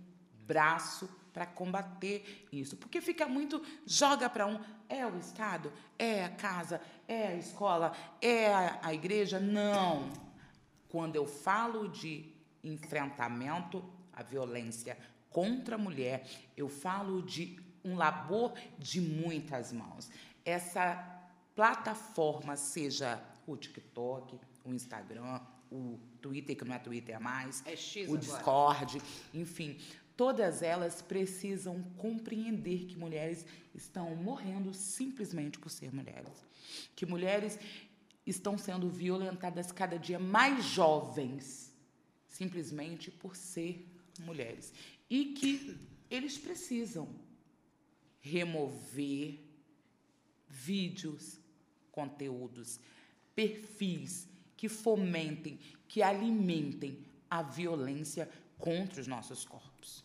braço 0.46 1.08
para 1.32 1.46
combater 1.46 2.46
isso. 2.52 2.76
Porque 2.76 3.00
fica 3.00 3.26
muito 3.26 3.64
joga 3.86 4.28
para 4.28 4.46
um, 4.46 4.60
é 4.88 5.06
o 5.06 5.16
Estado, 5.18 5.72
é 5.98 6.24
a 6.24 6.28
casa, 6.28 6.80
é 7.08 7.28
a 7.28 7.34
escola, 7.36 7.92
é 8.20 8.52
a, 8.82 8.92
igreja. 8.92 9.40
Não. 9.40 10.10
Quando 10.88 11.16
eu 11.16 11.26
falo 11.26 11.88
de 11.88 12.30
enfrentamento 12.62 13.82
à 14.12 14.22
violência 14.22 14.98
contra 15.30 15.76
a 15.76 15.78
mulher, 15.78 16.28
eu 16.54 16.68
falo 16.68 17.22
de 17.22 17.58
um 17.82 17.96
labor 17.96 18.52
de 18.78 19.00
muitas 19.00 19.72
mãos. 19.72 20.10
Essa 20.44 21.11
plataforma, 21.54 22.56
seja 22.56 23.22
o 23.46 23.56
TikTok, 23.56 24.38
o 24.64 24.72
Instagram, 24.72 25.40
o 25.70 25.98
Twitter, 26.20 26.56
que 26.56 26.64
não 26.64 26.74
é 26.74 26.78
Twitter 26.78 27.16
é 27.16 27.18
mais, 27.18 27.62
é 27.66 27.76
X 27.76 28.08
o 28.08 28.14
agora. 28.14 28.20
Discord, 28.20 29.02
enfim, 29.34 29.78
todas 30.16 30.62
elas 30.62 31.02
precisam 31.02 31.82
compreender 31.96 32.86
que 32.86 32.96
mulheres 32.96 33.44
estão 33.74 34.14
morrendo 34.14 34.72
simplesmente 34.74 35.58
por 35.58 35.70
ser 35.70 35.94
mulheres. 35.94 36.44
Que 36.94 37.06
mulheres 37.06 37.58
estão 38.26 38.56
sendo 38.56 38.88
violentadas 38.88 39.72
cada 39.72 39.98
dia 39.98 40.18
mais 40.18 40.64
jovens, 40.64 41.74
simplesmente 42.28 43.10
por 43.10 43.34
ser 43.34 43.86
mulheres. 44.20 44.72
E 45.08 45.26
que 45.32 45.76
eles 46.10 46.38
precisam 46.38 47.08
remover 48.20 49.40
vídeos, 50.48 51.40
conteúdos, 51.92 52.80
perfis 53.34 54.26
que 54.56 54.68
fomentem, 54.68 55.58
que 55.86 56.02
alimentem 56.02 56.98
a 57.30 57.42
violência 57.42 58.28
contra 58.58 59.00
os 59.00 59.06
nossos 59.06 59.44
corpos. 59.44 60.04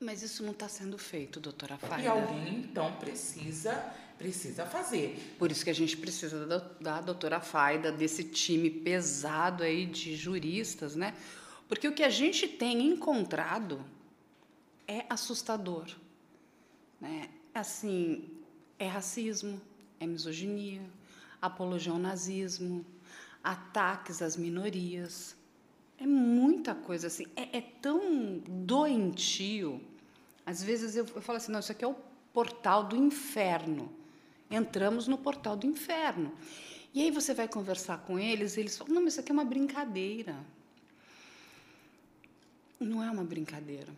Mas 0.00 0.22
isso 0.22 0.42
não 0.42 0.52
está 0.52 0.68
sendo 0.68 0.98
feito, 0.98 1.40
doutora 1.40 1.78
Faida. 1.78 2.02
E 2.02 2.06
alguém, 2.06 2.60
então, 2.60 2.92
precisa 2.96 3.72
precisa 4.18 4.64
fazer. 4.64 5.36
Por 5.38 5.50
isso 5.50 5.64
que 5.64 5.70
a 5.70 5.74
gente 5.74 5.96
precisa 5.96 6.46
da, 6.46 6.58
da 6.80 7.00
doutora 7.00 7.40
Faida, 7.40 7.92
desse 7.92 8.24
time 8.24 8.70
pesado 8.70 9.62
aí 9.62 9.86
de 9.86 10.16
juristas, 10.16 10.96
né? 10.96 11.14
Porque 11.68 11.86
o 11.86 11.92
que 11.92 12.02
a 12.02 12.08
gente 12.08 12.48
tem 12.48 12.86
encontrado 12.86 13.84
é 14.86 15.04
assustador. 15.08 15.86
Né? 17.00 17.28
Assim, 17.52 18.30
é 18.78 18.86
racismo, 18.86 19.60
é 19.98 20.06
misoginia, 20.06 20.82
apologia 21.40 21.92
ao 21.92 21.98
nazismo, 21.98 22.84
ataques 23.42 24.22
às 24.22 24.36
minorias. 24.36 25.36
É 25.98 26.06
muita 26.06 26.74
coisa 26.74 27.06
assim. 27.06 27.26
É, 27.34 27.58
é 27.58 27.60
tão 27.60 28.38
doentio. 28.46 29.80
Às 30.44 30.62
vezes 30.62 30.96
eu, 30.96 31.06
eu 31.14 31.22
falo 31.22 31.38
assim, 31.38 31.52
não, 31.52 31.60
isso 31.60 31.72
aqui 31.72 31.84
é 31.84 31.88
o 31.88 31.96
portal 32.32 32.84
do 32.84 32.96
inferno 32.96 33.90
entramos 34.50 35.06
no 35.06 35.18
portal 35.18 35.56
do 35.56 35.66
inferno. 35.66 36.32
E 36.94 37.02
aí 37.02 37.10
você 37.10 37.34
vai 37.34 37.46
conversar 37.46 37.98
com 37.98 38.18
eles, 38.18 38.56
e 38.56 38.60
eles 38.60 38.76
falam: 38.76 38.94
não, 38.94 39.02
mas 39.02 39.14
isso 39.14 39.20
aqui 39.20 39.30
é 39.30 39.34
uma 39.34 39.44
brincadeira. 39.44 40.36
Não 42.78 43.02
é 43.02 43.10
uma 43.10 43.24
brincadeira. 43.24 43.92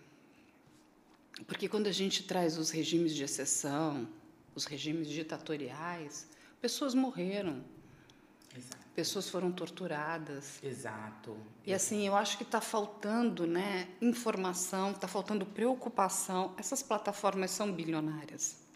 Porque 1.47 1.69
quando 1.69 1.87
a 1.87 1.93
gente 1.93 2.25
traz 2.25 2.59
os 2.59 2.71
regimes 2.71 3.15
de 3.15 3.23
exceção, 3.23 4.09
os 4.55 4.65
regimes 4.65 5.09
ditatoriais, 5.09 6.27
pessoas 6.61 6.95
morreram. 6.95 7.65
Exato. 8.57 8.87
Pessoas 8.95 9.29
foram 9.29 9.53
torturadas. 9.53 10.59
Exato. 10.63 11.37
E 11.65 11.73
assim, 11.73 12.07
eu 12.07 12.17
acho 12.17 12.37
que 12.37 12.43
está 12.43 12.61
faltando 12.61 13.47
né, 13.47 13.89
informação, 14.01 14.91
está 14.91 15.07
faltando 15.07 15.47
preocupação. 15.47 16.55
Essas 16.57 16.83
plataformas 16.83 17.51
são 17.51 17.73
bilionárias 17.73 18.69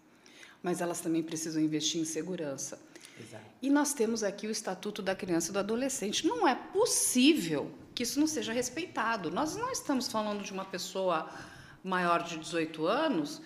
mas 0.62 0.80
elas 0.80 1.00
também 1.00 1.22
precisam 1.22 1.60
investir 1.60 2.00
em 2.00 2.04
segurança. 2.04 2.80
Exato. 3.18 3.44
E 3.60 3.68
nós 3.68 3.92
temos 3.92 4.22
aqui 4.22 4.46
o 4.46 4.50
Estatuto 4.50 5.02
da 5.02 5.14
Criança 5.14 5.50
e 5.50 5.52
do 5.52 5.58
Adolescente. 5.58 6.26
Não 6.26 6.46
é 6.46 6.54
possível 6.54 7.70
que 7.94 8.04
isso 8.04 8.20
não 8.20 8.26
seja 8.26 8.52
respeitado. 8.52 9.30
Nós 9.30 9.56
não 9.56 9.70
estamos 9.70 10.08
falando 10.08 10.42
de 10.42 10.52
uma 10.52 10.64
pessoa 10.64 11.28
maior 11.82 12.22
de 12.22 12.38
18 12.38 12.86
anos 12.86 13.42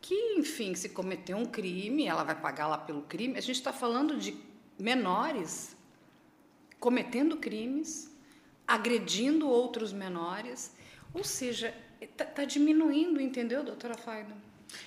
que, 0.00 0.14
enfim, 0.38 0.74
se 0.74 0.88
cometeu 0.88 1.36
um 1.36 1.44
crime, 1.44 2.06
ela 2.06 2.24
vai 2.24 2.34
pagar 2.34 2.66
lá 2.66 2.78
pelo 2.78 3.02
crime. 3.02 3.36
A 3.36 3.40
gente 3.40 3.56
está 3.56 3.72
falando 3.72 4.18
de 4.18 4.36
menores 4.78 5.76
cometendo 6.78 7.36
crimes, 7.36 8.10
agredindo 8.66 9.46
outros 9.48 9.92
menores. 9.92 10.72
Ou 11.12 11.22
seja, 11.22 11.74
está 12.00 12.24
tá 12.24 12.44
diminuindo, 12.44 13.20
entendeu, 13.20 13.62
doutora 13.62 13.94
Faida? 13.94 14.34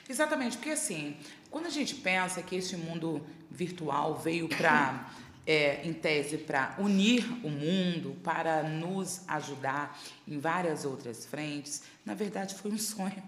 Exatamente, 0.10 0.58
porque 0.58 0.72
assim, 0.72 1.16
quando 1.52 1.68
a 1.68 1.70
gente 1.70 1.96
pensa 1.96 2.42
que 2.42 2.56
esse 2.56 2.76
mundo 2.76 3.22
virtual 3.52 4.16
veio 4.16 4.48
para, 4.48 5.12
é, 5.46 5.86
em 5.86 5.94
tese, 5.94 6.38
para 6.38 6.76
unir 6.80 7.24
o 7.46 7.50
mundo, 7.50 8.18
para 8.24 8.64
nos 8.64 9.28
ajudar 9.28 10.02
em 10.28 10.40
várias 10.40 10.86
outras 10.86 11.26
frentes, 11.26 11.84
na 12.06 12.14
verdade 12.14 12.56
foi 12.56 12.72
um 12.72 12.78
sonho 12.78 13.22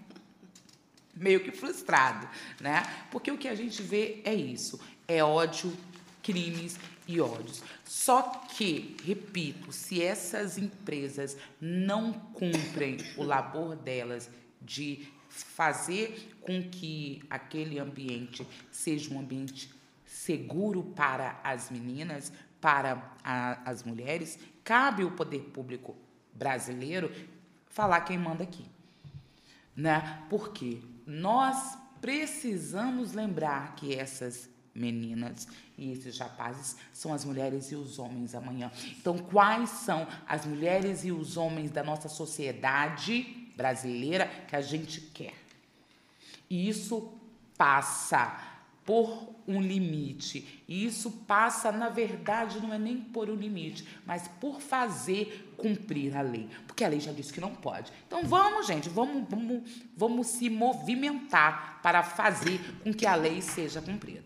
meio 1.16 1.40
que 1.40 1.50
frustrado, 1.50 2.28
né? 2.60 2.82
Porque 3.10 3.30
o 3.30 3.38
que 3.38 3.48
a 3.48 3.54
gente 3.54 3.82
vê 3.82 4.20
é 4.24 4.34
isso, 4.34 4.78
é 5.08 5.24
ódio, 5.24 5.76
crimes 6.22 6.78
e 7.06 7.20
ódios. 7.20 7.62
Só 7.84 8.22
que, 8.22 8.96
repito, 9.04 9.72
se 9.72 10.02
essas 10.02 10.58
empresas 10.58 11.36
não 11.60 12.12
cumprem 12.12 12.98
o 13.16 13.22
labor 13.22 13.76
delas 13.76 14.28
de 14.60 15.08
fazer 15.28 16.36
com 16.40 16.62
que 16.68 17.22
aquele 17.30 17.78
ambiente 17.78 18.46
seja 18.70 19.12
um 19.12 19.20
ambiente 19.20 19.72
seguro 20.04 20.82
para 20.82 21.38
as 21.44 21.70
meninas, 21.70 22.32
para 22.60 23.14
a, 23.22 23.70
as 23.70 23.82
mulheres, 23.82 24.38
cabe 24.64 25.04
o 25.04 25.10
poder 25.10 25.40
público 25.52 25.96
brasileiro 26.32 27.12
falar 27.68 28.00
quem 28.00 28.18
manda 28.18 28.42
aqui. 28.42 28.64
Né? 29.76 30.24
Porque 30.30 30.80
nós 31.06 31.78
precisamos 32.00 33.12
lembrar 33.12 33.76
que 33.76 33.94
essas 33.94 34.48
meninas 34.74 35.48
e 35.78 35.92
esses 35.92 36.18
rapazes 36.18 36.76
são 36.92 37.14
as 37.14 37.24
mulheres 37.24 37.70
e 37.72 37.76
os 37.76 37.98
homens 37.98 38.34
amanhã. 38.34 38.70
Então, 38.98 39.16
quais 39.16 39.70
são 39.70 40.06
as 40.26 40.44
mulheres 40.44 41.04
e 41.04 41.12
os 41.12 41.36
homens 41.36 41.70
da 41.70 41.82
nossa 41.82 42.08
sociedade 42.08 43.50
brasileira 43.56 44.26
que 44.48 44.54
a 44.54 44.60
gente 44.60 45.00
quer? 45.00 45.34
E 46.50 46.68
isso 46.68 47.12
passa 47.56 48.55
por 48.86 49.34
um 49.46 49.60
limite. 49.60 50.62
E 50.66 50.86
isso 50.86 51.10
passa, 51.10 51.70
na 51.72 51.88
verdade, 51.88 52.60
não 52.60 52.72
é 52.72 52.78
nem 52.78 52.96
por 52.96 53.28
um 53.28 53.34
limite, 53.34 53.86
mas 54.06 54.28
por 54.40 54.60
fazer 54.60 55.52
cumprir 55.56 56.16
a 56.16 56.22
lei. 56.22 56.48
Porque 56.66 56.84
a 56.84 56.88
lei 56.88 57.00
já 57.00 57.12
disse 57.12 57.32
que 57.32 57.40
não 57.40 57.54
pode. 57.54 57.92
Então 58.06 58.24
vamos, 58.24 58.66
gente, 58.66 58.88
vamos, 58.88 59.28
vamos, 59.28 59.70
vamos 59.96 60.26
se 60.28 60.48
movimentar 60.48 61.80
para 61.82 62.02
fazer 62.02 62.60
com 62.82 62.94
que 62.94 63.06
a 63.06 63.16
lei 63.16 63.42
seja 63.42 63.82
cumprida. 63.82 64.24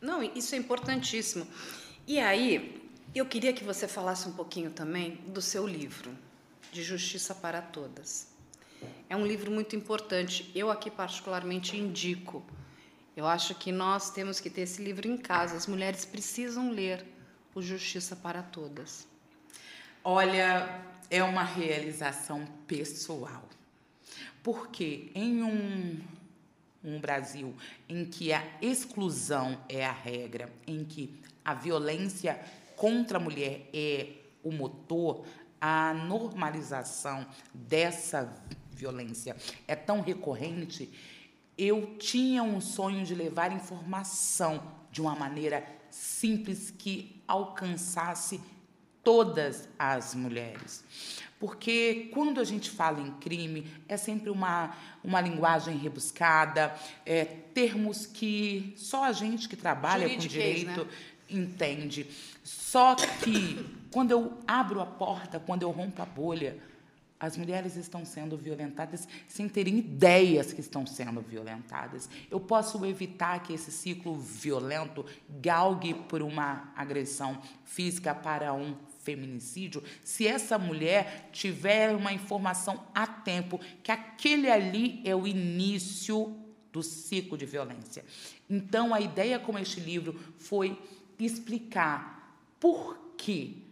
Não, 0.00 0.22
isso 0.22 0.54
é 0.54 0.58
importantíssimo. 0.58 1.46
E 2.06 2.18
aí, 2.18 2.82
eu 3.14 3.26
queria 3.26 3.52
que 3.52 3.62
você 3.62 3.86
falasse 3.86 4.28
um 4.28 4.32
pouquinho 4.32 4.70
também 4.70 5.16
do 5.28 5.40
seu 5.40 5.66
livro, 5.66 6.10
De 6.72 6.82
Justiça 6.82 7.34
para 7.34 7.60
Todas. 7.60 8.28
É 9.08 9.16
um 9.16 9.26
livro 9.26 9.50
muito 9.50 9.76
importante. 9.76 10.50
Eu 10.54 10.70
aqui 10.70 10.90
particularmente 10.90 11.76
indico 11.76 12.42
eu 13.20 13.26
acho 13.26 13.54
que 13.54 13.70
nós 13.70 14.08
temos 14.08 14.40
que 14.40 14.48
ter 14.48 14.62
esse 14.62 14.82
livro 14.82 15.06
em 15.06 15.18
casa. 15.18 15.54
As 15.54 15.66
mulheres 15.66 16.06
precisam 16.06 16.70
ler 16.70 17.04
o 17.54 17.60
Justiça 17.60 18.16
para 18.16 18.42
Todas. 18.42 19.06
Olha, 20.02 20.80
é 21.10 21.22
uma 21.22 21.44
realização 21.44 22.46
pessoal. 22.66 23.46
Porque 24.42 25.12
em 25.14 25.42
um, 25.42 26.00
um 26.82 26.98
Brasil 26.98 27.54
em 27.86 28.06
que 28.06 28.32
a 28.32 28.42
exclusão 28.62 29.60
é 29.68 29.84
a 29.84 29.92
regra, 29.92 30.50
em 30.66 30.82
que 30.82 31.14
a 31.44 31.52
violência 31.52 32.40
contra 32.74 33.18
a 33.18 33.20
mulher 33.20 33.68
é 33.74 34.12
o 34.42 34.50
motor, 34.50 35.26
a 35.60 35.92
normalização 35.92 37.26
dessa 37.52 38.34
violência 38.72 39.36
é 39.68 39.76
tão 39.76 40.00
recorrente 40.00 40.90
eu 41.60 41.94
tinha 41.98 42.42
um 42.42 42.58
sonho 42.58 43.04
de 43.04 43.14
levar 43.14 43.52
informação 43.52 44.62
de 44.90 45.02
uma 45.02 45.14
maneira 45.14 45.62
simples 45.90 46.70
que 46.70 47.22
alcançasse 47.28 48.40
todas 49.04 49.68
as 49.78 50.14
mulheres. 50.14 50.82
Porque 51.38 52.08
quando 52.14 52.40
a 52.40 52.44
gente 52.44 52.70
fala 52.70 53.00
em 53.00 53.10
crime, 53.12 53.66
é 53.86 53.98
sempre 53.98 54.30
uma, 54.30 54.74
uma 55.04 55.20
linguagem 55.20 55.76
rebuscada, 55.76 56.74
é, 57.04 57.24
termos 57.24 58.06
que 58.06 58.72
só 58.76 59.04
a 59.04 59.12
gente 59.12 59.46
que 59.46 59.56
trabalha 59.56 60.08
com 60.08 60.16
direito 60.16 60.84
né? 60.84 60.90
entende. 61.28 62.06
Só 62.42 62.94
que 62.94 63.66
quando 63.92 64.12
eu 64.12 64.38
abro 64.46 64.80
a 64.80 64.86
porta, 64.86 65.38
quando 65.38 65.62
eu 65.62 65.70
rompo 65.70 66.00
a 66.00 66.06
bolha, 66.06 66.56
as 67.20 67.36
mulheres 67.36 67.76
estão 67.76 68.02
sendo 68.04 68.34
violentadas 68.34 69.06
sem 69.28 69.46
terem 69.46 69.78
ideias 69.78 70.54
que 70.54 70.60
estão 70.60 70.86
sendo 70.86 71.20
violentadas. 71.20 72.08
Eu 72.30 72.40
posso 72.40 72.84
evitar 72.86 73.42
que 73.42 73.52
esse 73.52 73.70
ciclo 73.70 74.18
violento 74.18 75.04
galgue 75.28 75.92
por 75.92 76.22
uma 76.22 76.72
agressão 76.74 77.40
física 77.62 78.14
para 78.14 78.54
um 78.54 78.74
feminicídio 79.02 79.82
se 80.02 80.26
essa 80.26 80.58
mulher 80.58 81.28
tiver 81.30 81.94
uma 81.94 82.12
informação 82.12 82.86
a 82.94 83.06
tempo 83.06 83.60
que 83.82 83.92
aquele 83.92 84.50
ali 84.50 85.02
é 85.04 85.14
o 85.14 85.26
início 85.26 86.34
do 86.72 86.82
ciclo 86.82 87.36
de 87.36 87.44
violência. 87.44 88.04
Então, 88.48 88.94
a 88.94 89.00
ideia 89.00 89.38
com 89.38 89.58
este 89.58 89.80
livro 89.80 90.18
foi 90.38 90.80
explicar 91.18 92.38
por 92.58 92.96
que 93.16 93.62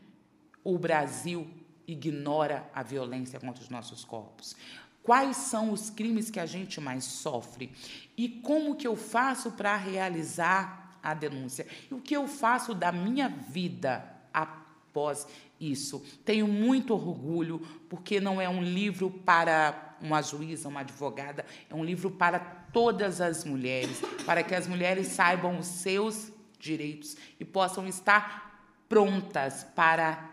o 0.63 0.77
Brasil 0.77 1.47
ignora 1.89 2.71
a 2.75 2.83
violência 2.83 3.41
contra 3.41 3.63
os 3.63 3.71
nossos 3.71 4.05
corpos? 4.05 4.55
Quais 5.03 5.39
são 5.39 5.73
os 5.73 5.89
crimes 5.89 6.31
que 6.31 6.39
a 6.39 6.45
gente 6.45 6.81
mais 6.81 7.05
sofre? 7.05 7.73
E 8.15 8.29
como 8.29 8.77
que 8.77 8.87
eu 8.87 8.95
faço 8.95 9.53
para 9.53 9.75
realizar 9.75 10.99
a 11.03 11.15
denúncia? 11.15 11.67
E 11.91 11.95
o 11.95 12.01
que 12.01 12.15
eu 12.15 12.29
faço 12.29 12.75
da 12.75 12.93
minha 12.93 13.29
vida 13.29 14.05
após 14.35 15.27
isso? 15.59 16.05
Tenho 16.27 16.47
muito 16.47 16.93
orgulho, 16.93 17.61
porque 17.89 18.21
não 18.21 18.39
é 18.39 18.49
um 18.49 18.63
livro 18.63 19.11
para 19.11 19.97
uma 19.99 20.21
juíza, 20.21 20.69
uma 20.69 20.81
advogada, 20.81 21.45
é 21.71 21.75
um 21.75 21.85
livro 21.85 22.11
para 22.11 22.39
todas 22.39 23.21
as 23.21 23.45
mulheres, 23.45 24.03
para 24.27 24.43
que 24.43 24.55
as 24.55 24.67
mulheres 24.67 25.09
saibam 25.09 25.59
os 25.59 25.67
seus 25.67 26.31
direitos 26.59 27.17
e 27.41 27.45
possam 27.47 27.87
estar 27.87 28.49
prontas 28.89 29.65
para 29.75 30.28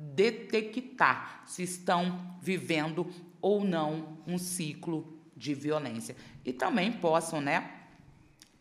detectar 0.00 1.42
se 1.46 1.62
estão 1.62 2.38
vivendo 2.40 3.06
ou 3.40 3.64
não 3.64 4.18
um 4.26 4.38
ciclo 4.38 5.18
de 5.36 5.54
violência. 5.54 6.16
E 6.44 6.52
também 6.52 6.92
possam, 6.92 7.40
né, 7.40 7.70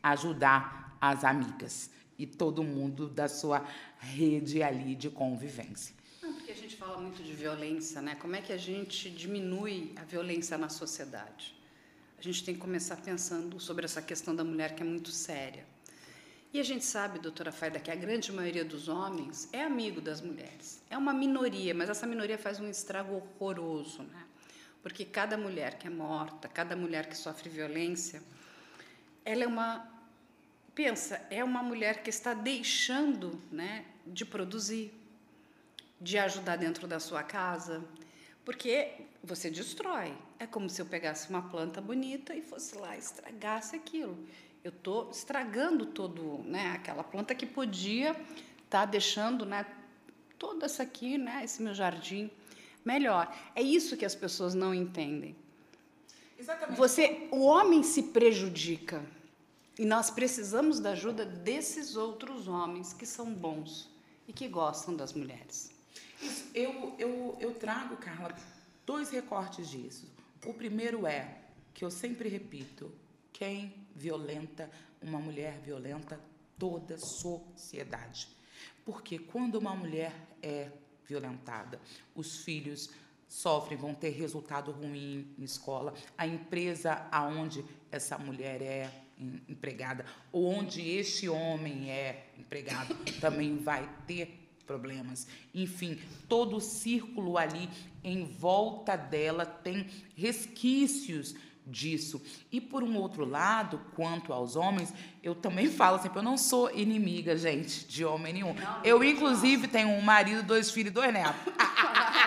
ajudar 0.04 0.98
as 1.00 1.24
amigas 1.24 1.90
e 2.18 2.26
todo 2.26 2.64
mundo 2.64 3.08
da 3.08 3.30
sua 3.30 3.66
rede 3.98 4.62
ali 4.62 4.96
de 4.96 5.10
convivência. 5.10 5.96
Não, 6.22 6.34
porque 6.34 6.52
a 6.52 6.56
gente 6.56 6.76
fala 6.76 7.00
muito 7.00 7.24
de 7.24 7.34
violência, 7.34 8.02
né? 8.02 8.16
Como 8.16 8.36
é 8.36 8.42
que 8.42 8.52
a 8.52 8.58
gente 8.58 9.10
diminui 9.10 9.94
a 9.96 10.04
violência 10.04 10.58
na 10.58 10.68
sociedade? 10.68 11.56
A 12.18 12.22
gente 12.22 12.44
tem 12.44 12.54
que 12.54 12.60
começar 12.60 12.98
pensando 12.98 13.60
sobre 13.62 13.86
essa 13.86 14.02
questão 14.02 14.36
da 14.36 14.44
mulher 14.44 14.76
que 14.76 14.84
é 14.84 14.86
muito 14.86 15.10
séria. 15.10 15.66
E 16.52 16.60
a 16.60 16.64
gente 16.64 16.84
sabe, 16.84 17.20
doutora 17.20 17.52
Faida, 17.52 17.80
que 17.80 17.92
a 17.92 17.96
grande 17.96 18.32
maioria 18.32 18.66
dos 18.66 18.88
homens 18.88 19.48
é 19.54 19.64
amigo 19.64 20.02
das 20.02 20.20
mulheres. 20.20 20.82
É 20.90 20.98
uma 20.98 21.14
minoria, 21.14 21.76
mas 21.76 21.90
essa 21.90 22.08
minoria 22.08 22.40
faz 22.40 22.60
um 22.60 22.68
estrago 22.68 23.24
horroroso, 23.40 24.02
né? 24.02 24.26
Porque 24.82 25.06
cada 25.06 25.38
mulher 25.38 25.78
que 25.78 25.86
é 25.86 25.92
morta, 25.92 26.48
cada 26.48 26.76
mulher 26.76 27.08
que 27.08 27.16
sofre 27.16 27.50
violência, 27.50 28.24
ela 29.24 29.44
é 29.44 29.48
uma 29.48 29.88
pensa, 30.74 31.22
é 31.30 31.44
uma 31.44 31.62
mulher 31.62 32.02
que 32.02 32.10
está 32.10 32.34
deixando, 32.34 33.40
né, 33.52 33.86
de 34.08 34.24
produzir, 34.24 34.94
de 36.00 36.18
ajudar 36.18 36.56
dentro 36.56 36.88
da 36.88 37.00
sua 37.00 37.22
casa, 37.22 37.84
porque 38.46 38.94
você 39.22 39.52
destrói. 39.52 40.16
É 40.40 40.48
como 40.48 40.70
se 40.70 40.82
eu 40.82 40.86
pegasse 40.86 41.30
uma 41.30 41.42
planta 41.42 41.82
bonita 41.82 42.34
e 42.34 42.42
fosse 42.42 42.76
lá 42.78 42.98
estragasse 42.98 43.76
aquilo 43.76 44.18
eu 44.64 44.70
estou 44.70 45.10
estragando 45.10 45.86
todo, 45.86 46.40
né, 46.46 46.72
aquela 46.72 47.04
planta 47.04 47.34
que 47.34 47.46
podia 47.46 48.12
estar 48.12 48.26
tá 48.70 48.86
deixando, 48.86 49.46
né, 49.46 49.66
toda 50.38 50.66
essa 50.66 50.84
aqui, 50.84 51.18
né, 51.18 51.42
esse 51.44 51.62
meu 51.62 51.74
jardim 51.74 52.30
melhor. 52.84 53.34
É 53.56 53.62
isso 53.62 53.98
que 53.98 54.06
as 54.06 54.16
pessoas 54.16 54.54
não 54.54 54.74
entendem. 54.74 55.36
Exatamente. 56.38 56.78
Você, 56.78 57.28
o 57.32 57.42
homem 57.42 57.84
se 57.84 58.04
prejudica 58.04 59.04
e 59.78 59.86
nós 59.86 60.10
precisamos 60.10 60.80
da 60.80 60.92
ajuda 60.92 61.26
desses 61.26 61.96
outros 61.96 62.48
homens 62.48 62.94
que 62.94 63.06
são 63.06 63.34
bons 63.34 63.90
e 64.28 64.34
que 64.34 64.48
gostam 64.48 64.96
das 64.96 65.14
mulheres. 65.14 65.72
Isso, 66.22 66.50
eu, 66.54 66.96
eu, 66.98 67.38
eu 67.40 67.54
trago, 67.54 67.96
Carla, 67.98 68.36
dois 68.86 69.10
recortes 69.10 69.70
disso. 69.70 70.08
O 70.46 70.54
primeiro 70.54 71.06
é 71.06 71.38
que 71.74 71.84
eu 71.84 71.92
sempre 71.92 72.28
repito: 72.30 72.92
quem 73.32 73.74
violenta 74.00 74.70
uma 75.02 75.20
mulher 75.20 75.60
violenta 75.60 76.20
toda 76.58 76.96
a 76.96 77.00
sociedade. 77.00 78.28
Porque 78.86 79.20
quando 79.20 79.56
uma 79.56 79.76
mulher 79.76 80.14
é 80.42 80.70
violentada, 81.06 81.80
os 82.16 82.38
filhos 82.44 82.90
sofrem, 83.28 83.78
vão 83.78 83.94
ter 83.94 84.10
resultado 84.10 84.72
ruim 84.72 85.34
em 85.38 85.44
escola, 85.44 85.94
a 86.18 86.26
empresa 86.26 87.08
aonde 87.12 87.64
essa 87.92 88.18
mulher 88.18 88.62
é 88.62 88.92
empregada, 89.48 90.06
ou 90.32 90.46
onde 90.46 90.82
este 90.82 91.28
homem 91.28 91.92
é 91.92 92.30
empregado, 92.38 92.96
também 93.20 93.58
vai 93.58 93.88
ter 94.08 94.40
problemas. 94.66 95.28
Enfim, 95.54 96.00
todo 96.28 96.58
o 96.58 96.62
círculo 96.62 97.38
ali 97.38 97.70
em 98.04 98.24
volta 98.26 98.96
dela 98.96 99.46
tem 99.46 99.88
resquícios 100.16 101.36
disso. 101.70 102.22
E 102.52 102.60
por 102.60 102.84
um 102.84 102.98
outro 102.98 103.26
lado, 103.26 103.80
quanto 103.96 104.34
aos 104.34 104.56
homens, 104.56 104.94
eu 105.24 105.36
também 105.36 105.68
falo 105.72 106.00
sempre, 106.00 106.20
eu 106.20 106.24
não 106.24 106.38
sou 106.38 106.72
inimiga, 106.72 107.38
gente, 107.38 107.86
de 107.86 108.04
homem 108.04 108.34
nenhum. 108.34 108.56
Eu, 108.84 109.04
inclusive, 109.04 109.68
tenho 109.68 109.90
um 109.90 110.02
marido, 110.02 110.44
dois 110.44 110.72
filhos 110.72 110.92
e 110.92 110.94
dois 110.94 111.14
netos. 111.14 111.54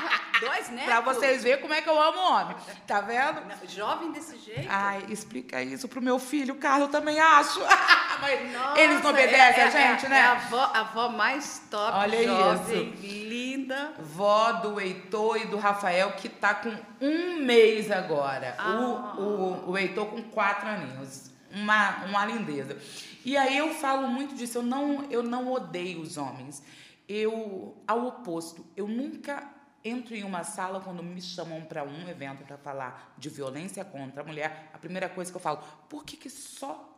Dois 0.47 0.69
netos? 0.71 0.85
pra 0.85 1.01
vocês 1.01 1.43
verem 1.43 1.61
como 1.61 1.75
é 1.75 1.81
que 1.83 1.89
eu 1.89 2.01
amo 2.01 2.19
homem. 2.21 2.57
Tá 2.87 3.01
vendo? 3.01 3.41
Não, 3.47 3.69
jovem 3.69 4.13
desse 4.13 4.39
jeito? 4.39 4.67
Ai, 4.69 5.05
explica 5.09 5.63
isso 5.63 5.89
pro 5.89 6.01
meu 6.03 6.19
filho, 6.19 6.55
Carlos, 6.57 6.87
eu 6.89 6.93
também 6.93 7.21
acho. 7.21 7.61
Mas 8.21 8.53
Nossa, 8.53 8.81
eles 8.81 9.03
não 9.03 9.11
obedecem 9.11 9.63
é- 9.63 9.67
a 9.67 9.71
gente, 9.71 10.07
é- 10.07 10.09
né? 10.09 10.19
É 10.19 10.23
a 10.23 10.33
avó, 10.33 10.61
a 10.61 10.81
avó 10.81 11.09
mais 11.09 11.63
top, 11.71 11.99
Olha 11.99 12.25
jovem, 12.25 12.91
linda. 13.01 13.95
Vó 13.99 14.53
do 14.53 14.81
Heitor 14.81 15.39
e 15.39 15.47
do 15.47 15.57
Rafael, 15.59 16.13
que 16.13 16.29
tá 16.29 16.55
com 16.55 16.77
um 17.01 17.39
mês 17.39 17.91
agora. 17.91 18.55
Ah. 18.59 18.71
O, 19.19 19.23
o, 19.23 19.71
o 19.71 19.79
Heitor 19.79 20.07
com 20.07 20.23
quatro 20.23 20.69
aninhos. 20.69 21.31
Uma, 21.51 22.05
uma 22.07 22.25
lindeza. 22.25 22.79
E 23.25 23.37
aí 23.37 23.59
eu 23.59 23.75
falo 23.75 24.09
muito 24.09 24.35
disso. 24.35 24.59
Eu 24.59 24.63
não, 24.63 25.05
eu 25.11 25.23
não 25.23 25.53
odeio 25.53 26.01
os 26.01 26.17
homens. 26.17 26.63
Eu, 27.09 27.77
ao 27.87 28.07
oposto, 28.07 28.65
eu 28.77 28.87
nunca 28.89 29.43
entro 29.85 30.15
em 30.15 30.25
uma 30.25 30.45
sala 30.45 30.81
quando 30.81 31.03
me 31.03 31.21
chamam 31.21 31.63
para 31.63 31.85
um 31.85 32.09
evento 32.09 32.45
para 32.45 32.57
falar 32.57 33.15
de 33.19 33.29
violência 33.29 33.85
contra 33.85 34.23
a 34.23 34.25
mulher. 34.25 34.71
A 34.73 34.79
primeira 34.79 35.09
coisa 35.09 35.31
que 35.31 35.37
eu 35.37 35.41
falo, 35.41 35.63
por 35.89 36.05
que, 36.05 36.17
que 36.17 36.31
só 36.31 36.89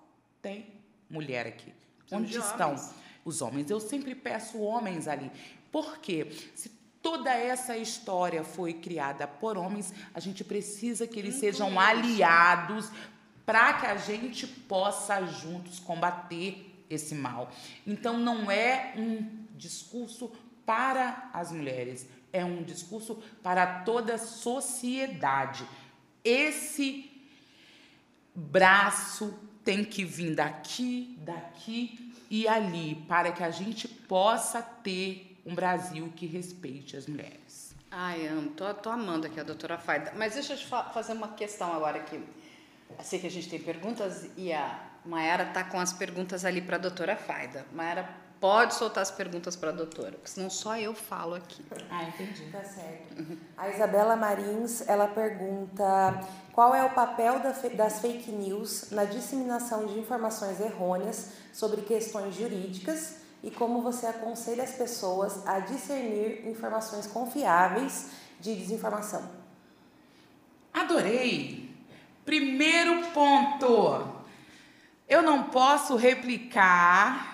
tem 0.43 0.67
mulher 1.09 1.47
aqui? 1.47 1.73
Onde 2.11 2.33
de 2.33 2.39
estão? 2.39 2.71
homens. 2.71 2.95
os 3.25 3.43
homens. 3.43 3.71
Eu 3.71 3.81
sempre 3.81 4.15
peço 4.15 4.61
homens 4.61 5.09
ali. 5.09 5.31
Por 5.73 5.99
quê? 5.99 6.31
Se 6.55 6.71
toda 7.03 7.31
essa 7.31 7.77
história 7.77 8.45
foi 8.45 8.75
criada 8.75 9.27
por 9.27 9.57
homens, 9.59 9.93
a 10.15 10.21
gente 10.21 10.45
precisa 10.45 11.07
que 11.07 11.19
eles 11.19 11.35
sejam 11.37 11.79
aliados 11.79 12.91
para 13.45 13.75
que 13.75 13.87
a 13.87 13.97
gente 13.97 14.47
possa 14.47 15.25
juntos 15.27 15.79
combater 15.79 16.85
esse 16.89 17.15
mal. 17.15 17.51
Então 17.87 18.19
não 18.19 18.51
é 18.51 18.95
um 18.97 19.45
discurso 19.55 20.33
para 20.65 21.29
as 21.33 21.53
mulheres, 21.53 22.07
é 22.35 22.45
um 22.45 22.63
discurso 22.63 23.23
para 23.43 23.65
toda 23.85 24.15
a 24.17 24.19
sociedade. 24.19 25.65
Esse 26.25 27.11
braço 28.35 29.39
tem 29.65 29.85
que 29.85 30.05
vir 30.05 30.35
daqui, 30.35 31.17
daqui 31.23 32.13
e 32.31 32.47
ali, 32.49 32.97
para 33.09 33.33
que 33.33 33.43
a 33.43 33.51
gente 33.51 33.87
possa 33.87 34.61
ter 34.61 35.41
um 35.47 35.55
Brasil 35.55 36.13
que 36.17 36.27
respeite 36.27 36.97
as 36.97 37.07
mulheres. 37.07 37.75
Ai, 37.91 38.27
amo. 38.27 38.51
Tô, 38.51 38.75
tô 38.75 38.91
amando 38.91 39.27
aqui 39.27 39.39
a 39.39 39.45
doutora 39.45 39.79
Faida. 39.79 40.13
Mas 40.17 40.35
deixa 40.35 40.55
eu 40.55 40.57
te 40.59 40.67
fa- 40.67 40.85
fazer 40.91 41.13
uma 41.13 41.29
questão 41.29 41.73
agora 41.73 41.99
aqui. 41.99 42.17
Eu 42.17 43.05
sei 43.05 43.21
que 43.21 43.27
a 43.27 43.31
gente 43.31 43.49
tem 43.49 43.61
perguntas 43.61 44.29
e 44.37 44.53
a 44.53 44.81
Mayara 45.05 45.47
tá 45.47 45.63
com 45.63 45.79
as 45.79 45.93
perguntas 45.93 46.45
ali 46.45 46.61
para 46.61 46.77
a 46.77 46.79
doutora 46.79 47.15
Faida. 47.17 47.65
Mayara, 47.73 48.09
pode 48.41 48.75
soltar 48.75 49.03
as 49.03 49.11
perguntas 49.11 49.57
para 49.57 49.71
a 49.71 49.73
doutora, 49.73 50.13
porque 50.13 50.29
senão 50.29 50.51
só 50.51 50.77
eu 50.77 50.95
falo 50.95 51.35
aqui. 51.35 51.65
Ah, 51.91 52.05
entendi. 52.05 52.51
Tá 52.51 52.63
certo. 52.63 53.39
A 53.57 53.69
Isabela 53.71 54.17
Marins, 54.17 54.87
ela 54.89 55.09
pergunta 55.09 56.21
qual 56.53 56.75
é 56.75 56.85
o 56.85 56.91
papel 56.91 57.41
das 57.41 58.01
fake 58.01 58.31
news 58.31 58.91
na 58.91 59.05
disseminação 59.05 59.87
de 59.87 59.99
informações 59.99 60.61
errôneas 60.61 61.33
sobre 61.53 61.83
questões 61.83 62.35
jurídicas 62.35 63.17
e 63.43 63.51
como 63.51 63.83
você 63.83 64.07
aconselha 64.07 64.65
as 64.65 64.73
pessoas 64.73 65.47
a 65.47 65.61
discernir 65.61 66.49
informações 66.49 67.07
confiáveis 67.07 68.11
de 68.41 68.55
desinformação. 68.55 69.29
Adorei. 70.73 71.71
Primeiro 72.25 73.07
ponto. 73.11 74.25
Eu 75.09 75.23
não 75.23 75.45
posso 75.45 75.97
replicar 75.97 77.34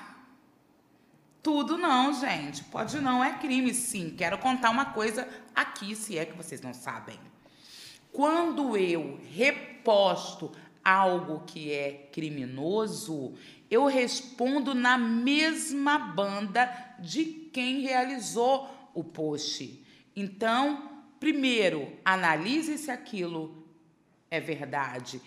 tudo, 1.42 1.78
não, 1.78 2.12
gente. 2.12 2.64
Pode 2.64 3.00
não, 3.00 3.24
é 3.24 3.38
crime, 3.38 3.72
sim. 3.72 4.14
Quero 4.16 4.38
contar 4.38 4.70
uma 4.70 4.86
coisa 4.86 5.28
aqui, 5.54 5.96
se 5.96 6.18
é 6.18 6.24
que 6.24 6.36
vocês 6.36 6.60
não 6.60 6.74
sabem. 6.74 7.18
Quando 8.12 8.76
eu 8.76 9.18
reposto 9.32 10.52
algo 10.84 11.44
que 11.46 11.72
é 11.72 12.08
criminoso, 12.12 13.34
eu 13.70 13.86
respondo 13.86 14.74
na 14.74 14.98
mesma 14.98 15.98
banda 15.98 16.68
de 16.98 17.24
quem 17.24 17.80
realizou 17.80 18.68
o 18.94 19.04
post. 19.04 19.84
Então, 20.14 20.90
primeiro, 21.18 21.92
analise 22.04 22.76
se 22.76 22.90
aquilo 22.90 23.66
é 24.30 24.40
verdade. 24.40 25.20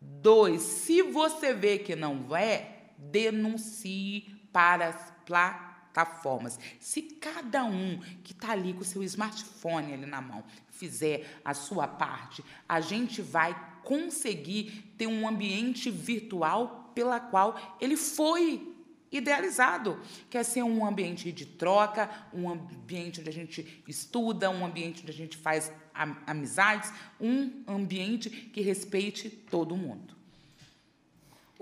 Dois, 0.00 0.62
se 0.62 1.02
você 1.02 1.52
vê 1.52 1.78
que 1.78 1.94
não 1.94 2.34
é, 2.34 2.82
denuncie 2.98 4.34
para 4.52 5.11
plataformas. 5.24 6.58
Se 6.80 7.02
cada 7.02 7.64
um 7.64 7.98
que 8.22 8.32
está 8.32 8.52
ali 8.52 8.72
com 8.72 8.80
o 8.80 8.84
seu 8.84 9.02
smartphone 9.02 9.92
ali 9.92 10.06
na 10.06 10.20
mão 10.20 10.44
fizer 10.70 11.40
a 11.44 11.54
sua 11.54 11.86
parte, 11.86 12.44
a 12.68 12.80
gente 12.80 13.22
vai 13.22 13.54
conseguir 13.84 14.94
ter 14.96 15.06
um 15.06 15.28
ambiente 15.28 15.90
virtual 15.90 16.92
pela 16.94 17.18
qual 17.20 17.76
ele 17.80 17.96
foi 17.96 18.68
idealizado. 19.10 20.00
Quer 20.30 20.44
ser 20.44 20.62
um 20.62 20.84
ambiente 20.86 21.30
de 21.30 21.44
troca, 21.44 22.10
um 22.32 22.48
ambiente 22.48 23.20
onde 23.20 23.28
a 23.28 23.32
gente 23.32 23.82
estuda, 23.86 24.50
um 24.50 24.64
ambiente 24.64 25.02
onde 25.02 25.10
a 25.10 25.14
gente 25.14 25.36
faz 25.36 25.70
am- 25.94 26.16
amizades, 26.26 26.90
um 27.20 27.62
ambiente 27.68 28.30
que 28.30 28.62
respeite 28.62 29.28
todo 29.28 29.76
mundo. 29.76 30.21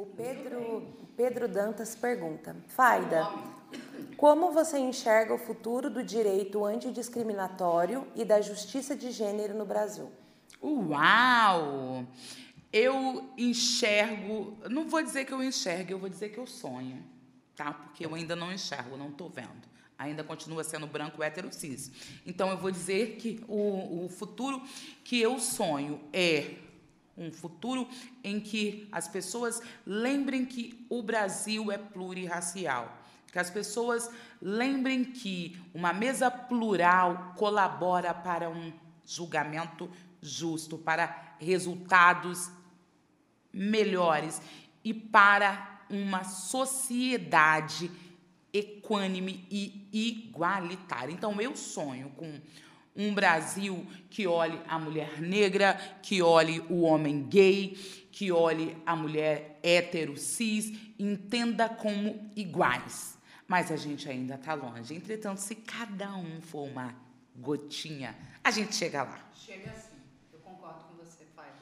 O 0.01 0.07
Pedro, 0.07 0.83
Pedro 1.15 1.47
Dantas 1.47 1.95
pergunta: 1.95 2.57
Faida, 2.69 3.29
como 4.17 4.51
você 4.51 4.79
enxerga 4.79 5.35
o 5.35 5.39
futuro 5.39 5.91
do 5.91 6.03
direito 6.03 6.65
antidiscriminatório 6.65 8.07
e 8.17 8.25
da 8.25 8.41
justiça 8.41 8.97
de 8.97 9.11
gênero 9.11 9.53
no 9.53 9.67
Brasil? 9.67 10.11
Uau! 10.63 12.07
Eu 12.73 13.29
enxergo, 13.37 14.57
não 14.71 14.89
vou 14.89 15.03
dizer 15.03 15.27
que 15.27 15.35
eu 15.35 15.45
enxergo, 15.45 15.93
eu 15.93 15.99
vou 15.99 16.09
dizer 16.09 16.31
que 16.31 16.39
eu 16.39 16.47
sonho, 16.47 17.05
tá? 17.55 17.75
Porque 17.75 18.07
eu 18.07 18.15
ainda 18.15 18.35
não 18.35 18.51
enxergo, 18.51 18.97
não 18.97 19.11
estou 19.11 19.29
vendo. 19.29 19.69
Ainda 19.99 20.25
continua 20.25 20.65
sendo 20.65 20.87
branco 20.87 21.23
hétero 21.23 21.53
cis. 21.53 21.93
Então 22.25 22.49
eu 22.49 22.57
vou 22.57 22.71
dizer 22.71 23.17
que 23.17 23.45
o, 23.47 24.07
o 24.07 24.09
futuro 24.09 24.63
que 25.05 25.21
eu 25.21 25.39
sonho 25.39 26.01
é 26.11 26.55
um 27.17 27.31
futuro 27.33 27.89
em 28.23 28.41
que 28.41 28.89
as 28.91 29.09
pessoas 29.09 29.61
lembrem 29.87 30.45
que 30.45 30.87
o 30.89 31.03
Brasil 31.03 31.71
é 31.71 31.79
plurirracial. 31.79 32.99
Que 33.31 33.39
as 33.39 33.51
pessoas 33.51 34.11
lembrem 34.41 35.05
que 35.05 35.61
uma 35.73 35.93
mesa 35.93 36.31
plural 36.31 37.35
colabora 37.37 38.13
para 38.13 38.49
um 38.51 38.73
julgamento 39.05 39.91
justo, 40.21 40.77
para 40.77 41.37
resultados 41.39 42.51
melhores 43.53 44.41
e 44.85 44.93
para 44.93 45.83
uma 45.89 46.25
sociedade 46.25 47.91
equânime 48.53 49.47
e 49.51 49.89
igualitária. 49.93 51.13
Então 51.13 51.41
eu 51.41 51.57
sonho 51.57 52.11
com 52.11 52.41
um 52.95 53.14
Brasil 53.14 53.86
que 54.09 54.26
olhe 54.26 54.61
a 54.68 54.78
mulher 54.78 55.20
negra, 55.20 55.74
que 56.03 56.22
olhe 56.22 56.61
o 56.68 56.82
homem 56.82 57.22
gay, 57.22 57.76
que 58.11 58.32
olhe 58.32 58.76
a 58.84 58.95
mulher 58.97 59.59
hétero 59.62 60.16
cis, 60.16 60.72
entenda 60.99 61.68
como 61.68 62.30
iguais. 62.36 63.18
Mas 63.47 63.72
a 63.72 63.76
gente 63.76 64.09
ainda 64.09 64.34
está 64.34 64.55
longe. 64.55 64.95
Entretanto, 64.95 65.38
se 65.38 65.55
cada 65.55 66.14
um 66.14 66.41
for 66.41 66.68
uma 66.68 66.95
gotinha, 67.34 68.16
a 68.45 68.51
gente 68.51 68.74
chega 68.74 69.03
lá. 69.03 69.30
Chega 69.34 69.70
assim. 69.70 69.97
Eu 70.32 70.38
concordo 70.41 70.84
com 70.84 70.95
você, 70.97 71.24
Faida. 71.34 71.57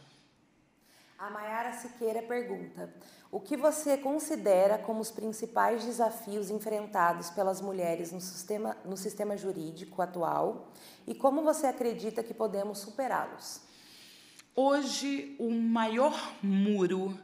A 1.18 1.30
Mayara 1.30 1.72
Siqueira 1.72 2.22
pergunta: 2.22 2.94
O 3.28 3.40
que 3.40 3.56
você 3.56 3.98
considera 3.98 4.78
como 4.78 5.00
os 5.00 5.10
principais 5.10 5.84
desafios 5.84 6.48
enfrentados 6.48 7.28
pelas 7.30 7.60
mulheres 7.60 8.12
no 8.12 8.20
sistema, 8.20 8.76
no 8.84 8.96
sistema 8.96 9.36
jurídico 9.36 10.00
atual 10.00 10.72
e 11.08 11.16
como 11.16 11.42
você 11.42 11.66
acredita 11.66 12.22
que 12.22 12.32
podemos 12.32 12.78
superá-los? 12.78 13.62
Hoje, 14.54 15.34
o 15.40 15.50
maior 15.50 16.34
muro 16.40 17.18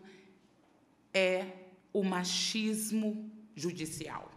é 1.12 1.47
o 1.92 2.03
machismo 2.03 3.30
judicial. 3.55 4.28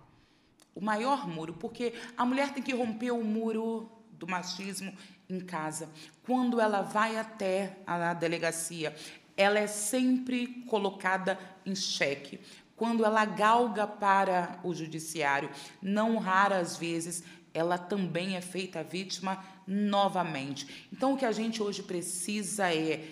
O 0.76 0.82
maior 0.82 1.28
muro, 1.28 1.54
porque 1.56 1.96
a 2.16 2.24
mulher 2.24 2.54
tem 2.54 2.62
que 2.62 2.76
romper 2.76 3.10
o 3.10 3.24
muro 3.24 3.90
do 4.12 4.28
machismo 4.28 4.96
em 5.28 5.40
casa. 5.40 5.90
Quando 6.24 6.62
ela 6.62 6.84
vai 6.84 7.18
até 7.18 7.78
a 7.86 8.14
delegacia, 8.14 8.96
ela 9.38 9.60
é 9.60 9.68
sempre 9.68 10.66
colocada 10.68 11.40
em 11.66 11.76
xeque. 11.76 12.40
Quando 12.76 13.06
ela 13.06 13.24
galga 13.24 13.88
para 13.88 14.60
o 14.64 14.74
judiciário, 14.74 15.50
não 15.82 16.18
raras 16.18 16.76
vezes 16.76 17.24
ela 17.54 17.78
também 17.78 18.36
é 18.36 18.42
feita 18.42 18.84
vítima 18.84 19.44
novamente. 19.66 20.88
Então, 20.92 21.14
o 21.14 21.18
que 21.18 21.26
a 21.26 21.32
gente 21.32 21.62
hoje 21.62 21.82
precisa 21.82 22.72
é 22.74 23.04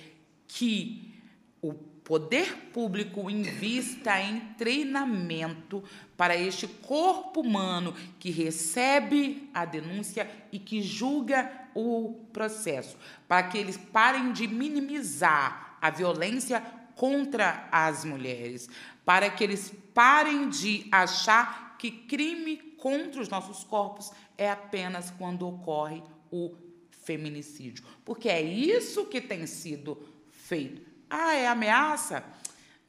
que 0.47 1.15
o 1.61 1.73
poder 1.73 2.69
público 2.71 3.27
invista 3.27 4.21
em 4.21 4.39
treinamento 4.55 5.83
para 6.15 6.37
este 6.37 6.67
corpo 6.67 7.41
humano 7.41 7.95
que 8.19 8.29
recebe 8.29 9.49
a 9.51 9.65
denúncia 9.65 10.29
e 10.51 10.59
que 10.59 10.83
julga 10.83 11.51
o 11.73 12.27
processo, 12.31 12.95
para 13.27 13.41
que 13.43 13.57
eles 13.57 13.77
parem 13.77 14.31
de 14.31 14.47
minimizar 14.47 15.64
a 15.85 15.91
violência 15.91 16.61
contra 16.95 17.67
as 17.71 18.03
mulheres, 18.03 18.67
para 19.05 19.29
que 19.29 19.43
eles 19.43 19.71
parem 19.93 20.49
de 20.49 20.87
achar 20.91 21.77
que 21.77 21.91
crime 21.91 22.57
contra 22.79 23.21
os 23.21 23.29
nossos 23.29 23.63
corpos 23.63 24.11
é 24.35 24.49
apenas 24.49 25.11
quando 25.11 25.47
ocorre 25.47 26.01
o 26.31 26.55
feminicídio, 27.03 27.85
porque 28.03 28.27
é 28.27 28.41
isso 28.41 29.05
que 29.05 29.21
tem 29.21 29.45
sido 29.45 30.03
feito. 30.31 30.81
Ah, 31.07 31.35
é 31.35 31.47
ameaça? 31.47 32.23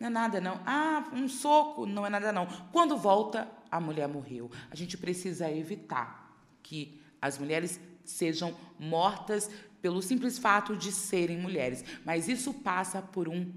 Não 0.00 0.06
é 0.06 0.10
nada 0.10 0.40
não. 0.40 0.58
Ah, 0.64 1.10
um 1.12 1.28
soco? 1.28 1.84
Não 1.84 2.06
é 2.06 2.08
nada 2.08 2.32
não. 2.32 2.46
Quando 2.72 2.96
volta, 2.96 3.46
a 3.70 3.78
mulher 3.78 4.08
morreu. 4.08 4.50
A 4.70 4.74
gente 4.74 4.96
precisa 4.96 5.50
evitar 5.50 6.34
que 6.62 6.98
as 7.20 7.36
mulheres 7.36 7.78
sejam 8.06 8.56
mortas 8.78 9.50
pelo 9.80 10.02
simples 10.02 10.38
fato 10.38 10.76
de 10.76 10.92
serem 10.92 11.38
mulheres. 11.38 11.84
Mas 12.04 12.28
isso 12.28 12.52
passa 12.52 13.00
por 13.00 13.28
um 13.28 13.52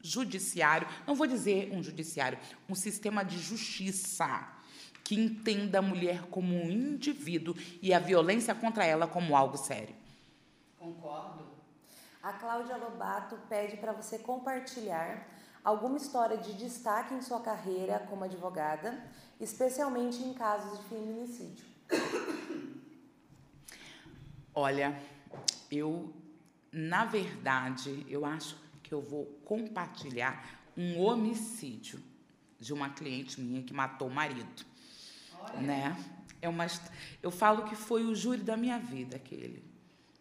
judiciário, 0.00 0.86
não 1.06 1.14
vou 1.14 1.26
dizer 1.26 1.70
um 1.72 1.82
judiciário, 1.82 2.38
um 2.68 2.74
sistema 2.74 3.24
de 3.24 3.38
justiça 3.38 4.56
que 5.02 5.14
entenda 5.14 5.78
a 5.78 5.82
mulher 5.82 6.26
como 6.26 6.54
um 6.54 6.70
indivíduo 6.70 7.54
e 7.80 7.94
a 7.94 7.98
violência 7.98 8.54
contra 8.54 8.84
ela 8.84 9.06
como 9.06 9.34
algo 9.34 9.56
sério. 9.56 9.94
Concordo. 10.78 11.46
A 12.22 12.32
Cláudia 12.34 12.76
Lobato 12.76 13.38
pede 13.48 13.76
para 13.78 13.92
você 13.92 14.18
compartilhar 14.18 15.26
alguma 15.64 15.96
história 15.96 16.36
de 16.36 16.52
destaque 16.54 17.14
em 17.14 17.22
sua 17.22 17.40
carreira 17.40 18.06
como 18.10 18.24
advogada, 18.24 19.02
especialmente 19.40 20.22
em 20.22 20.34
casos 20.34 20.78
de 20.78 20.84
feminicídio. 20.84 21.64
Olha, 24.54 25.00
eu, 25.70 26.12
na 26.72 27.04
verdade, 27.04 28.04
eu 28.08 28.24
acho 28.24 28.56
que 28.82 28.92
eu 28.92 29.00
vou 29.00 29.26
compartilhar 29.44 30.62
um 30.76 31.00
homicídio 31.00 32.00
de 32.58 32.72
uma 32.72 32.90
cliente 32.90 33.40
minha 33.40 33.62
que 33.62 33.72
matou 33.72 34.08
o 34.08 34.10
marido, 34.10 34.64
Olha. 35.40 35.60
né? 35.60 36.04
É 36.40 36.48
uma, 36.48 36.66
eu 37.22 37.30
falo 37.30 37.64
que 37.64 37.74
foi 37.74 38.04
o 38.04 38.14
júri 38.14 38.42
da 38.42 38.56
minha 38.56 38.78
vida 38.78 39.16
aquele. 39.16 39.62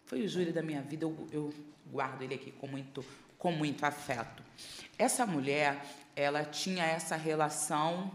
Foi 0.05 0.23
o 0.23 0.27
júri 0.27 0.51
da 0.51 0.63
minha 0.63 0.81
vida. 0.81 1.05
Eu, 1.05 1.27
eu 1.31 1.53
guardo 1.91 2.21
ele 2.23 2.33
aqui 2.33 2.51
com 2.51 2.67
muito, 2.67 3.05
com 3.37 3.51
muito 3.51 3.85
afeto. 3.85 4.43
Essa 4.97 5.25
mulher, 5.25 5.85
ela 6.15 6.43
tinha 6.43 6.83
essa 6.83 7.15
relação 7.15 8.11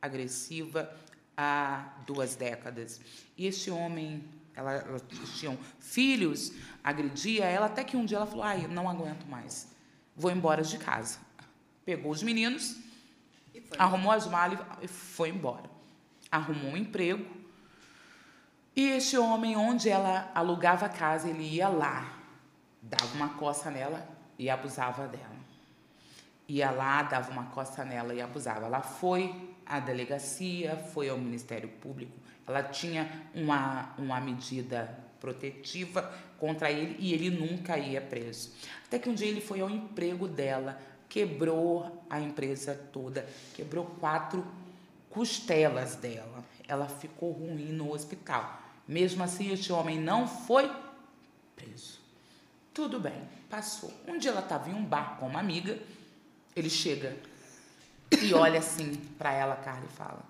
agressiva 0.00 0.92
há 1.36 1.94
duas 2.06 2.34
décadas. 2.34 3.00
E 3.36 3.46
esse 3.46 3.70
homem, 3.70 4.24
ela, 4.54 4.72
elas 4.72 5.02
tinham 5.38 5.58
filhos, 5.78 6.52
agredia 6.82 7.44
ela, 7.44 7.66
até 7.66 7.82
que 7.84 7.96
um 7.96 8.04
dia 8.04 8.18
ela 8.18 8.26
falou: 8.26 8.44
ai, 8.44 8.66
não 8.66 8.88
aguento 8.88 9.24
mais, 9.26 9.68
vou 10.16 10.30
embora 10.30 10.62
de 10.62 10.78
casa. 10.78 11.18
Pegou 11.84 12.12
os 12.12 12.22
meninos, 12.22 12.76
arrumou 13.78 14.12
as 14.12 14.26
malas 14.26 14.58
e 14.80 14.88
foi 14.88 15.30
embora. 15.30 15.70
Arrumou 16.30 16.72
um 16.72 16.76
emprego. 16.76 17.24
E 18.74 18.88
esse 18.88 19.18
homem, 19.18 19.56
onde 19.56 19.88
ela 19.88 20.30
alugava 20.34 20.86
a 20.86 20.88
casa, 20.88 21.28
ele 21.28 21.42
ia 21.42 21.68
lá 21.68 22.22
dava 22.82 23.14
uma 23.14 23.28
coça 23.30 23.70
nela 23.70 24.06
e 24.36 24.50
abusava 24.50 25.06
dela. 25.06 25.30
Ia 26.48 26.72
lá, 26.72 27.02
dava 27.04 27.30
uma 27.30 27.46
coça 27.46 27.84
nela 27.84 28.12
e 28.12 28.20
abusava. 28.20 28.66
Ela 28.66 28.82
foi 28.82 29.51
à 29.66 29.80
delegacia, 29.80 30.76
foi 30.76 31.08
ao 31.08 31.18
Ministério 31.18 31.68
Público, 31.68 32.12
ela 32.46 32.62
tinha 32.62 33.28
uma, 33.34 33.94
uma 33.96 34.20
medida 34.20 34.98
protetiva 35.20 36.12
contra 36.38 36.70
ele 36.70 36.96
e 36.98 37.14
ele 37.14 37.30
nunca 37.30 37.78
ia 37.78 38.00
preso. 38.00 38.52
Até 38.84 38.98
que 38.98 39.08
um 39.08 39.14
dia 39.14 39.28
ele 39.28 39.40
foi 39.40 39.60
ao 39.60 39.70
emprego 39.70 40.26
dela, 40.26 40.80
quebrou 41.08 42.04
a 42.10 42.20
empresa 42.20 42.74
toda, 42.92 43.26
quebrou 43.54 43.86
quatro 44.00 44.44
costelas 45.08 45.94
dela. 45.94 46.44
Ela 46.66 46.88
ficou 46.88 47.30
ruim 47.32 47.72
no 47.72 47.92
hospital. 47.92 48.60
Mesmo 48.88 49.22
assim, 49.22 49.52
este 49.52 49.72
homem 49.72 50.00
não 50.00 50.26
foi 50.26 50.70
preso. 51.54 52.00
Tudo 52.74 52.98
bem, 52.98 53.22
passou. 53.48 53.92
Um 54.08 54.18
dia 54.18 54.30
ela 54.30 54.40
estava 54.40 54.68
em 54.68 54.74
um 54.74 54.84
bar 54.84 55.18
com 55.18 55.26
uma 55.26 55.38
amiga, 55.38 55.78
ele 56.56 56.70
chega 56.70 57.16
e 58.20 58.34
olha 58.34 58.58
assim 58.58 58.94
para 59.18 59.32
ela, 59.32 59.56
Carla, 59.56 59.84
e 59.84 59.96
fala: 59.96 60.22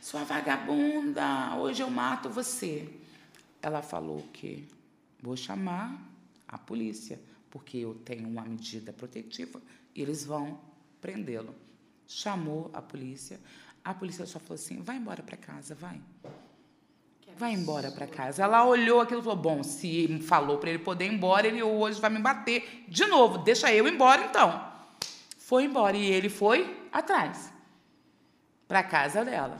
Sua 0.00 0.24
vagabunda, 0.24 1.54
hoje 1.56 1.82
eu 1.82 1.90
mato 1.90 2.28
você. 2.28 2.88
Ela 3.60 3.82
falou 3.82 4.22
que 4.32 4.66
vou 5.20 5.36
chamar 5.36 6.00
a 6.46 6.56
polícia, 6.56 7.20
porque 7.50 7.78
eu 7.78 7.94
tenho 7.94 8.28
uma 8.28 8.42
medida 8.42 8.92
protetiva 8.92 9.60
e 9.94 10.02
eles 10.02 10.24
vão 10.24 10.60
prendê-lo. 11.00 11.54
Chamou 12.06 12.70
a 12.72 12.80
polícia. 12.80 13.40
A 13.84 13.92
polícia 13.92 14.24
só 14.26 14.38
falou 14.38 14.54
assim: 14.54 14.80
vai 14.80 14.96
embora 14.96 15.22
para 15.22 15.36
casa, 15.36 15.74
vai 15.74 16.00
vai 17.38 17.52
embora 17.52 17.90
para 17.90 18.06
casa. 18.06 18.42
Ela 18.42 18.66
olhou 18.66 19.00
aquilo 19.00 19.20
e 19.20 19.22
falou: 19.22 19.38
Bom, 19.38 19.62
se 19.62 20.18
falou 20.20 20.58
para 20.58 20.70
ele 20.70 20.80
poder 20.80 21.06
ir 21.06 21.14
embora, 21.14 21.46
ele 21.46 21.62
hoje 21.62 22.00
vai 22.00 22.10
me 22.10 22.18
bater 22.18 22.84
de 22.88 23.06
novo. 23.06 23.38
Deixa 23.38 23.72
eu 23.72 23.86
ir 23.86 23.92
embora 23.94 24.24
então. 24.24 24.77
Foi 25.48 25.64
embora 25.64 25.96
e 25.96 26.04
ele 26.04 26.28
foi 26.28 26.78
atrás 26.92 27.50
para 28.66 28.82
casa 28.82 29.24
dela. 29.24 29.58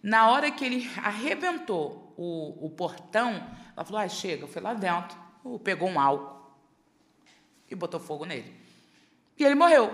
Na 0.00 0.30
hora 0.30 0.48
que 0.48 0.64
ele 0.64 0.88
arrebentou 1.02 2.14
o, 2.16 2.66
o 2.66 2.70
portão, 2.70 3.44
ela 3.76 3.84
falou: 3.84 4.00
Ah, 4.00 4.08
chega. 4.08 4.46
Foi 4.46 4.62
lá 4.62 4.74
dentro, 4.74 5.18
pegou 5.64 5.88
um 5.88 5.98
álcool 5.98 6.56
e 7.68 7.74
botou 7.74 7.98
fogo 7.98 8.24
nele. 8.24 8.54
E 9.36 9.42
ele 9.42 9.56
morreu. 9.56 9.92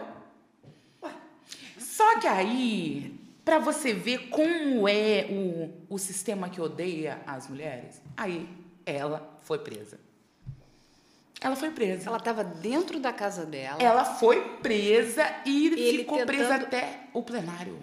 Só 1.78 2.20
que 2.20 2.26
aí 2.26 3.18
para 3.42 3.58
você 3.58 3.94
ver 3.94 4.28
como 4.28 4.86
é 4.86 5.26
o, 5.30 5.94
o 5.94 5.98
sistema 5.98 6.50
que 6.50 6.60
odeia 6.60 7.22
as 7.26 7.48
mulheres. 7.48 8.02
Aí 8.14 8.46
ela 8.84 9.38
foi 9.40 9.58
presa. 9.58 9.98
Ela 11.40 11.56
foi 11.56 11.70
presa. 11.70 12.08
Ela 12.08 12.18
estava 12.18 12.44
dentro 12.44 13.00
da 13.00 13.12
casa 13.12 13.46
dela. 13.46 13.82
Ela 13.82 14.04
foi 14.04 14.58
presa 14.58 15.24
e 15.46 15.68
Ele 15.68 15.98
ficou 15.98 16.18
tentando... 16.18 16.36
presa 16.36 16.54
até 16.56 17.08
o 17.12 17.22
plenário. 17.22 17.78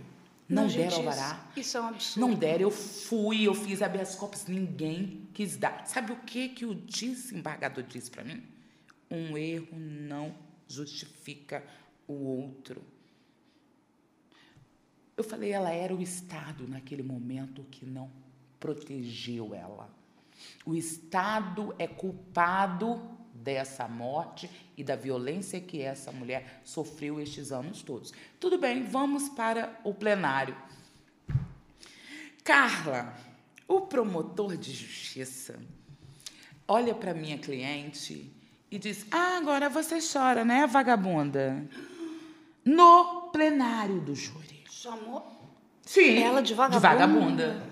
Não, 0.48 0.64
Não 0.64 0.70
deram 0.70 0.98
alvará. 0.98 1.46
Isso, 1.52 1.60
isso 1.60 1.78
é 1.78 1.82
um 1.82 1.88
absurdo. 1.88 2.28
Não 2.28 2.34
deram. 2.34 2.62
Eu 2.62 2.72
fui, 2.72 3.48
eu 3.48 3.54
fiz 3.54 3.82
habeas 3.82 4.16
corpus, 4.16 4.46
ninguém 4.46 5.28
quis 5.34 5.58
dar. 5.58 5.86
Sabe 5.88 6.14
o 6.14 6.16
que, 6.18 6.50
que 6.50 6.66
o 6.66 6.74
desembargador 6.74 7.84
disse 7.84 8.10
para 8.10 8.24
mim? 8.24 8.42
Um 9.10 9.38
erro 9.38 9.78
não 9.78 10.34
justifica 10.68 11.64
o 12.08 12.14
outro. 12.14 12.82
Eu 15.18 15.24
falei, 15.24 15.52
ela 15.52 15.72
era 15.72 15.94
o 15.94 16.02
Estado 16.02 16.68
naquele 16.68 17.02
momento 17.04 17.66
que 17.72 17.86
não 17.86 18.10
protegeu 18.60 19.54
ela. 19.54 19.90
O 20.66 20.76
Estado 20.76 21.74
é 21.80 21.88
culpado 21.88 23.17
dessa 23.48 23.88
morte 23.88 24.50
e 24.76 24.84
da 24.84 24.98
violência 24.98 25.62
que 25.62 25.82
essa 25.82 26.12
mulher 26.12 26.60
sofreu 26.66 27.18
estes 27.18 27.50
anos 27.50 27.82
todos. 27.82 28.14
Tudo 28.42 28.58
bem, 28.58 28.84
vamos 28.84 29.30
para 29.30 29.80
o 29.86 29.94
plenário. 29.94 30.54
Carla, 32.44 33.16
o 33.66 33.80
promotor 33.80 34.58
de 34.58 34.74
justiça, 34.74 35.58
olha 36.68 36.94
para 36.94 37.14
minha 37.14 37.38
cliente 37.38 38.30
e 38.70 38.78
diz: 38.78 39.06
Ah, 39.10 39.38
agora 39.38 39.70
você 39.70 40.00
chora, 40.02 40.44
né, 40.44 40.68
vagabunda? 40.68 41.66
No 42.66 43.30
plenário 43.32 44.02
do 44.02 44.14
júri. 44.14 44.66
Chamou 44.70 45.26
Sim, 45.84 46.22
ela 46.22 46.42
de 46.42 46.54
vagabunda. 46.54 46.90
De 46.90 46.96
vagabunda. 46.96 47.64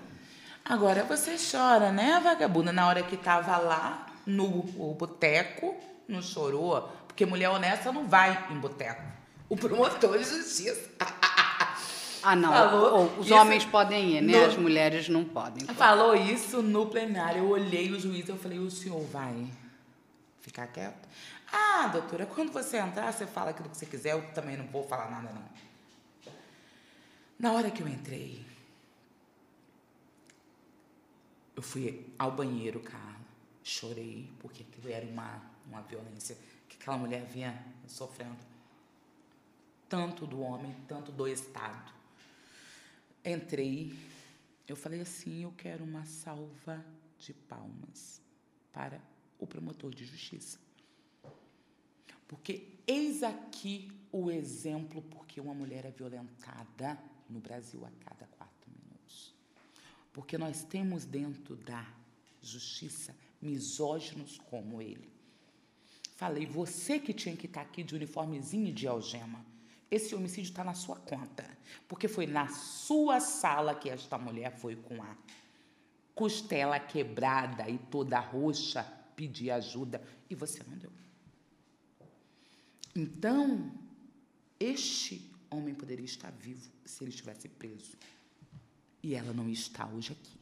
Agora 0.64 1.04
você 1.04 1.36
chora, 1.36 1.92
né, 1.92 2.18
vagabunda? 2.18 2.72
Na 2.72 2.88
hora 2.88 3.02
que 3.02 3.18
tava 3.18 3.58
lá 3.58 4.05
no 4.26 4.48
boteco, 4.94 5.74
não 6.08 6.20
chorou. 6.20 6.90
Porque 7.06 7.24
mulher 7.24 7.48
honesta 7.48 7.92
não 7.92 8.06
vai 8.06 8.46
em 8.50 8.58
boteco. 8.58 9.02
O 9.48 9.56
promotor 9.56 10.18
de 10.18 10.24
justiça. 10.24 10.90
Ah, 12.22 12.34
não. 12.34 12.50
Falou 12.52 13.18
Os 13.18 13.30
homens 13.30 13.64
podem 13.64 14.16
ir, 14.16 14.20
né? 14.20 14.32
No... 14.32 14.46
As 14.46 14.56
mulheres 14.56 15.08
não 15.08 15.24
podem. 15.24 15.64
Falou 15.68 16.14
isso 16.14 16.60
no 16.60 16.86
plenário. 16.86 17.38
Eu 17.38 17.48
olhei 17.50 17.92
o 17.92 18.00
juiz 18.00 18.26
e 18.26 18.30
eu 18.30 18.36
falei, 18.36 18.58
o 18.58 18.68
senhor 18.68 19.00
vai 19.06 19.46
ficar 20.40 20.66
quieto? 20.66 21.08
Ah, 21.52 21.86
doutora, 21.86 22.26
quando 22.26 22.52
você 22.52 22.78
entrar, 22.78 23.12
você 23.12 23.26
fala 23.26 23.50
aquilo 23.50 23.68
que 23.68 23.76
você 23.76 23.86
quiser. 23.86 24.12
Eu 24.12 24.22
também 24.34 24.56
não 24.56 24.66
vou 24.66 24.82
falar 24.82 25.08
nada, 25.08 25.30
não. 25.32 25.44
Na 27.38 27.52
hora 27.52 27.70
que 27.70 27.80
eu 27.80 27.86
entrei, 27.86 28.44
eu 31.54 31.62
fui 31.62 32.04
ao 32.18 32.32
banheiro, 32.32 32.80
Carla. 32.80 33.05
Chorei, 33.66 34.30
porque 34.38 34.62
aquilo 34.62 34.88
era 34.88 35.04
uma, 35.04 35.42
uma 35.66 35.82
violência 35.82 36.38
que 36.68 36.76
aquela 36.76 36.96
mulher 36.96 37.24
vinha 37.24 37.66
sofrendo. 37.88 38.38
Tanto 39.88 40.24
do 40.24 40.40
homem, 40.40 40.72
tanto 40.86 41.10
do 41.10 41.26
Estado. 41.26 41.92
Entrei, 43.24 43.92
eu 44.68 44.76
falei 44.76 45.00
assim: 45.00 45.42
eu 45.42 45.52
quero 45.58 45.82
uma 45.82 46.04
salva 46.04 46.84
de 47.18 47.34
palmas 47.34 48.22
para 48.72 49.00
o 49.36 49.48
promotor 49.48 49.92
de 49.92 50.04
justiça. 50.04 50.60
Porque 52.28 52.68
eis 52.86 53.24
aqui 53.24 53.90
o 54.12 54.30
exemplo 54.30 55.02
porque 55.10 55.40
uma 55.40 55.54
mulher 55.54 55.84
é 55.84 55.90
violentada 55.90 56.96
no 57.28 57.40
Brasil 57.40 57.84
a 57.84 57.90
cada 58.04 58.26
quatro 58.26 58.70
minutos. 58.70 59.34
Porque 60.12 60.38
nós 60.38 60.62
temos 60.62 61.04
dentro 61.04 61.56
da 61.56 61.84
justiça 62.40 63.12
misóginos 63.40 64.38
como 64.50 64.80
ele. 64.80 65.10
Falei, 66.16 66.46
você 66.46 66.98
que 66.98 67.12
tinha 67.12 67.36
que 67.36 67.46
estar 67.46 67.60
aqui 67.60 67.82
de 67.82 67.94
uniformezinho 67.94 68.68
e 68.68 68.72
de 68.72 68.86
algema. 68.86 69.44
Esse 69.90 70.14
homicídio 70.14 70.48
está 70.48 70.64
na 70.64 70.74
sua 70.74 70.96
conta. 70.96 71.46
Porque 71.86 72.08
foi 72.08 72.26
na 72.26 72.48
sua 72.48 73.20
sala 73.20 73.74
que 73.74 73.90
esta 73.90 74.16
mulher 74.16 74.56
foi 74.56 74.76
com 74.76 75.02
a 75.02 75.16
costela 76.14 76.80
quebrada 76.80 77.68
e 77.68 77.76
toda 77.76 78.18
roxa 78.18 78.82
pedir 79.14 79.50
ajuda 79.50 80.02
e 80.30 80.34
você 80.34 80.62
não 80.64 80.76
deu. 80.78 80.90
Então, 82.94 83.70
este 84.58 85.30
homem 85.50 85.74
poderia 85.74 86.06
estar 86.06 86.30
vivo 86.30 86.70
se 86.84 87.04
ele 87.04 87.10
estivesse 87.10 87.46
preso. 87.46 87.96
E 89.02 89.14
ela 89.14 89.34
não 89.34 89.50
está 89.50 89.86
hoje 89.86 90.12
aqui. 90.12 90.38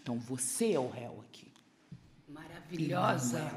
Então, 0.00 0.18
você 0.18 0.72
é 0.72 0.80
o 0.80 0.90
réu 0.90 1.20
aqui. 1.20 1.51
Maravilhosa. 2.32 3.50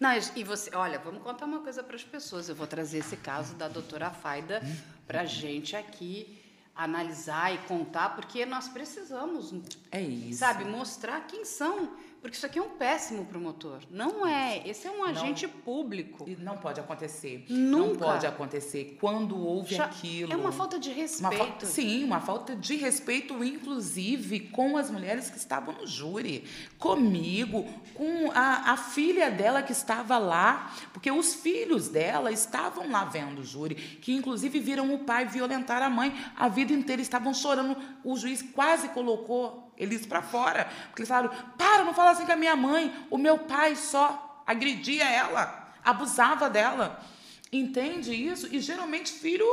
Não, 0.00 0.10
e 0.34 0.42
você, 0.42 0.74
olha, 0.74 0.98
vamos 0.98 1.22
contar 1.22 1.44
uma 1.44 1.60
coisa 1.60 1.82
para 1.82 1.94
as 1.96 2.02
pessoas. 2.04 2.48
Eu 2.48 2.54
vou 2.54 2.66
trazer 2.66 2.98
esse 2.98 3.16
caso 3.16 3.54
da 3.54 3.68
doutora 3.68 4.10
Faida 4.10 4.62
para 5.06 5.20
a 5.22 5.24
gente 5.26 5.76
aqui 5.76 6.42
analisar 6.74 7.54
e 7.54 7.58
contar, 7.58 8.10
porque 8.16 8.44
nós 8.44 8.68
precisamos, 8.68 9.54
É 9.90 10.00
isso. 10.00 10.38
sabe, 10.40 10.64
mostrar 10.64 11.26
quem 11.26 11.44
são. 11.44 11.90
Porque 12.26 12.38
isso 12.38 12.46
aqui 12.46 12.58
é 12.58 12.62
um 12.62 12.70
péssimo 12.70 13.24
promotor. 13.24 13.78
Não 13.88 14.26
é. 14.26 14.60
Esse 14.68 14.88
é 14.88 14.90
um 14.90 15.04
agente 15.04 15.46
público. 15.46 16.24
E 16.28 16.34
não 16.34 16.56
pode 16.56 16.80
acontecer. 16.80 17.46
Não 17.48 17.90
Nunca. 17.90 18.04
pode 18.04 18.26
acontecer 18.26 18.96
quando 19.00 19.38
houve 19.38 19.76
Já- 19.76 19.84
aquilo. 19.84 20.32
É 20.32 20.36
uma 20.36 20.50
falta 20.50 20.76
de 20.76 20.88
Uma 20.90 20.96
respeito. 20.96 21.60
fa- 21.60 21.66
sim, 21.66 22.02
uma 22.02 22.18
falta 22.20 22.56
de 22.56 22.74
respeito, 22.74 23.44
inclusive, 23.44 24.40
com 24.40 24.76
as 24.76 24.90
mulheres 24.90 25.30
que 25.30 25.38
estavam 25.38 25.72
no 25.72 25.86
júri. 25.86 26.42
Comigo, 26.80 27.64
com 27.94 28.32
a, 28.32 28.72
a 28.72 28.76
filha 28.76 29.30
dela 29.30 29.62
que 29.62 29.70
estava 29.70 30.18
lá, 30.18 30.74
porque 30.92 31.08
os 31.12 31.32
filhos 31.32 31.86
dela 31.88 32.32
estavam 32.32 32.90
lá 32.90 33.04
vendo 33.04 33.38
o 33.38 33.44
júri, 33.44 33.76
que 33.76 34.12
inclusive 34.12 34.58
viram 34.58 34.92
o 34.92 34.98
pai 34.98 35.26
violentar 35.26 35.80
a 35.80 35.88
mãe 35.88 36.12
a 36.34 36.48
vida 36.48 36.72
inteira, 36.72 37.00
estavam 37.00 37.32
chorando. 37.32 37.76
O 38.02 38.16
juiz 38.16 38.42
quase 38.42 38.88
colocou 38.88 39.65
eles 39.76 40.06
para 40.06 40.22
fora, 40.22 40.68
porque 40.86 41.02
eles 41.02 41.08
falaram: 41.08 41.30
para, 41.56 41.84
não 41.84 41.94
fala 41.94 42.10
assim 42.10 42.26
com 42.26 42.32
a 42.32 42.36
minha 42.36 42.56
mãe, 42.56 42.94
o 43.10 43.18
meu 43.18 43.38
pai 43.38 43.76
só 43.76 44.42
agredia 44.46 45.04
ela, 45.04 45.72
abusava 45.84 46.48
dela. 46.48 47.02
Entende 47.52 48.12
isso? 48.12 48.48
E 48.52 48.60
geralmente 48.60 49.12
filho 49.12 49.46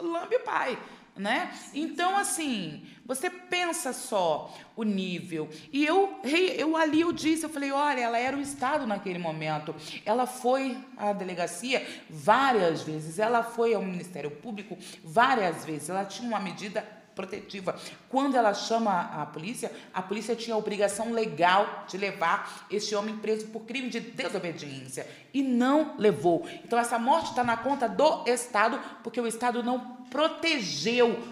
lambe 0.00 0.38
pai, 0.40 0.78
né? 1.16 1.52
Então 1.72 2.16
assim, 2.16 2.84
você 3.04 3.28
pensa 3.28 3.92
só 3.92 4.52
o 4.74 4.82
nível. 4.82 5.48
E 5.72 5.84
eu, 5.84 6.20
eu 6.56 6.76
ali 6.76 7.00
eu 7.00 7.12
disse, 7.12 7.44
eu 7.44 7.50
falei, 7.50 7.70
olha, 7.70 8.00
ela 8.00 8.18
era 8.18 8.36
o 8.36 8.40
Estado 8.40 8.86
naquele 8.86 9.18
momento. 9.18 9.74
Ela 10.04 10.26
foi 10.26 10.76
à 10.96 11.12
delegacia 11.12 11.86
várias 12.08 12.82
vezes, 12.82 13.18
ela 13.18 13.42
foi 13.42 13.74
ao 13.74 13.82
Ministério 13.82 14.30
Público 14.30 14.76
várias 15.04 15.64
vezes. 15.64 15.90
Ela 15.90 16.04
tinha 16.04 16.28
uma 16.28 16.40
medida 16.40 17.01
protetiva. 17.14 17.78
Quando 18.08 18.36
ela 18.36 18.54
chama 18.54 19.00
a 19.00 19.26
polícia, 19.26 19.70
a 19.92 20.02
polícia 20.02 20.34
tinha 20.36 20.54
a 20.54 20.58
obrigação 20.58 21.12
legal 21.12 21.84
de 21.88 21.96
levar 21.96 22.66
este 22.70 22.94
homem 22.94 23.16
preso 23.16 23.46
por 23.48 23.60
crime 23.60 23.88
de 23.88 24.00
desobediência 24.00 25.06
e 25.32 25.42
não 25.42 25.96
levou. 25.98 26.46
Então 26.64 26.78
essa 26.78 26.98
morte 26.98 27.30
está 27.30 27.44
na 27.44 27.56
conta 27.56 27.88
do 27.88 28.24
Estado 28.26 28.80
porque 29.02 29.20
o 29.20 29.26
Estado 29.26 29.62
não 29.62 30.02
protegeu 30.10 31.22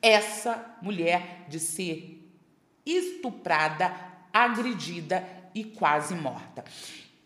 essa 0.00 0.76
mulher 0.82 1.46
de 1.48 1.58
ser 1.58 2.30
estuprada, 2.84 3.94
agredida 4.32 5.26
e 5.54 5.64
quase 5.64 6.14
morta. 6.14 6.64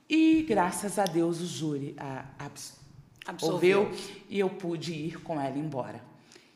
E 0.08 0.42
graças 0.48 0.98
a 0.98 1.04
Deus 1.04 1.40
o 1.40 1.46
júri 1.46 1.94
a, 1.98 2.24
Absolveu. 2.38 3.82
absolveu 3.88 3.90
e 4.30 4.38
eu 4.38 4.48
pude 4.48 4.92
ir 4.92 5.20
com 5.22 5.40
ela 5.40 5.58
embora. 5.58 6.07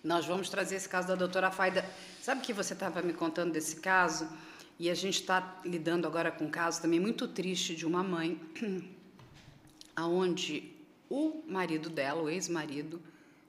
Nós 0.03 0.27
vamos 0.27 0.49
trazer 0.49 0.75
esse 0.77 0.89
caso 0.89 1.07
da 1.07 1.15
doutora 1.15 1.51
Faida. 1.53 1.89
Sabe 2.21 2.41
que 2.41 2.53
você 2.53 2.73
estava 2.73 3.01
me 3.03 3.13
contando 3.13 3.53
desse 3.53 3.77
caso? 3.77 4.29
E 4.77 4.91
a 4.91 4.95
gente 4.95 5.21
está 5.21 5.61
lidando 5.65 6.09
agora 6.09 6.33
com 6.33 6.47
um 6.47 6.51
caso 6.51 6.83
também 6.83 6.99
muito 6.99 7.29
triste 7.29 7.77
de 7.77 7.87
uma 7.87 8.03
mãe, 8.03 8.41
aonde 9.95 10.73
o 11.09 11.45
marido 11.47 11.89
dela, 11.89 12.21
o 12.21 12.29
ex-marido, 12.29 13.01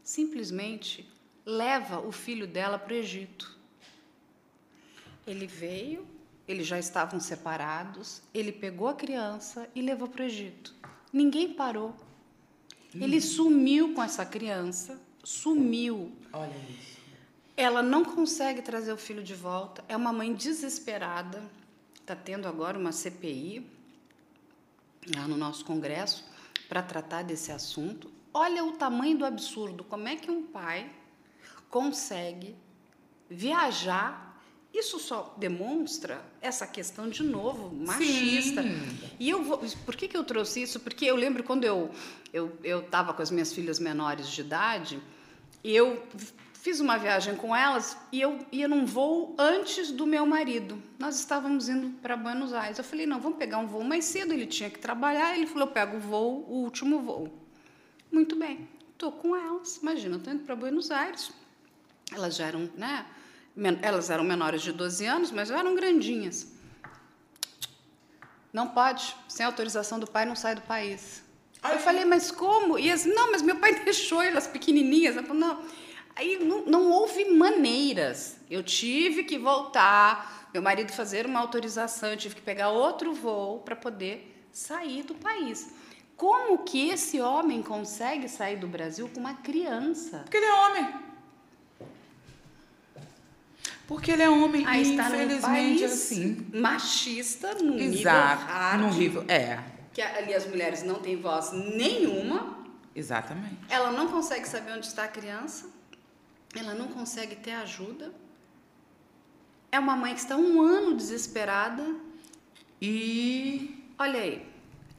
simplesmente 0.04 1.10
leva 1.44 2.00
o 2.00 2.12
filho 2.12 2.46
dela 2.46 2.78
para 2.78 2.94
o 2.94 2.98
Egito. 2.98 3.58
Ele 5.26 5.48
veio, 5.48 6.06
eles 6.48 6.68
já 6.68 6.78
estavam 6.78 7.20
separados, 7.20 8.22
ele 8.32 8.52
pegou 8.52 8.88
a 8.88 8.94
criança 8.94 9.68
e 9.74 9.82
levou 9.82 10.08
para 10.08 10.22
o 10.22 10.26
Egito. 10.26 10.76
Ninguém 11.12 11.54
parou. 11.54 11.96
Ele 12.94 13.20
sumiu 13.20 13.96
com 13.96 14.04
essa 14.04 14.24
criança, 14.24 15.02
sumiu. 15.24 16.12
Olha 16.32 16.56
isso. 16.70 17.00
Ela 17.56 17.82
não 17.82 18.04
consegue 18.04 18.62
trazer 18.62 18.92
o 18.92 18.98
filho 18.98 19.24
de 19.24 19.34
volta. 19.34 19.84
É 19.88 19.96
uma 19.96 20.12
mãe 20.12 20.34
desesperada. 20.34 21.44
Está 21.96 22.16
tendo 22.16 22.48
agora 22.48 22.78
uma 22.78 22.92
CPI 22.92 23.66
lá 25.16 25.28
no 25.28 25.38
nosso 25.38 25.64
Congresso 25.64 26.26
para 26.68 26.82
tratar 26.82 27.24
desse 27.24 27.52
assunto. 27.52 28.12
Olha 28.34 28.66
o 28.66 28.74
tamanho 28.74 29.18
do 29.18 29.26
absurdo. 29.26 29.84
Como 29.84 30.08
é 30.08 30.16
que 30.16 30.32
um 30.32 30.44
pai 30.44 30.92
consegue 31.70 32.56
viajar? 33.30 34.33
Isso 34.74 34.98
só 34.98 35.36
demonstra 35.38 36.26
essa 36.42 36.66
questão 36.66 37.08
de 37.08 37.22
novo 37.22 37.74
machista. 37.76 38.64
Sim. 38.64 39.00
E 39.20 39.30
eu 39.30 39.44
vou, 39.44 39.60
por 39.86 39.96
que, 39.96 40.08
que 40.08 40.18
eu 40.18 40.24
trouxe 40.24 40.64
isso? 40.64 40.80
Porque 40.80 41.06
eu 41.06 41.16
lembro 41.16 41.44
quando 41.44 41.64
eu 41.64 41.92
eu 42.34 42.58
eu 42.64 42.80
estava 42.80 43.14
com 43.14 43.22
as 43.22 43.30
minhas 43.30 43.54
filhas 43.54 43.80
menores 43.80 44.28
de 44.28 44.42
idade, 44.42 45.00
eu 45.64 46.02
fiz 46.64 46.80
uma 46.80 46.98
viagem 46.98 47.36
com 47.36 47.56
elas 47.56 47.96
e 48.12 48.20
eu 48.20 48.40
ia 48.52 48.68
num 48.68 48.84
voo 48.86 49.36
antes 49.38 49.92
do 49.92 50.08
meu 50.08 50.26
marido. 50.26 50.82
Nós 50.98 51.20
estávamos 51.20 51.70
indo 51.70 51.90
para 52.02 52.18
Buenos 52.18 52.52
Aires. 52.52 52.78
Eu 52.78 52.84
falei, 52.84 53.06
não, 53.06 53.20
vamos 53.20 53.38
pegar 53.38 53.60
um 53.60 53.68
voo 53.68 53.84
mais 53.84 54.06
cedo. 54.06 54.34
Ele 54.34 54.48
tinha 54.48 54.70
que 54.72 54.80
trabalhar. 54.80 55.36
Ele 55.36 55.46
falou, 55.46 55.68
eu 55.68 55.72
pego 55.72 55.98
o 55.98 56.00
voo, 56.00 56.46
o 56.50 56.64
último 56.64 57.00
voo. 57.02 57.32
Muito 58.12 58.36
bem, 58.36 58.68
estou 58.94 59.12
com 59.12 59.36
elas. 59.36 59.78
Imagina, 59.78 60.18
estou 60.18 60.34
indo 60.34 60.44
para 60.44 60.56
Buenos 60.56 60.90
Aires. 60.90 61.32
Elas 62.12 62.36
já 62.36 62.48
eram, 62.48 62.70
né? 62.76 63.06
Elas 63.82 64.10
eram 64.10 64.24
menores 64.24 64.62
de 64.62 64.72
12 64.72 65.06
anos, 65.06 65.32
mas 65.32 65.52
eram 65.52 65.76
grandinhas. 65.76 66.52
Não 68.52 68.68
pode, 68.68 69.16
sem 69.28 69.46
autorização 69.46 70.00
do 70.00 70.08
pai, 70.08 70.26
não 70.26 70.36
sai 70.36 70.56
do 70.56 70.62
país. 70.62 71.24
Ai. 71.62 71.76
Eu 71.76 71.80
falei, 71.80 72.06
mas 72.06 72.30
como? 72.30 72.78
E 72.78 72.92
assim, 72.92 73.14
não, 73.14 73.32
mas 73.32 73.42
meu 73.42 73.56
pai 73.56 73.74
deixou 73.86 74.22
elas 74.22 74.48
pequenininhas. 74.48 75.16
Ela 75.16 75.26
falou, 75.26 75.40
não. 75.40 75.64
Aí 76.16 76.38
não, 76.44 76.66
não 76.66 76.92
houve 76.92 77.26
maneiras. 77.26 78.38
Eu 78.50 78.62
tive 78.62 79.24
que 79.24 79.38
voltar, 79.38 80.50
meu 80.54 80.62
marido 80.62 80.92
fazer 80.92 81.26
uma 81.26 81.40
autorização, 81.40 82.10
eu 82.10 82.18
tive 82.18 82.36
que 82.36 82.42
pegar 82.42 82.70
outro 82.70 83.14
voo 83.14 83.60
para 83.60 83.76
poder 83.76 84.48
sair 84.52 85.04
do 85.04 85.16
país. 85.16 85.74
Como 86.16 86.60
que 86.60 86.90
esse 86.90 87.20
homem 87.20 87.64
consegue 87.64 88.30
sair 88.30 88.58
do 88.58 88.68
Brasil 88.68 89.10
com 89.12 89.20
uma 89.20 89.34
criança? 89.34 90.20
Porque 90.20 90.38
ele 90.38 90.46
é 90.46 90.54
homem. 90.54 91.03
Porque 93.88 94.12
ele 94.12 94.24
é 94.24 94.30
homem. 94.30 94.66
Aí 94.66 94.84
e 94.84 94.94
infelizmente 94.96 95.84
assim. 95.84 96.48
machista, 96.54 97.54
num 97.56 97.76
nível 97.76 98.00
Exato. 98.00 98.46
hard, 98.46 98.82
No 98.82 98.94
nível. 98.94 99.26
É, 99.28 99.60
que 99.94 100.02
ali 100.02 100.34
as 100.34 100.46
mulheres 100.48 100.84
não 100.84 100.96
têm 100.96 101.18
voz 101.18 101.52
nenhuma, 101.52 102.58
exatamente. 102.96 103.58
ela 103.70 103.92
não 103.92 104.08
consegue 104.08 104.48
saber 104.48 104.72
onde 104.72 104.88
está 104.88 105.04
a 105.04 105.08
criança, 105.08 105.70
ela 106.56 106.74
não 106.74 106.88
consegue 106.88 107.36
ter 107.36 107.52
ajuda. 107.52 108.12
É 109.72 109.80
uma 109.80 109.96
mãe 109.96 110.14
que 110.14 110.20
está 110.22 110.36
um 110.38 110.62
ano 110.62 110.96
desesperada. 110.96 111.84
E 112.82 113.84
Olha 113.98 114.20
aí. 114.20 114.46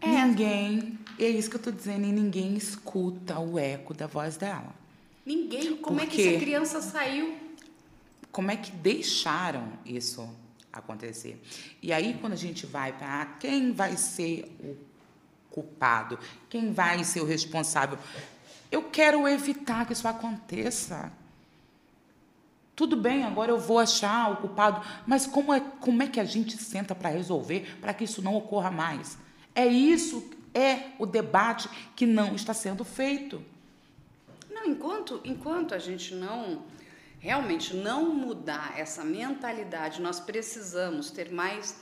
É, 0.00 0.24
ninguém. 0.26 0.98
É 1.18 1.28
isso 1.28 1.48
que 1.48 1.56
eu 1.56 1.62
tô 1.62 1.70
dizendo, 1.70 2.04
e 2.06 2.12
ninguém 2.12 2.54
escuta 2.56 3.38
o 3.38 3.58
eco 3.58 3.94
da 3.94 4.06
voz 4.06 4.36
dela. 4.36 4.74
ninguém. 5.24 5.76
Como 5.76 6.00
é 6.00 6.06
que 6.06 6.28
essa 6.28 6.38
criança 6.40 6.80
saiu? 6.80 7.36
Como 8.34 8.50
é 8.50 8.56
que 8.56 8.72
deixaram 8.72 9.74
isso 9.86 10.28
acontecer? 10.72 11.40
E 11.80 11.92
aí, 11.92 12.18
quando 12.20 12.32
a 12.32 12.36
gente 12.36 12.66
vai 12.66 12.92
para 12.92 13.26
quem 13.38 13.72
vai 13.72 13.96
ser 13.96 14.52
o 14.58 14.76
culpado? 15.52 16.18
Quem 16.50 16.72
vai 16.72 17.04
ser 17.04 17.20
o 17.20 17.24
responsável? 17.24 17.96
Eu 18.72 18.82
quero 18.90 19.28
evitar 19.28 19.86
que 19.86 19.92
isso 19.92 20.08
aconteça. 20.08 21.12
Tudo 22.74 22.96
bem, 22.96 23.22
agora 23.22 23.52
eu 23.52 23.60
vou 23.60 23.78
achar 23.78 24.32
o 24.32 24.38
culpado, 24.38 24.84
mas 25.06 25.28
como 25.28 25.54
é, 25.54 25.60
como 25.60 26.02
é 26.02 26.08
que 26.08 26.18
a 26.18 26.24
gente 26.24 26.56
senta 26.56 26.92
para 26.92 27.10
resolver 27.10 27.78
para 27.80 27.94
que 27.94 28.02
isso 28.02 28.20
não 28.20 28.34
ocorra 28.34 28.68
mais? 28.68 29.16
É 29.54 29.64
isso, 29.64 30.28
é 30.52 30.88
o 30.98 31.06
debate 31.06 31.68
que 31.94 32.04
não 32.04 32.34
está 32.34 32.52
sendo 32.52 32.84
feito. 32.84 33.40
Não, 34.50 34.66
enquanto, 34.66 35.20
enquanto 35.22 35.72
a 35.72 35.78
gente 35.78 36.16
não 36.16 36.64
realmente 37.24 37.74
não 37.74 38.14
mudar 38.14 38.78
essa 38.78 39.02
mentalidade, 39.02 40.02
nós 40.02 40.20
precisamos 40.20 41.10
ter 41.10 41.32
mais 41.32 41.74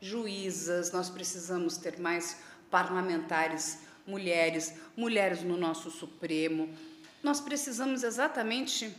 juízas, 0.00 0.90
nós 0.92 1.10
precisamos 1.10 1.76
ter 1.76 2.00
mais 2.00 2.38
parlamentares 2.70 3.80
mulheres, 4.06 4.72
mulheres 4.96 5.42
no 5.42 5.58
nosso 5.58 5.90
Supremo. 5.90 6.74
Nós 7.22 7.38
precisamos 7.38 8.02
exatamente 8.02 8.90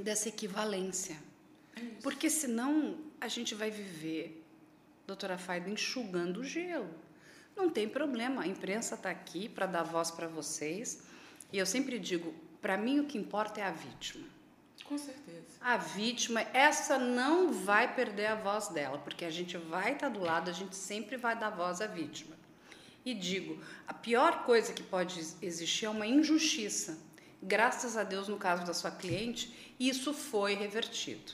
dessa 0.00 0.28
equivalência. 0.28 1.16
É 1.74 1.80
Porque 2.00 2.30
senão 2.30 2.96
a 3.20 3.26
gente 3.26 3.56
vai 3.56 3.72
viver, 3.72 4.40
doutora 5.04 5.36
Faida, 5.36 5.68
enxugando 5.68 6.36
o 6.42 6.44
gelo. 6.44 6.94
Não 7.56 7.68
tem 7.68 7.88
problema, 7.88 8.42
a 8.42 8.46
imprensa 8.46 8.94
está 8.94 9.10
aqui 9.10 9.48
para 9.48 9.66
dar 9.66 9.82
voz 9.82 10.12
para 10.12 10.28
vocês. 10.28 11.02
E 11.52 11.58
eu 11.58 11.66
sempre 11.66 11.98
digo, 11.98 12.32
para 12.62 12.76
mim 12.76 13.00
o 13.00 13.06
que 13.06 13.18
importa 13.18 13.60
é 13.60 13.64
a 13.64 13.72
vítima. 13.72 14.37
Com 14.84 14.96
certeza. 14.96 15.46
A 15.60 15.76
vítima, 15.76 16.40
essa 16.52 16.98
não 16.98 17.52
vai 17.52 17.94
perder 17.94 18.26
a 18.26 18.34
voz 18.34 18.68
dela, 18.68 18.98
porque 18.98 19.24
a 19.24 19.30
gente 19.30 19.56
vai 19.56 19.92
estar 19.92 20.08
tá 20.10 20.12
do 20.12 20.20
lado, 20.20 20.50
a 20.50 20.52
gente 20.52 20.76
sempre 20.76 21.16
vai 21.16 21.38
dar 21.38 21.50
voz 21.50 21.80
à 21.80 21.86
vítima. 21.86 22.36
E 23.04 23.14
digo, 23.14 23.58
a 23.86 23.94
pior 23.94 24.44
coisa 24.44 24.72
que 24.72 24.82
pode 24.82 25.18
existir 25.40 25.86
é 25.86 25.90
uma 25.90 26.06
injustiça. 26.06 26.98
Graças 27.42 27.96
a 27.96 28.02
Deus, 28.02 28.28
no 28.28 28.36
caso 28.36 28.66
da 28.66 28.74
sua 28.74 28.90
cliente, 28.90 29.74
isso 29.78 30.12
foi 30.12 30.54
revertido. 30.54 31.32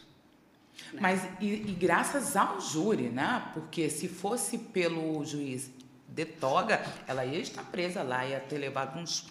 Né? 0.92 1.00
Mas 1.00 1.22
e, 1.40 1.46
e, 1.46 1.72
graças 1.72 2.36
ao 2.36 2.60
júri, 2.60 3.08
né? 3.08 3.50
Porque 3.54 3.88
se 3.88 4.08
fosse 4.08 4.58
pelo 4.58 5.24
juiz 5.24 5.70
de 6.08 6.24
toga, 6.24 6.84
ela 7.06 7.24
ia 7.24 7.40
estar 7.40 7.64
presa 7.64 8.02
lá, 8.02 8.26
ia 8.26 8.40
ter 8.40 8.58
levado 8.58 8.98
uns 8.98 9.26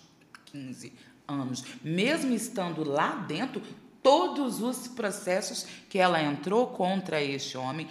15 0.45 0.93
anos. 1.27 1.63
Mesmo 1.83 2.33
estando 2.33 2.83
lá 2.83 3.15
dentro, 3.15 3.61
todos 4.03 4.61
os 4.61 4.87
processos 4.87 5.65
que 5.89 5.97
ela 5.97 6.21
entrou 6.21 6.67
contra 6.67 7.23
este 7.23 7.57
homem, 7.57 7.87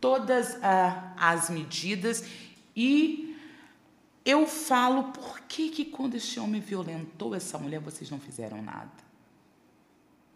todas 0.00 0.58
ah, 0.62 1.14
as 1.16 1.48
medidas 1.48 2.24
e 2.76 3.32
eu 4.24 4.46
falo, 4.46 5.12
por 5.12 5.40
que, 5.42 5.68
que 5.70 5.84
quando 5.84 6.14
esse 6.14 6.38
homem 6.38 6.60
violentou 6.60 7.34
essa 7.34 7.58
mulher, 7.58 7.80
vocês 7.80 8.10
não 8.10 8.20
fizeram 8.20 8.62
nada? 8.62 8.90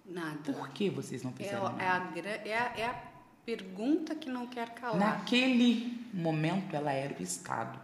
Nada. 0.04 0.52
Por 0.52 0.68
que 0.70 0.90
vocês 0.90 1.22
não 1.22 1.32
fizeram 1.32 1.68
é, 1.68 1.84
nada? 1.84 2.18
É 2.18 2.26
a, 2.26 2.48
é, 2.48 2.58
a, 2.58 2.78
é 2.78 2.86
a 2.86 3.02
pergunta 3.44 4.14
que 4.14 4.28
não 4.28 4.46
quer 4.46 4.70
calar. 4.70 4.98
Naquele 4.98 6.04
momento, 6.12 6.74
ela 6.74 6.92
era 6.92 7.16
o 7.18 7.22
Estado. 7.22 7.78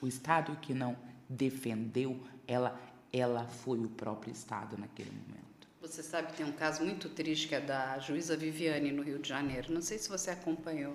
O 0.00 0.06
Estado 0.06 0.56
que 0.60 0.72
não 0.72 0.96
defendeu, 1.28 2.20
ela, 2.46 2.80
ela 3.12 3.44
foi 3.44 3.80
o 3.80 3.88
próprio 3.88 4.32
Estado 4.32 4.76
naquele 4.78 5.10
momento. 5.10 5.47
Você 5.88 6.02
sabe 6.02 6.28
que 6.28 6.36
tem 6.36 6.46
um 6.46 6.52
caso 6.52 6.84
muito 6.84 7.08
triste 7.08 7.48
que 7.48 7.54
é 7.54 7.60
da 7.60 7.98
juíza 7.98 8.36
Viviane, 8.36 8.92
no 8.92 9.02
Rio 9.02 9.18
de 9.18 9.28
Janeiro. 9.28 9.72
Não 9.72 9.80
sei 9.80 9.96
se 9.96 10.06
você 10.06 10.30
acompanhou. 10.30 10.94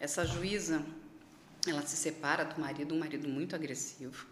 Essa 0.00 0.26
juíza, 0.26 0.84
ela 1.66 1.80
se 1.82 1.96
separa 1.96 2.44
do 2.44 2.60
marido, 2.60 2.92
um 2.92 2.98
marido 2.98 3.28
muito 3.28 3.54
agressivo. 3.54 4.26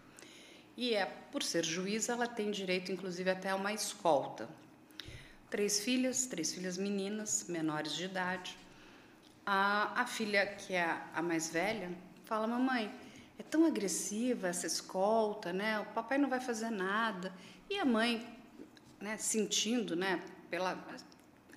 E 0.75 0.93
é, 0.93 1.05
por 1.05 1.41
ser 1.41 1.63
juíza, 1.63 2.11
ela 2.11 2.27
tem 2.27 2.51
direito, 2.51 2.91
inclusive, 2.91 3.29
até 3.29 3.51
a 3.51 3.55
uma 3.55 3.71
escolta. 3.71 4.49
Três 5.49 5.79
filhas, 5.79 6.25
três 6.25 6.53
filhas 6.53 6.77
meninas, 6.77 7.45
menores 7.47 7.95
de 7.95 8.03
idade. 8.03 8.57
A, 9.45 10.01
a 10.01 10.05
filha, 10.05 10.45
que 10.45 10.73
é 10.73 10.83
a, 10.83 11.09
a 11.15 11.21
mais 11.21 11.49
velha, 11.49 11.89
fala: 12.25 12.45
Mamãe, 12.45 12.93
é 13.39 13.43
tão 13.43 13.65
agressiva 13.65 14.49
essa 14.49 14.67
escolta, 14.67 15.53
né? 15.53 15.79
O 15.79 15.85
papai 15.85 16.17
não 16.17 16.29
vai 16.29 16.41
fazer 16.41 16.69
nada. 16.69 17.33
E 17.69 17.79
a 17.79 17.85
mãe, 17.85 18.34
né, 18.99 19.17
sentindo, 19.17 19.95
né, 19.95 20.23
pela 20.49 20.77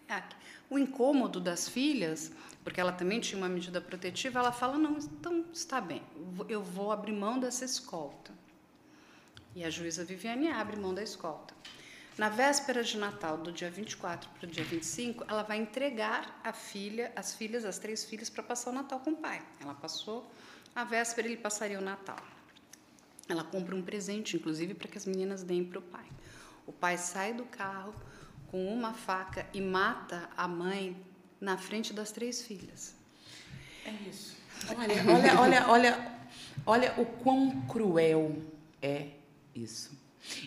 é, 0.08 0.22
o 0.70 0.78
incômodo 0.78 1.40
das 1.40 1.68
filhas, 1.68 2.32
porque 2.64 2.80
ela 2.80 2.92
também 2.92 3.20
tinha 3.20 3.38
uma 3.38 3.48
medida 3.48 3.80
protetiva, 3.80 4.38
ela 4.38 4.52
fala: 4.52 4.78
não, 4.78 4.98
então 4.98 5.44
está 5.52 5.80
bem, 5.80 6.02
eu 6.48 6.62
vou 6.62 6.92
abrir 6.92 7.12
mão 7.12 7.38
dessa 7.38 7.64
escolta. 7.64 8.32
E 9.54 9.64
a 9.64 9.70
juíza 9.70 10.04
Viviane 10.04 10.48
abre 10.48 10.76
mão 10.76 10.94
da 10.94 11.02
escolta. 11.02 11.54
Na 12.16 12.28
véspera 12.28 12.82
de 12.82 12.98
Natal, 12.98 13.38
do 13.38 13.52
dia 13.52 13.70
24 13.70 14.28
para 14.30 14.46
o 14.46 14.50
dia 14.50 14.64
25, 14.64 15.24
ela 15.28 15.42
vai 15.42 15.58
entregar 15.58 16.40
a 16.42 16.52
filha, 16.52 17.12
as 17.14 17.34
filhas, 17.34 17.64
as 17.64 17.78
três 17.78 18.04
filhas, 18.04 18.28
para 18.28 18.42
passar 18.42 18.70
o 18.70 18.72
Natal 18.72 18.98
com 19.00 19.10
o 19.10 19.16
pai. 19.16 19.40
Ela 19.60 19.74
passou 19.74 20.28
a 20.74 20.84
véspera, 20.84 21.28
ele 21.28 21.36
passaria 21.36 21.78
o 21.78 21.82
Natal. 21.82 22.18
Ela 23.28 23.44
compra 23.44 23.74
um 23.74 23.82
presente, 23.82 24.36
inclusive, 24.36 24.74
para 24.74 24.88
que 24.88 24.98
as 24.98 25.06
meninas 25.06 25.44
deem 25.44 25.64
para 25.64 25.78
o 25.78 25.82
pai. 25.82 26.06
O 26.68 26.72
pai 26.72 26.98
sai 26.98 27.32
do 27.32 27.44
carro 27.46 27.94
com 28.48 28.70
uma 28.70 28.92
faca 28.92 29.46
e 29.54 29.60
mata 29.60 30.28
a 30.36 30.46
mãe 30.46 30.94
na 31.40 31.56
frente 31.56 31.94
das 31.94 32.12
três 32.12 32.42
filhas. 32.42 32.94
É 33.86 33.90
isso. 34.06 34.36
Olha, 34.76 34.94
olha, 35.10 35.40
olha, 35.40 35.68
olha, 35.68 36.20
olha 36.66 36.94
o 37.00 37.06
quão 37.06 37.62
cruel 37.62 38.42
é 38.82 39.08
isso. 39.54 39.96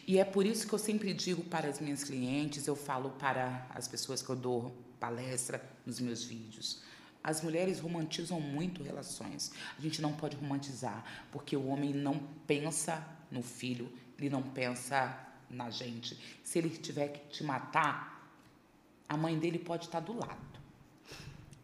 E 0.07 0.19
é 0.19 0.23
por 0.23 0.45
isso 0.45 0.67
que 0.67 0.73
eu 0.73 0.77
sempre 0.77 1.11
digo 1.11 1.43
para 1.43 1.67
as 1.67 1.79
minhas 1.79 2.03
clientes, 2.03 2.67
eu 2.67 2.75
falo 2.75 3.09
para 3.11 3.65
as 3.73 3.87
pessoas 3.87 4.21
que 4.21 4.29
eu 4.29 4.35
dou 4.35 4.71
palestra 4.99 5.59
nos 5.87 5.99
meus 5.99 6.23
vídeos. 6.23 6.83
As 7.23 7.41
mulheres 7.41 7.79
romantizam 7.79 8.39
muito 8.39 8.83
relações. 8.83 9.51
A 9.75 9.81
gente 9.81 10.03
não 10.03 10.13
pode 10.13 10.35
romantizar, 10.35 11.03
porque 11.31 11.57
o 11.57 11.65
homem 11.65 11.91
não 11.95 12.19
pensa 12.45 13.03
no 13.31 13.41
filho, 13.41 13.91
ele 14.19 14.29
não 14.29 14.43
pensa 14.43 15.30
na 15.53 15.69
gente. 15.69 16.17
Se 16.43 16.59
ele 16.59 16.69
tiver 16.69 17.09
que 17.09 17.19
te 17.29 17.43
matar, 17.43 18.29
a 19.07 19.17
mãe 19.17 19.37
dele 19.37 19.59
pode 19.59 19.85
estar 19.85 19.99
do 19.99 20.13
lado. 20.13 20.51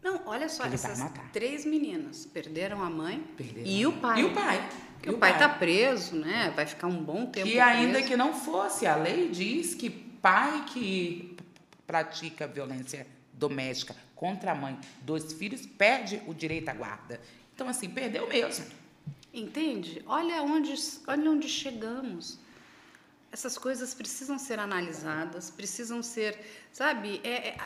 Não, 0.02 0.22
olha 0.26 0.48
só, 0.48 0.64
Ele 0.64 0.74
essas 0.74 1.00
três 1.32 1.64
meninas 1.64 2.24
perderam 2.24 2.82
a 2.82 2.88
mãe 2.88 3.20
perderam 3.36 3.66
e 3.66 3.86
o 3.86 3.92
pai. 3.92 4.20
E 4.20 4.24
o 4.24 4.32
pai. 4.32 4.68
E 5.04 5.10
o 5.10 5.18
pai 5.18 5.32
está 5.32 5.48
preso, 5.48 6.16
né? 6.16 6.52
Vai 6.54 6.66
ficar 6.66 6.86
um 6.86 7.02
bom 7.02 7.26
tempo. 7.26 7.48
E 7.48 7.58
ainda 7.60 7.94
preso. 7.94 8.08
que 8.08 8.16
não 8.16 8.32
fosse, 8.32 8.86
a 8.86 8.96
lei 8.96 9.28
diz 9.28 9.74
que 9.74 9.90
pai 9.90 10.64
que 10.66 11.36
pratica 11.86 12.46
violência 12.46 13.06
doméstica 13.32 13.94
contra 14.14 14.52
a 14.52 14.54
mãe 14.54 14.78
dos 15.02 15.32
filhos 15.32 15.64
perde 15.64 16.22
o 16.26 16.34
direito 16.34 16.68
à 16.68 16.74
guarda. 16.74 17.20
Então, 17.54 17.68
assim, 17.68 17.88
perdeu 17.88 18.28
mesmo. 18.28 18.66
Entende? 19.32 20.02
Olha 20.06 20.42
onde, 20.42 20.74
olha 21.06 21.30
onde 21.30 21.48
chegamos. 21.48 22.38
Essas 23.30 23.58
coisas 23.58 23.92
precisam 23.94 24.38
ser 24.38 24.58
analisadas, 24.58 25.50
precisam 25.50 26.02
ser, 26.02 26.38
sabe? 26.72 27.20
É, 27.22 27.50
é 27.50 27.56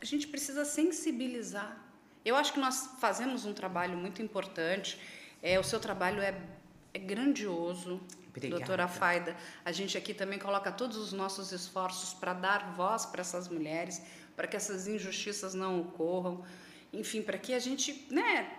a 0.00 0.04
gente 0.04 0.28
precisa 0.28 0.64
sensibilizar. 0.64 1.76
Eu 2.24 2.36
acho 2.36 2.52
que 2.52 2.60
nós 2.60 2.90
fazemos 3.00 3.44
um 3.44 3.52
trabalho 3.52 3.96
muito 3.96 4.22
importante. 4.22 4.98
É, 5.42 5.58
o 5.58 5.64
seu 5.64 5.80
trabalho 5.80 6.20
é, 6.20 6.40
é 6.94 6.98
grandioso, 6.98 8.00
Obrigada. 8.28 8.58
doutora 8.58 8.88
Faida. 8.88 9.36
A 9.64 9.72
gente 9.72 9.96
aqui 9.98 10.14
também 10.14 10.38
coloca 10.38 10.70
todos 10.70 10.96
os 10.96 11.12
nossos 11.12 11.52
esforços 11.52 12.14
para 12.14 12.32
dar 12.32 12.72
voz 12.74 13.06
para 13.06 13.20
essas 13.20 13.48
mulheres, 13.48 14.02
para 14.36 14.46
que 14.46 14.56
essas 14.56 14.86
injustiças 14.86 15.54
não 15.54 15.80
ocorram. 15.80 16.44
Enfim, 16.92 17.22
para 17.22 17.38
que 17.38 17.52
a 17.52 17.58
gente, 17.58 18.06
né, 18.10 18.50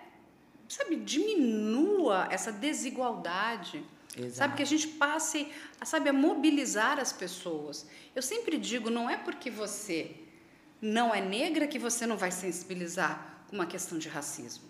sabe, 0.67 0.97
diminua 0.97 2.27
essa 2.29 2.51
desigualdade. 2.51 3.83
Exato. 4.17 4.33
Sabe, 4.33 4.55
que 4.55 4.63
a 4.63 4.65
gente 4.65 4.87
passe, 4.87 5.47
sabe, 5.83 6.09
a 6.09 6.13
mobilizar 6.13 6.99
as 6.99 7.13
pessoas. 7.13 7.87
Eu 8.15 8.21
sempre 8.21 8.57
digo, 8.57 8.89
não 8.89 9.09
é 9.09 9.17
porque 9.17 9.49
você 9.51 10.15
não 10.81 11.13
é 11.13 11.21
negra 11.21 11.67
que 11.67 11.77
você 11.77 12.05
não 12.05 12.17
vai 12.17 12.31
sensibilizar 12.31 13.43
com 13.47 13.55
uma 13.55 13.65
questão 13.65 13.97
de 13.97 14.09
racismo. 14.09 14.67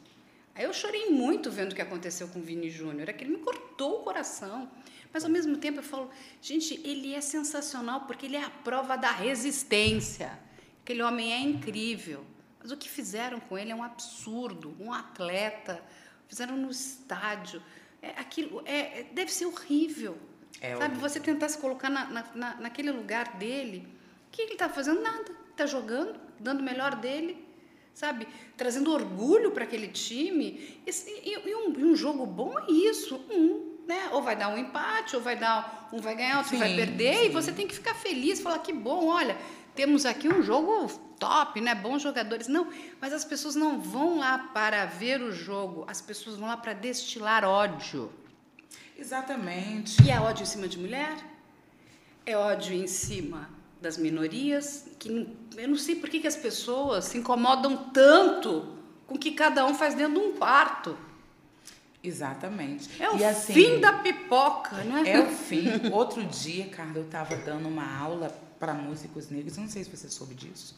Aí 0.55 0.65
eu 0.65 0.73
chorei 0.73 1.09
muito 1.09 1.49
vendo 1.49 1.71
o 1.71 1.75
que 1.75 1.81
aconteceu 1.81 2.27
com 2.27 2.39
o 2.39 2.41
Vini 2.41 2.69
Júnior, 2.69 3.09
aquele 3.09 3.31
me 3.31 3.37
cortou 3.37 4.01
o 4.01 4.03
coração. 4.03 4.69
Mas 5.11 5.23
ao 5.23 5.29
mesmo 5.29 5.57
tempo 5.57 5.79
eu 5.79 5.83
falo, 5.83 6.09
gente, 6.41 6.79
ele 6.83 7.15
é 7.15 7.21
sensacional 7.21 8.01
porque 8.01 8.25
ele 8.25 8.35
é 8.35 8.43
a 8.43 8.49
prova 8.49 8.95
da 8.95 9.11
resistência. 9.11 10.37
Aquele 10.83 11.01
homem 11.01 11.33
é 11.33 11.39
incrível. 11.39 12.23
Mas 12.59 12.71
o 12.71 12.77
que 12.77 12.89
fizeram 12.89 13.39
com 13.39 13.57
ele 13.57 13.71
é 13.71 13.75
um 13.75 13.83
absurdo. 13.83 14.75
Um 14.79 14.93
atleta, 14.93 15.83
fizeram 16.27 16.57
no 16.57 16.69
estádio. 16.69 17.61
É, 18.01 18.09
aquilo 18.17 18.61
é, 18.65 19.05
deve 19.11 19.31
ser 19.31 19.45
horrível. 19.45 20.17
É 20.61 20.71
sabe, 20.71 20.83
horrível. 20.83 21.09
você 21.09 21.19
tentar 21.19 21.49
se 21.49 21.57
colocar 21.57 21.89
na, 21.89 22.25
na, 22.35 22.55
naquele 22.55 22.91
lugar 22.91 23.37
dele. 23.37 23.87
Que 24.31 24.43
ele 24.43 24.53
está 24.53 24.69
fazendo? 24.69 25.01
Nada 25.01 25.39
está 25.59 25.65
jogando, 25.65 26.19
dando 26.39 26.61
o 26.61 26.63
melhor 26.63 26.95
dele, 26.95 27.45
sabe? 27.93 28.25
Trazendo 28.55 28.93
orgulho 28.93 29.51
para 29.51 29.65
aquele 29.65 29.89
time. 29.89 30.81
e, 30.87 31.49
e, 31.49 31.55
um, 31.55 31.73
e, 31.77 31.83
um, 31.83 31.95
jogo 31.95 32.25
bom 32.25 32.57
é 32.57 32.71
isso, 32.71 33.15
um, 33.29 33.77
né? 33.85 34.09
Ou 34.13 34.21
vai 34.21 34.35
dar 34.35 34.47
um 34.47 34.57
empate, 34.57 35.15
ou 35.15 35.21
vai 35.21 35.35
dar 35.35 35.89
um 35.91 35.99
vai 35.99 36.15
ganhar, 36.15 36.37
outro 36.37 36.51
Sim, 36.51 36.59
vai 36.59 36.75
perder, 36.75 37.17
sim. 37.17 37.25
e 37.25 37.29
você 37.29 37.51
tem 37.51 37.67
que 37.67 37.75
ficar 37.75 37.93
feliz, 37.95 38.39
falar 38.39 38.59
que 38.59 38.71
bom, 38.71 39.07
olha, 39.07 39.37
temos 39.79 40.05
aqui 40.05 40.27
um 40.27 40.43
jogo 40.43 40.87
top, 41.17 41.61
né? 41.61 41.73
Bons 41.73 42.01
jogadores. 42.01 42.49
Não, 42.49 42.67
mas 42.99 43.13
as 43.13 43.23
pessoas 43.23 43.55
não 43.55 43.79
vão 43.79 44.17
lá 44.19 44.37
para 44.53 44.85
ver 44.85 45.21
o 45.21 45.31
jogo, 45.31 45.85
as 45.87 46.01
pessoas 46.01 46.35
vão 46.35 46.49
lá 46.49 46.57
para 46.57 46.73
destilar 46.73 47.45
ódio. 47.45 48.11
Exatamente. 48.97 50.03
E 50.03 50.11
é 50.11 50.19
ódio 50.19 50.43
em 50.43 50.45
cima 50.45 50.67
de 50.67 50.77
mulher? 50.77 51.15
É 52.25 52.35
ódio 52.35 52.73
em 52.75 52.87
cima 52.87 53.49
das 53.81 53.97
minorias? 53.97 54.85
Que 54.99 55.07
não- 55.09 55.27
eu 55.55 55.69
não 55.69 55.77
sei 55.77 55.95
por 55.95 56.09
que, 56.09 56.19
que 56.19 56.27
as 56.27 56.35
pessoas 56.35 57.05
se 57.05 57.17
incomodam 57.17 57.77
tanto 57.93 58.75
com 59.07 59.15
o 59.15 59.17
que 59.17 59.31
cada 59.31 59.65
um 59.65 59.73
faz 59.73 59.95
dentro 59.95 60.19
de 60.19 60.27
um 60.27 60.33
quarto. 60.33 60.97
Exatamente. 62.03 63.01
É 63.01 63.09
o 63.09 63.17
E 63.17 63.23
assim, 63.23 63.53
fim 63.53 63.79
da 63.79 63.93
pipoca, 63.93 64.75
né? 64.83 65.03
É 65.05 65.19
o 65.21 65.27
fim. 65.27 65.67
Outro 65.93 66.21
dia, 66.25 66.67
Carla, 66.67 66.97
eu 66.97 67.03
estava 67.05 67.37
dando 67.37 67.69
uma 67.69 67.97
aula 67.97 68.29
para 68.59 68.73
músicos 68.73 69.29
negros, 69.29 69.57
não 69.57 69.67
sei 69.69 69.83
se 69.83 69.89
você 69.89 70.09
soube 70.09 70.35
disso. 70.35 70.75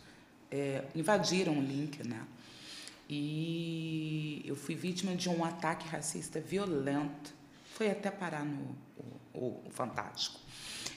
É, 0.49 0.85
invadiram 0.95 1.57
o 1.57 1.61
link, 1.61 2.05
né? 2.07 2.25
E 3.09 4.41
eu 4.45 4.55
fui 4.55 4.75
vítima 4.75 5.15
de 5.15 5.27
um 5.29 5.43
ataque 5.43 5.87
racista 5.87 6.39
violento. 6.39 7.33
Foi 7.73 7.89
até 7.89 8.09
parar 8.09 8.45
no 8.45 8.75
o- 9.33 9.61
o 9.67 9.69
Fantástico. 9.71 10.39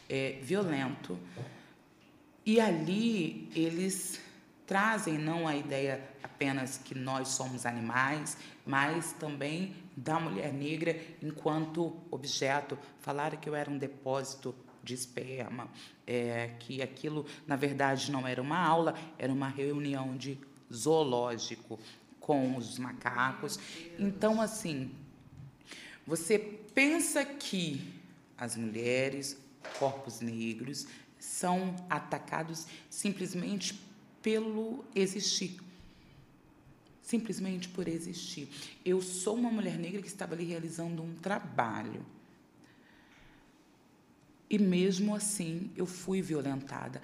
É, 0.09 0.39
violento. 0.43 1.19
E 2.45 2.61
ali 2.61 3.49
eles 3.55 4.21
trazem 4.67 5.19
não 5.19 5.47
a 5.49 5.57
ideia 5.57 6.09
apenas 6.23 6.79
que 6.79 6.95
nós 6.95 7.29
somos 7.29 7.65
animais, 7.67 8.37
mas 8.67 9.13
também 9.13 9.75
da 9.97 10.19
mulher 10.21 10.53
negra 10.53 10.97
enquanto 11.23 11.97
objeto. 12.11 12.79
Falaram 13.01 13.39
que 13.39 13.49
eu 13.49 13.55
era 13.55 13.71
um 13.71 13.79
depósito 13.79 14.55
de 14.85 14.95
esperma, 14.95 15.69
é, 16.07 16.51
que 16.61 16.83
aquilo, 16.83 17.27
na 17.47 17.57
verdade, 17.57 18.13
não 18.13 18.29
era 18.29 18.41
uma 18.41 18.59
aula, 18.59 18.95
era 19.19 19.33
uma 19.33 19.49
reunião 19.49 20.17
de 20.17 20.39
zoológico 20.73 21.79
com 22.21 22.57
os 22.57 22.79
macacos. 22.79 23.59
Então, 23.99 24.41
assim, 24.41 24.91
você 26.07 26.39
pensa 26.39 27.25
que 27.25 27.81
as 28.37 28.57
mulheres, 28.57 29.39
corpos 29.79 30.21
negros, 30.21 30.87
são 31.19 31.75
atacados 31.89 32.67
simplesmente 32.91 33.79
pelo 34.23 34.85
existir. 34.95 35.59
Simplesmente 37.03 37.69
por 37.69 37.87
existir. 37.89 38.49
Eu 38.85 39.01
sou 39.01 39.37
uma 39.37 39.51
mulher 39.51 39.79
negra 39.79 40.01
que 40.01 40.09
estava 40.09 40.35
ali 40.35 40.45
realizando 40.45 41.03
um 41.03 41.15
trabalho. 41.15 42.05
E 44.55 44.59
mesmo 44.61 45.17
assim, 45.17 45.69
eu 45.77 45.85
fui 45.85 46.23
violentada. 46.23 47.03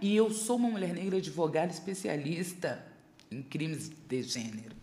E 0.00 0.14
eu 0.14 0.30
sou 0.30 0.54
uma 0.54 0.70
mulher 0.70 0.94
negra 0.94 1.16
advogada 1.16 1.72
especialista 1.72 2.80
em 3.28 3.42
crimes 3.42 3.90
de 4.08 4.22
gênero. 4.22 4.76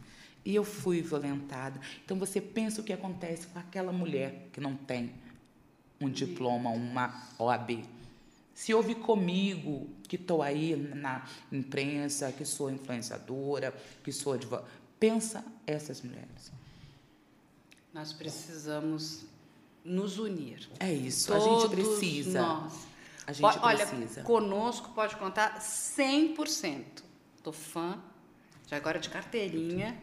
E 0.43 0.53
eu 0.53 0.65
fui 0.65 1.01
violentada. 1.01 1.79
Então 2.03 2.19
você 2.19 2.41
pensa 2.41 2.81
o 2.81 2.83
que 2.83 2.91
acontece 2.91 3.47
com 3.47 3.57
aquela 3.57 3.93
mulher 3.93 4.49
que 4.51 4.59
não 4.59 4.75
tem 4.75 5.13
um 5.97 6.09
diploma, 6.09 6.69
uma 6.71 7.25
OAB. 7.39 7.85
Se 8.53 8.73
houve 8.73 8.95
comigo, 8.95 9.87
que 10.05 10.17
estou 10.17 10.41
aí 10.41 10.75
na 10.75 11.25
imprensa, 11.49 12.33
que 12.33 12.43
sou 12.43 12.69
influenciadora, 12.69 13.73
que 14.03 14.11
sou 14.11 14.33
advogada, 14.33 14.67
pensa 14.99 15.41
essas 15.65 16.01
mulheres. 16.01 16.51
Nós 17.93 18.11
precisamos 18.11 19.23
nos 19.83 20.17
unir. 20.19 20.69
É 20.79 20.91
isso, 20.91 21.33
a 21.33 21.37
Todos 21.39 21.63
gente 21.63 21.75
precisa. 21.75 22.41
Nós. 22.41 22.73
A 23.27 23.31
gente 23.31 23.53
Po- 23.53 23.65
Olha, 23.65 23.85
precisa. 23.85 24.23
conosco 24.23 24.89
pode 24.93 25.15
contar 25.15 25.59
100%. 25.61 27.03
Tô 27.43 27.51
fã, 27.51 27.97
já 28.67 28.75
agora 28.77 28.99
de 28.99 29.09
carteirinha. 29.09 29.97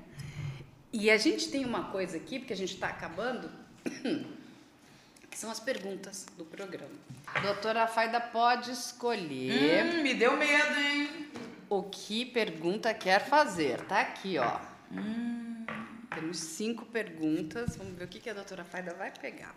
E 0.93 1.11
a 1.11 1.16
gente 1.19 1.48
tem 1.51 1.65
uma 1.65 1.85
coisa 1.90 2.16
aqui, 2.16 2.39
porque 2.39 2.53
a 2.53 2.57
gente 2.57 2.74
está 2.74 2.89
acabando, 2.89 3.51
que 5.31 5.36
são 5.36 5.51
as 5.51 5.61
perguntas 5.61 6.24
do 6.39 6.44
programa. 6.44 6.94
A 7.27 7.40
doutora 7.40 7.86
Faida 7.86 8.20
pode 8.20 8.70
escolher 8.70 9.85
Hum, 9.97 10.03
me 10.03 10.15
deu 10.15 10.36
medo, 10.36 10.78
hein? 10.78 11.28
o 11.69 11.82
que 11.82 12.24
pergunta 12.24 12.94
quer 12.94 13.28
fazer. 13.28 13.81
Tá 13.82 14.01
aqui, 14.01 14.39
ó. 14.39 14.59
Hum. 14.93 15.66
Temos 16.15 16.39
cinco 16.39 16.86
perguntas. 16.86 17.77
Vamos 17.77 17.94
ver 17.98 18.05
o 18.05 18.09
que 18.09 18.31
a 18.31 18.32
doutora 18.32 18.65
Faida 18.65 18.94
vai 18.94 19.11
pegar. 19.11 19.55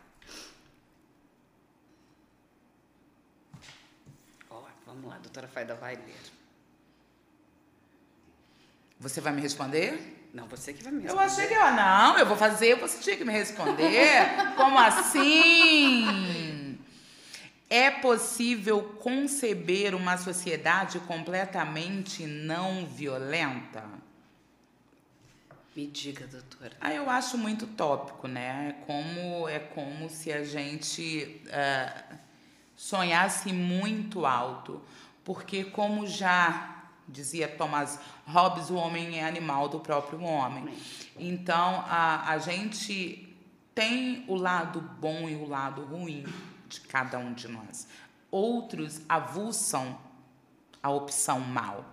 Ó, 4.50 4.62
vamos 5.00 5.12
lá, 5.12 5.16
a 5.16 5.20
doutora 5.20 5.48
Faida 5.48 5.76
vai 5.76 5.96
ler. 5.96 6.16
Você 9.00 9.22
vai 9.22 9.32
me 9.32 9.42
responder? 9.42 10.28
Não, 10.34 10.46
você 10.48 10.74
que 10.74 10.84
vai 10.84 10.92
me 10.92 11.00
Eu 11.00 11.16
responder. 11.16 11.26
achei 11.26 11.48
que 11.48 11.54
eu, 11.54 11.72
não, 11.72 12.20
eu 12.20 12.26
vou 12.26 12.36
fazer, 12.36 12.76
você 12.76 13.00
tinha 13.00 13.16
que 13.16 13.24
me 13.24 13.32
responder. 13.32 14.28
Como 14.58 14.78
assim? 14.78 16.78
É 17.70 17.90
possível 17.90 18.82
conceber 19.00 19.96
uma 19.96 20.18
sociedade 20.18 21.00
completamente 21.02 22.26
não 22.26 22.86
violenta? 22.86 23.86
Me 25.76 25.88
diga, 25.88 26.28
doutora. 26.28 26.76
Ah, 26.82 26.94
eu 26.94 27.10
acho 27.10 27.38
muito 27.38 27.66
tópico, 27.66 28.28
né? 28.28 28.76
É 28.76 28.86
como, 28.86 29.48
é 29.48 29.60
como 29.60 30.10
se 30.10 30.34
a 30.34 30.44
gente 30.44 31.42
ah, 31.54 32.04
sonhasse 32.80 33.52
muito 33.52 34.26
alto. 34.26 34.82
Porque, 35.26 35.66
como 35.66 36.08
já 36.08 36.86
dizia 37.06 37.46
Thomas 37.46 38.00
Hobbes, 38.26 38.70
o 38.70 38.76
homem 38.76 39.20
é 39.20 39.28
animal 39.28 39.68
do 39.68 39.82
próprio 39.82 40.24
homem. 40.24 40.74
Então, 41.18 41.84
a, 41.86 42.32
a 42.32 42.38
gente 42.38 43.36
tem 43.76 44.24
o 44.30 44.36
lado 44.36 44.80
bom 44.80 45.28
e 45.28 45.36
o 45.36 45.46
lado 45.46 45.84
ruim 45.84 46.26
de 46.70 46.80
cada 46.80 47.18
um 47.18 47.34
de 47.34 47.50
nós. 47.50 47.86
Outros 48.32 49.02
avulsam 49.10 50.00
a 50.82 50.90
opção 50.90 51.42
mal. 51.42 51.84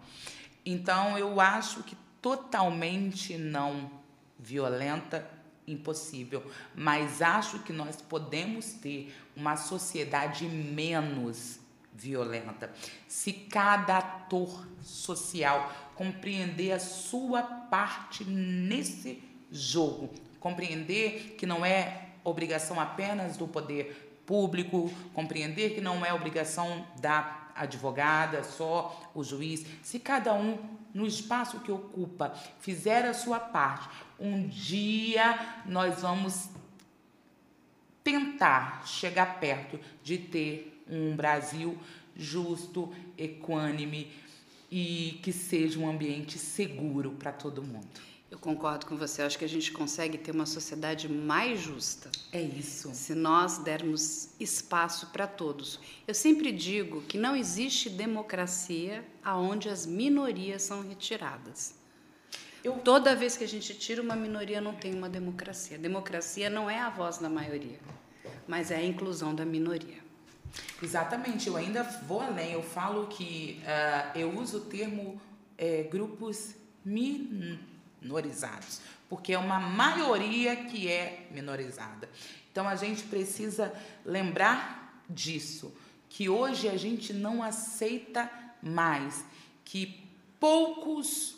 Então, 0.65 1.19
eu 1.19 1.41
acho 1.41 1.83
que 1.83 1.97
totalmente 2.23 3.37
não 3.37 3.91
violenta, 4.39 5.29
impossível. 5.67 6.43
Mas 6.75 7.21
acho 7.23 7.61
que 7.61 7.73
nós 7.73 7.97
podemos 8.01 8.73
ter 8.73 9.15
uma 9.35 9.57
sociedade 9.57 10.47
menos 10.47 11.61
violenta 11.93 12.71
se 13.09 13.33
cada 13.33 13.99
ator 13.99 14.67
social 14.83 15.73
compreender 15.95 16.73
a 16.73 16.79
sua 16.79 17.43
parte 17.43 18.23
nesse 18.25 19.23
jogo, 19.51 20.13
compreender 20.39 21.35
que 21.39 21.47
não 21.47 21.65
é 21.65 22.11
obrigação 22.23 22.79
apenas 22.79 23.37
do 23.37 23.49
poder 23.49 24.21
público, 24.27 24.93
compreender 25.15 25.75
que 25.75 25.81
não 25.81 26.05
é 26.05 26.13
obrigação 26.13 26.87
da 27.01 27.47
advogada, 27.55 28.45
só 28.45 29.11
o 29.15 29.25
juiz. 29.25 29.65
Se 29.83 29.99
cada 29.99 30.35
um, 30.35 30.59
no 30.93 31.07
espaço 31.07 31.61
que 31.61 31.73
ocupa, 31.73 32.35
fizer 32.61 33.07
a 33.07 33.15
sua 33.15 33.41
parte, 33.41 33.89
um 34.19 34.47
dia 34.47 35.63
nós 35.67 36.03
vamos 36.03 36.49
tentar 38.03 38.87
chegar 38.87 39.41
perto 39.41 39.79
de 40.03 40.19
ter 40.19 40.83
um 40.89 41.17
Brasil 41.17 41.77
justo, 42.15 42.93
equânime 43.19 44.11
e 44.71 45.21
que 45.23 45.33
seja 45.33 45.79
um 45.79 45.89
ambiente 45.89 46.39
seguro 46.39 47.13
para 47.13 47.33
todo 47.33 47.63
mundo. 47.63 47.89
Eu 48.31 48.39
concordo 48.39 48.87
com 48.87 48.97
você. 48.97 49.23
Acho 49.23 49.39
que 49.39 49.45
a 49.45 49.49
gente 49.49 49.71
consegue 49.71 50.19
ter 50.19 50.33
uma 50.33 50.47
sociedade 50.47 51.09
mais 51.09 51.61
justa 51.61 52.11
É 52.33 52.43
isso. 52.43 52.93
se 52.93 53.15
nós 53.15 53.59
dermos 53.59 54.31
espaço 54.41 55.07
para 55.09 55.27
todos. 55.27 55.79
Eu 56.07 56.15
sempre 56.15 56.51
digo 56.51 57.03
que 57.03 57.17
não 57.17 57.37
existe 57.37 57.89
democracia 57.89 59.05
aonde 59.23 59.69
as 59.69 59.87
minorias 59.87 60.63
são 60.63 60.83
retiradas. 60.87 61.75
Eu- 62.67 62.79
Toda 62.81 63.15
vez 63.15 63.37
que 63.37 63.45
a 63.45 63.49
gente 63.49 63.75
tira 63.75 64.03
uma 64.03 64.17
minoria, 64.17 64.61
não 64.61 64.75
tem 64.75 64.93
uma 64.95 65.09
democracia. 65.09 65.79
Democracia 65.79 66.51
não 66.51 66.69
é 66.69 66.79
a 66.81 66.91
voz 66.91 67.19
da 67.19 67.29
maioria, 67.29 67.79
mas 68.49 68.71
é 68.71 68.77
a 68.77 68.85
inclusão 68.85 69.33
da 69.35 69.45
minoria. 69.45 69.99
Exatamente, 70.83 71.47
eu 71.49 71.57
ainda 71.57 71.83
vou 71.83 72.21
além. 72.21 72.53
Eu 72.53 72.63
falo 72.63 73.07
que 73.09 73.61
ah, 73.67 74.11
eu 74.15 74.37
uso 74.39 74.59
o 74.59 74.61
termo 74.63 75.21
eh, 75.57 75.87
grupos 75.91 76.55
minorizados, 78.03 78.81
porque 79.09 79.33
é 79.33 79.39
uma 79.39 79.61
maioria 79.61 80.57
que 80.57 80.89
é 80.89 81.27
minorizada. 81.31 82.09
Então 82.51 82.67
a 82.69 82.75
gente 82.77 83.05
precisa 83.05 83.73
lembrar 84.05 85.03
disso, 85.09 85.73
que 86.09 86.29
hoje 86.29 86.69
a 86.69 86.77
gente 86.77 87.13
não 87.13 87.43
aceita 87.43 88.31
mais 88.63 89.25
que 89.65 90.03
poucos 90.41 91.37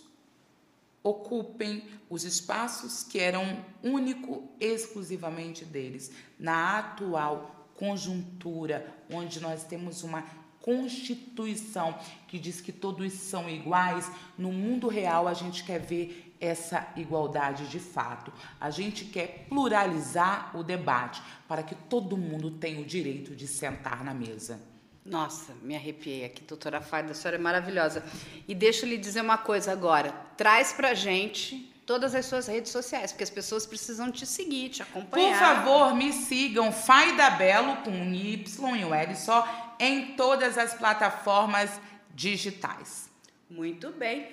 ocupem 1.03 1.85
os 2.09 2.25
espaços 2.25 3.03
que 3.03 3.19
eram 3.19 3.65
único 3.83 4.51
exclusivamente 4.61 5.65
deles. 5.65 6.11
Na 6.39 6.79
atual 6.79 7.69
conjuntura, 7.75 8.95
onde 9.11 9.41
nós 9.41 9.65
temos 9.65 10.03
uma 10.03 10.25
Constituição 10.61 11.99
que 12.27 12.39
diz 12.39 12.61
que 12.61 12.73
todos 12.73 13.13
são 13.13 13.49
iguais, 13.49 14.11
no 14.37 14.53
mundo 14.53 14.89
real 14.89 15.29
a 15.29 15.33
gente 15.33 15.65
quer 15.65 15.81
ver 15.81 16.37
essa 16.41 16.93
igualdade 16.97 17.69
de 17.69 17.79
fato. 17.79 18.33
A 18.61 18.69
gente 18.71 19.05
quer 19.07 19.47
pluralizar 19.49 20.55
o 20.57 20.63
debate 20.63 21.23
para 21.47 21.63
que 21.63 21.75
todo 21.75 22.17
mundo 22.17 22.51
tenha 22.51 22.81
o 22.81 22.85
direito 22.85 23.35
de 23.35 23.47
sentar 23.47 24.05
na 24.05 24.13
mesa. 24.13 24.61
Nossa, 25.11 25.55
me 25.63 25.75
arrepiei 25.75 26.25
aqui, 26.25 26.43
doutora 26.43 26.81
Farda, 26.81 27.13
a 27.13 27.15
senhora 27.15 27.37
é 27.37 27.41
maravilhosa. 27.41 28.05
E 28.47 28.55
deixa 28.55 28.85
eu 28.85 28.91
lhe 28.91 28.99
dizer 28.99 29.21
uma 29.21 29.39
coisa 29.39 29.73
agora. 29.73 30.13
Traz 30.37 30.73
pra 30.73 30.95
gente 30.95 31.73
todas 31.87 32.15
as 32.15 32.27
suas 32.27 32.47
redes 32.47 32.71
sociais, 32.71 33.13
porque 33.13 33.25
as 33.25 33.31
pessoas 33.31 33.65
precisam 33.65 34.13
te 34.13 34.27
seguir, 34.27 34.69
te 34.69 34.83
acompanhar. 34.83 35.31
Por 35.31 35.39
favor, 35.39 35.95
me 35.95 36.13
sigam, 36.13 36.71
Faida 36.71 37.31
Belo, 37.31 37.77
com 37.79 37.91
um 37.91 38.13
Y 38.13 38.77
e 38.77 38.85
um 38.85 38.95
L 38.95 39.17
só, 39.17 39.75
em 39.81 40.15
todas 40.15 40.59
as 40.59 40.75
plataformas 40.75 41.71
digitais. 42.15 43.09
Muito 43.49 43.91
bem. 43.91 44.29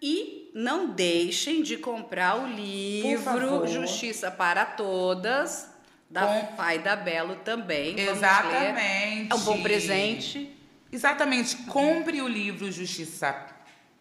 E 0.00 0.50
não 0.54 0.90
deixem 0.90 1.62
de 1.62 1.76
comprar 1.76 2.36
o 2.36 2.46
livro 2.46 3.66
Justiça 3.66 4.30
para 4.30 4.64
Todas, 4.64 5.68
da 6.14 6.26
Com... 6.28 6.56
Faida 6.56 6.94
Belo 6.94 7.34
também. 7.34 7.98
Exatamente. 7.98 9.32
É 9.32 9.34
um 9.34 9.40
bom 9.40 9.60
presente. 9.60 10.56
Exatamente. 10.92 11.56
Compre 11.64 12.22
o 12.22 12.28
livro 12.28 12.70
Justiça 12.70 13.34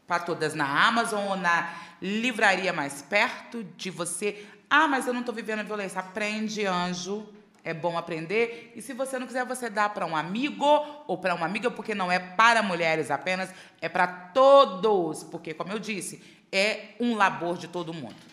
para 0.05 0.23
Todas 0.23 0.53
na 0.53 0.87
Amazon 0.87 1.27
ou 1.27 1.35
na 1.35 1.73
livraria 1.99 2.71
mais 2.71 3.01
perto 3.01 3.63
de 3.75 3.89
você. 3.89 4.45
Ah, 4.69 4.87
mas 4.87 5.07
eu 5.07 5.13
não 5.13 5.21
estou 5.21 5.33
vivendo 5.33 5.65
violência. 5.65 5.99
Aprende, 5.99 6.63
anjo. 6.67 7.27
É 7.63 7.73
bom 7.73 7.97
aprender. 7.97 8.73
E 8.75 8.81
se 8.81 8.93
você 8.93 9.17
não 9.17 9.25
quiser, 9.25 9.43
você 9.43 9.67
dá 9.67 9.89
para 9.89 10.05
um 10.05 10.15
amigo 10.15 10.65
ou 11.07 11.17
para 11.17 11.33
uma 11.33 11.47
amiga, 11.47 11.71
porque 11.71 11.95
não 11.95 12.11
é 12.11 12.19
para 12.19 12.61
mulheres 12.61 13.09
apenas, 13.09 13.49
é 13.81 13.89
para 13.89 14.05
todos. 14.05 15.23
Porque, 15.23 15.51
como 15.55 15.71
eu 15.71 15.79
disse, 15.79 16.21
é 16.51 16.89
um 16.99 17.15
labor 17.15 17.57
de 17.57 17.67
todo 17.67 17.91
mundo. 17.91 18.32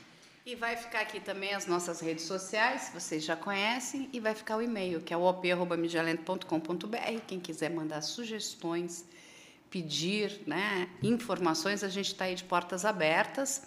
E 0.50 0.56
vai 0.56 0.76
ficar 0.76 1.02
aqui 1.02 1.20
também 1.20 1.54
as 1.54 1.66
nossas 1.68 2.00
redes 2.00 2.24
sociais, 2.24 2.90
vocês 2.92 3.22
já 3.24 3.36
conhecem, 3.36 4.10
e 4.12 4.18
vai 4.18 4.34
ficar 4.34 4.56
o 4.56 4.62
e-mail, 4.62 5.00
que 5.00 5.14
é 5.14 5.16
o 5.16 5.22
op.midialento.com.br. 5.22 7.20
Quem 7.24 7.38
quiser 7.38 7.70
mandar 7.70 8.02
sugestões, 8.02 9.04
pedir 9.70 10.40
né, 10.48 10.88
informações, 11.04 11.84
a 11.84 11.88
gente 11.88 12.08
está 12.08 12.24
aí 12.24 12.34
de 12.34 12.42
portas 12.42 12.84
abertas. 12.84 13.62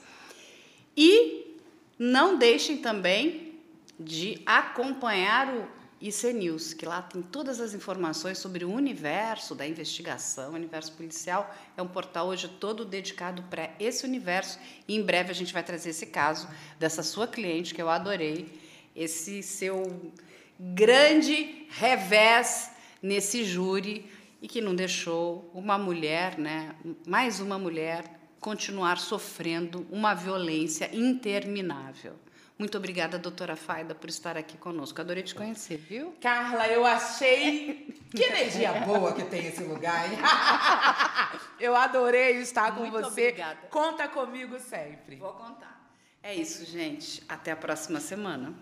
E 0.97 1.55
não 1.97 2.38
deixem 2.38 2.80
também 2.80 3.57
de 3.97 4.41
acompanhar 4.45 5.55
o 5.55 5.65
IC 6.03 6.34
News, 6.34 6.73
que 6.73 6.85
lá 6.85 7.01
tem 7.01 7.21
todas 7.21 7.61
as 7.61 7.73
informações 7.73 8.38
sobre 8.38 8.65
o 8.65 8.69
universo 8.69 9.55
da 9.55 9.65
investigação, 9.65 10.51
o 10.51 10.55
universo 10.55 10.91
policial. 10.91 11.49
É 11.77 11.81
um 11.81 11.88
portal 11.88 12.27
hoje 12.27 12.49
todo 12.49 12.84
dedicado 12.84 13.41
para 13.43 13.73
esse 13.80 14.05
universo. 14.05 14.59
E 14.85 14.97
em 14.97 15.01
breve 15.01 15.31
a 15.31 15.34
gente 15.34 15.53
vai 15.53 15.63
trazer 15.63 15.91
esse 15.91 16.07
caso 16.07 16.49
dessa 16.77 17.01
sua 17.03 17.25
cliente, 17.25 17.73
que 17.73 17.81
eu 17.81 17.89
adorei, 17.89 18.59
esse 18.93 19.41
seu 19.41 20.11
grande 20.59 21.67
revés 21.69 22.71
nesse 23.01 23.45
júri 23.45 24.05
e 24.41 24.47
que 24.47 24.59
não 24.59 24.75
deixou 24.75 25.49
uma 25.53 25.77
mulher, 25.77 26.38
né, 26.38 26.75
mais 27.07 27.39
uma 27.39 27.57
mulher, 27.57 28.19
continuar 28.41 28.97
sofrendo 28.97 29.88
uma 29.89 30.13
violência 30.13 30.93
interminável. 30.93 32.13
Muito 32.57 32.77
obrigada, 32.77 33.17
doutora 33.17 33.55
Faida, 33.55 33.95
por 33.95 34.09
estar 34.09 34.38
aqui 34.38 34.57
conosco. 34.57 35.01
Adorei 35.01 35.23
te 35.23 35.34
conhecer, 35.34 35.77
viu? 35.77 36.15
Carla, 36.21 36.67
eu 36.67 36.85
achei. 36.85 37.99
Que 38.11 38.23
energia 38.23 38.71
boa 38.85 39.13
que 39.13 39.23
tem 39.23 39.47
esse 39.47 39.63
lugar, 39.63 40.11
hein? 40.11 40.19
eu 41.59 41.75
adorei 41.75 42.38
estar 42.38 42.71
com 42.73 42.81
Muito 42.81 42.93
você. 42.93 43.30
Obrigada. 43.30 43.59
Conta 43.69 44.07
comigo 44.07 44.59
sempre. 44.59 45.15
Vou 45.15 45.34
contar. 45.34 45.89
É 46.21 46.34
isso, 46.34 46.63
gente. 46.65 47.23
Até 47.27 47.51
a 47.51 47.55
próxima 47.55 47.99
semana. 47.99 48.53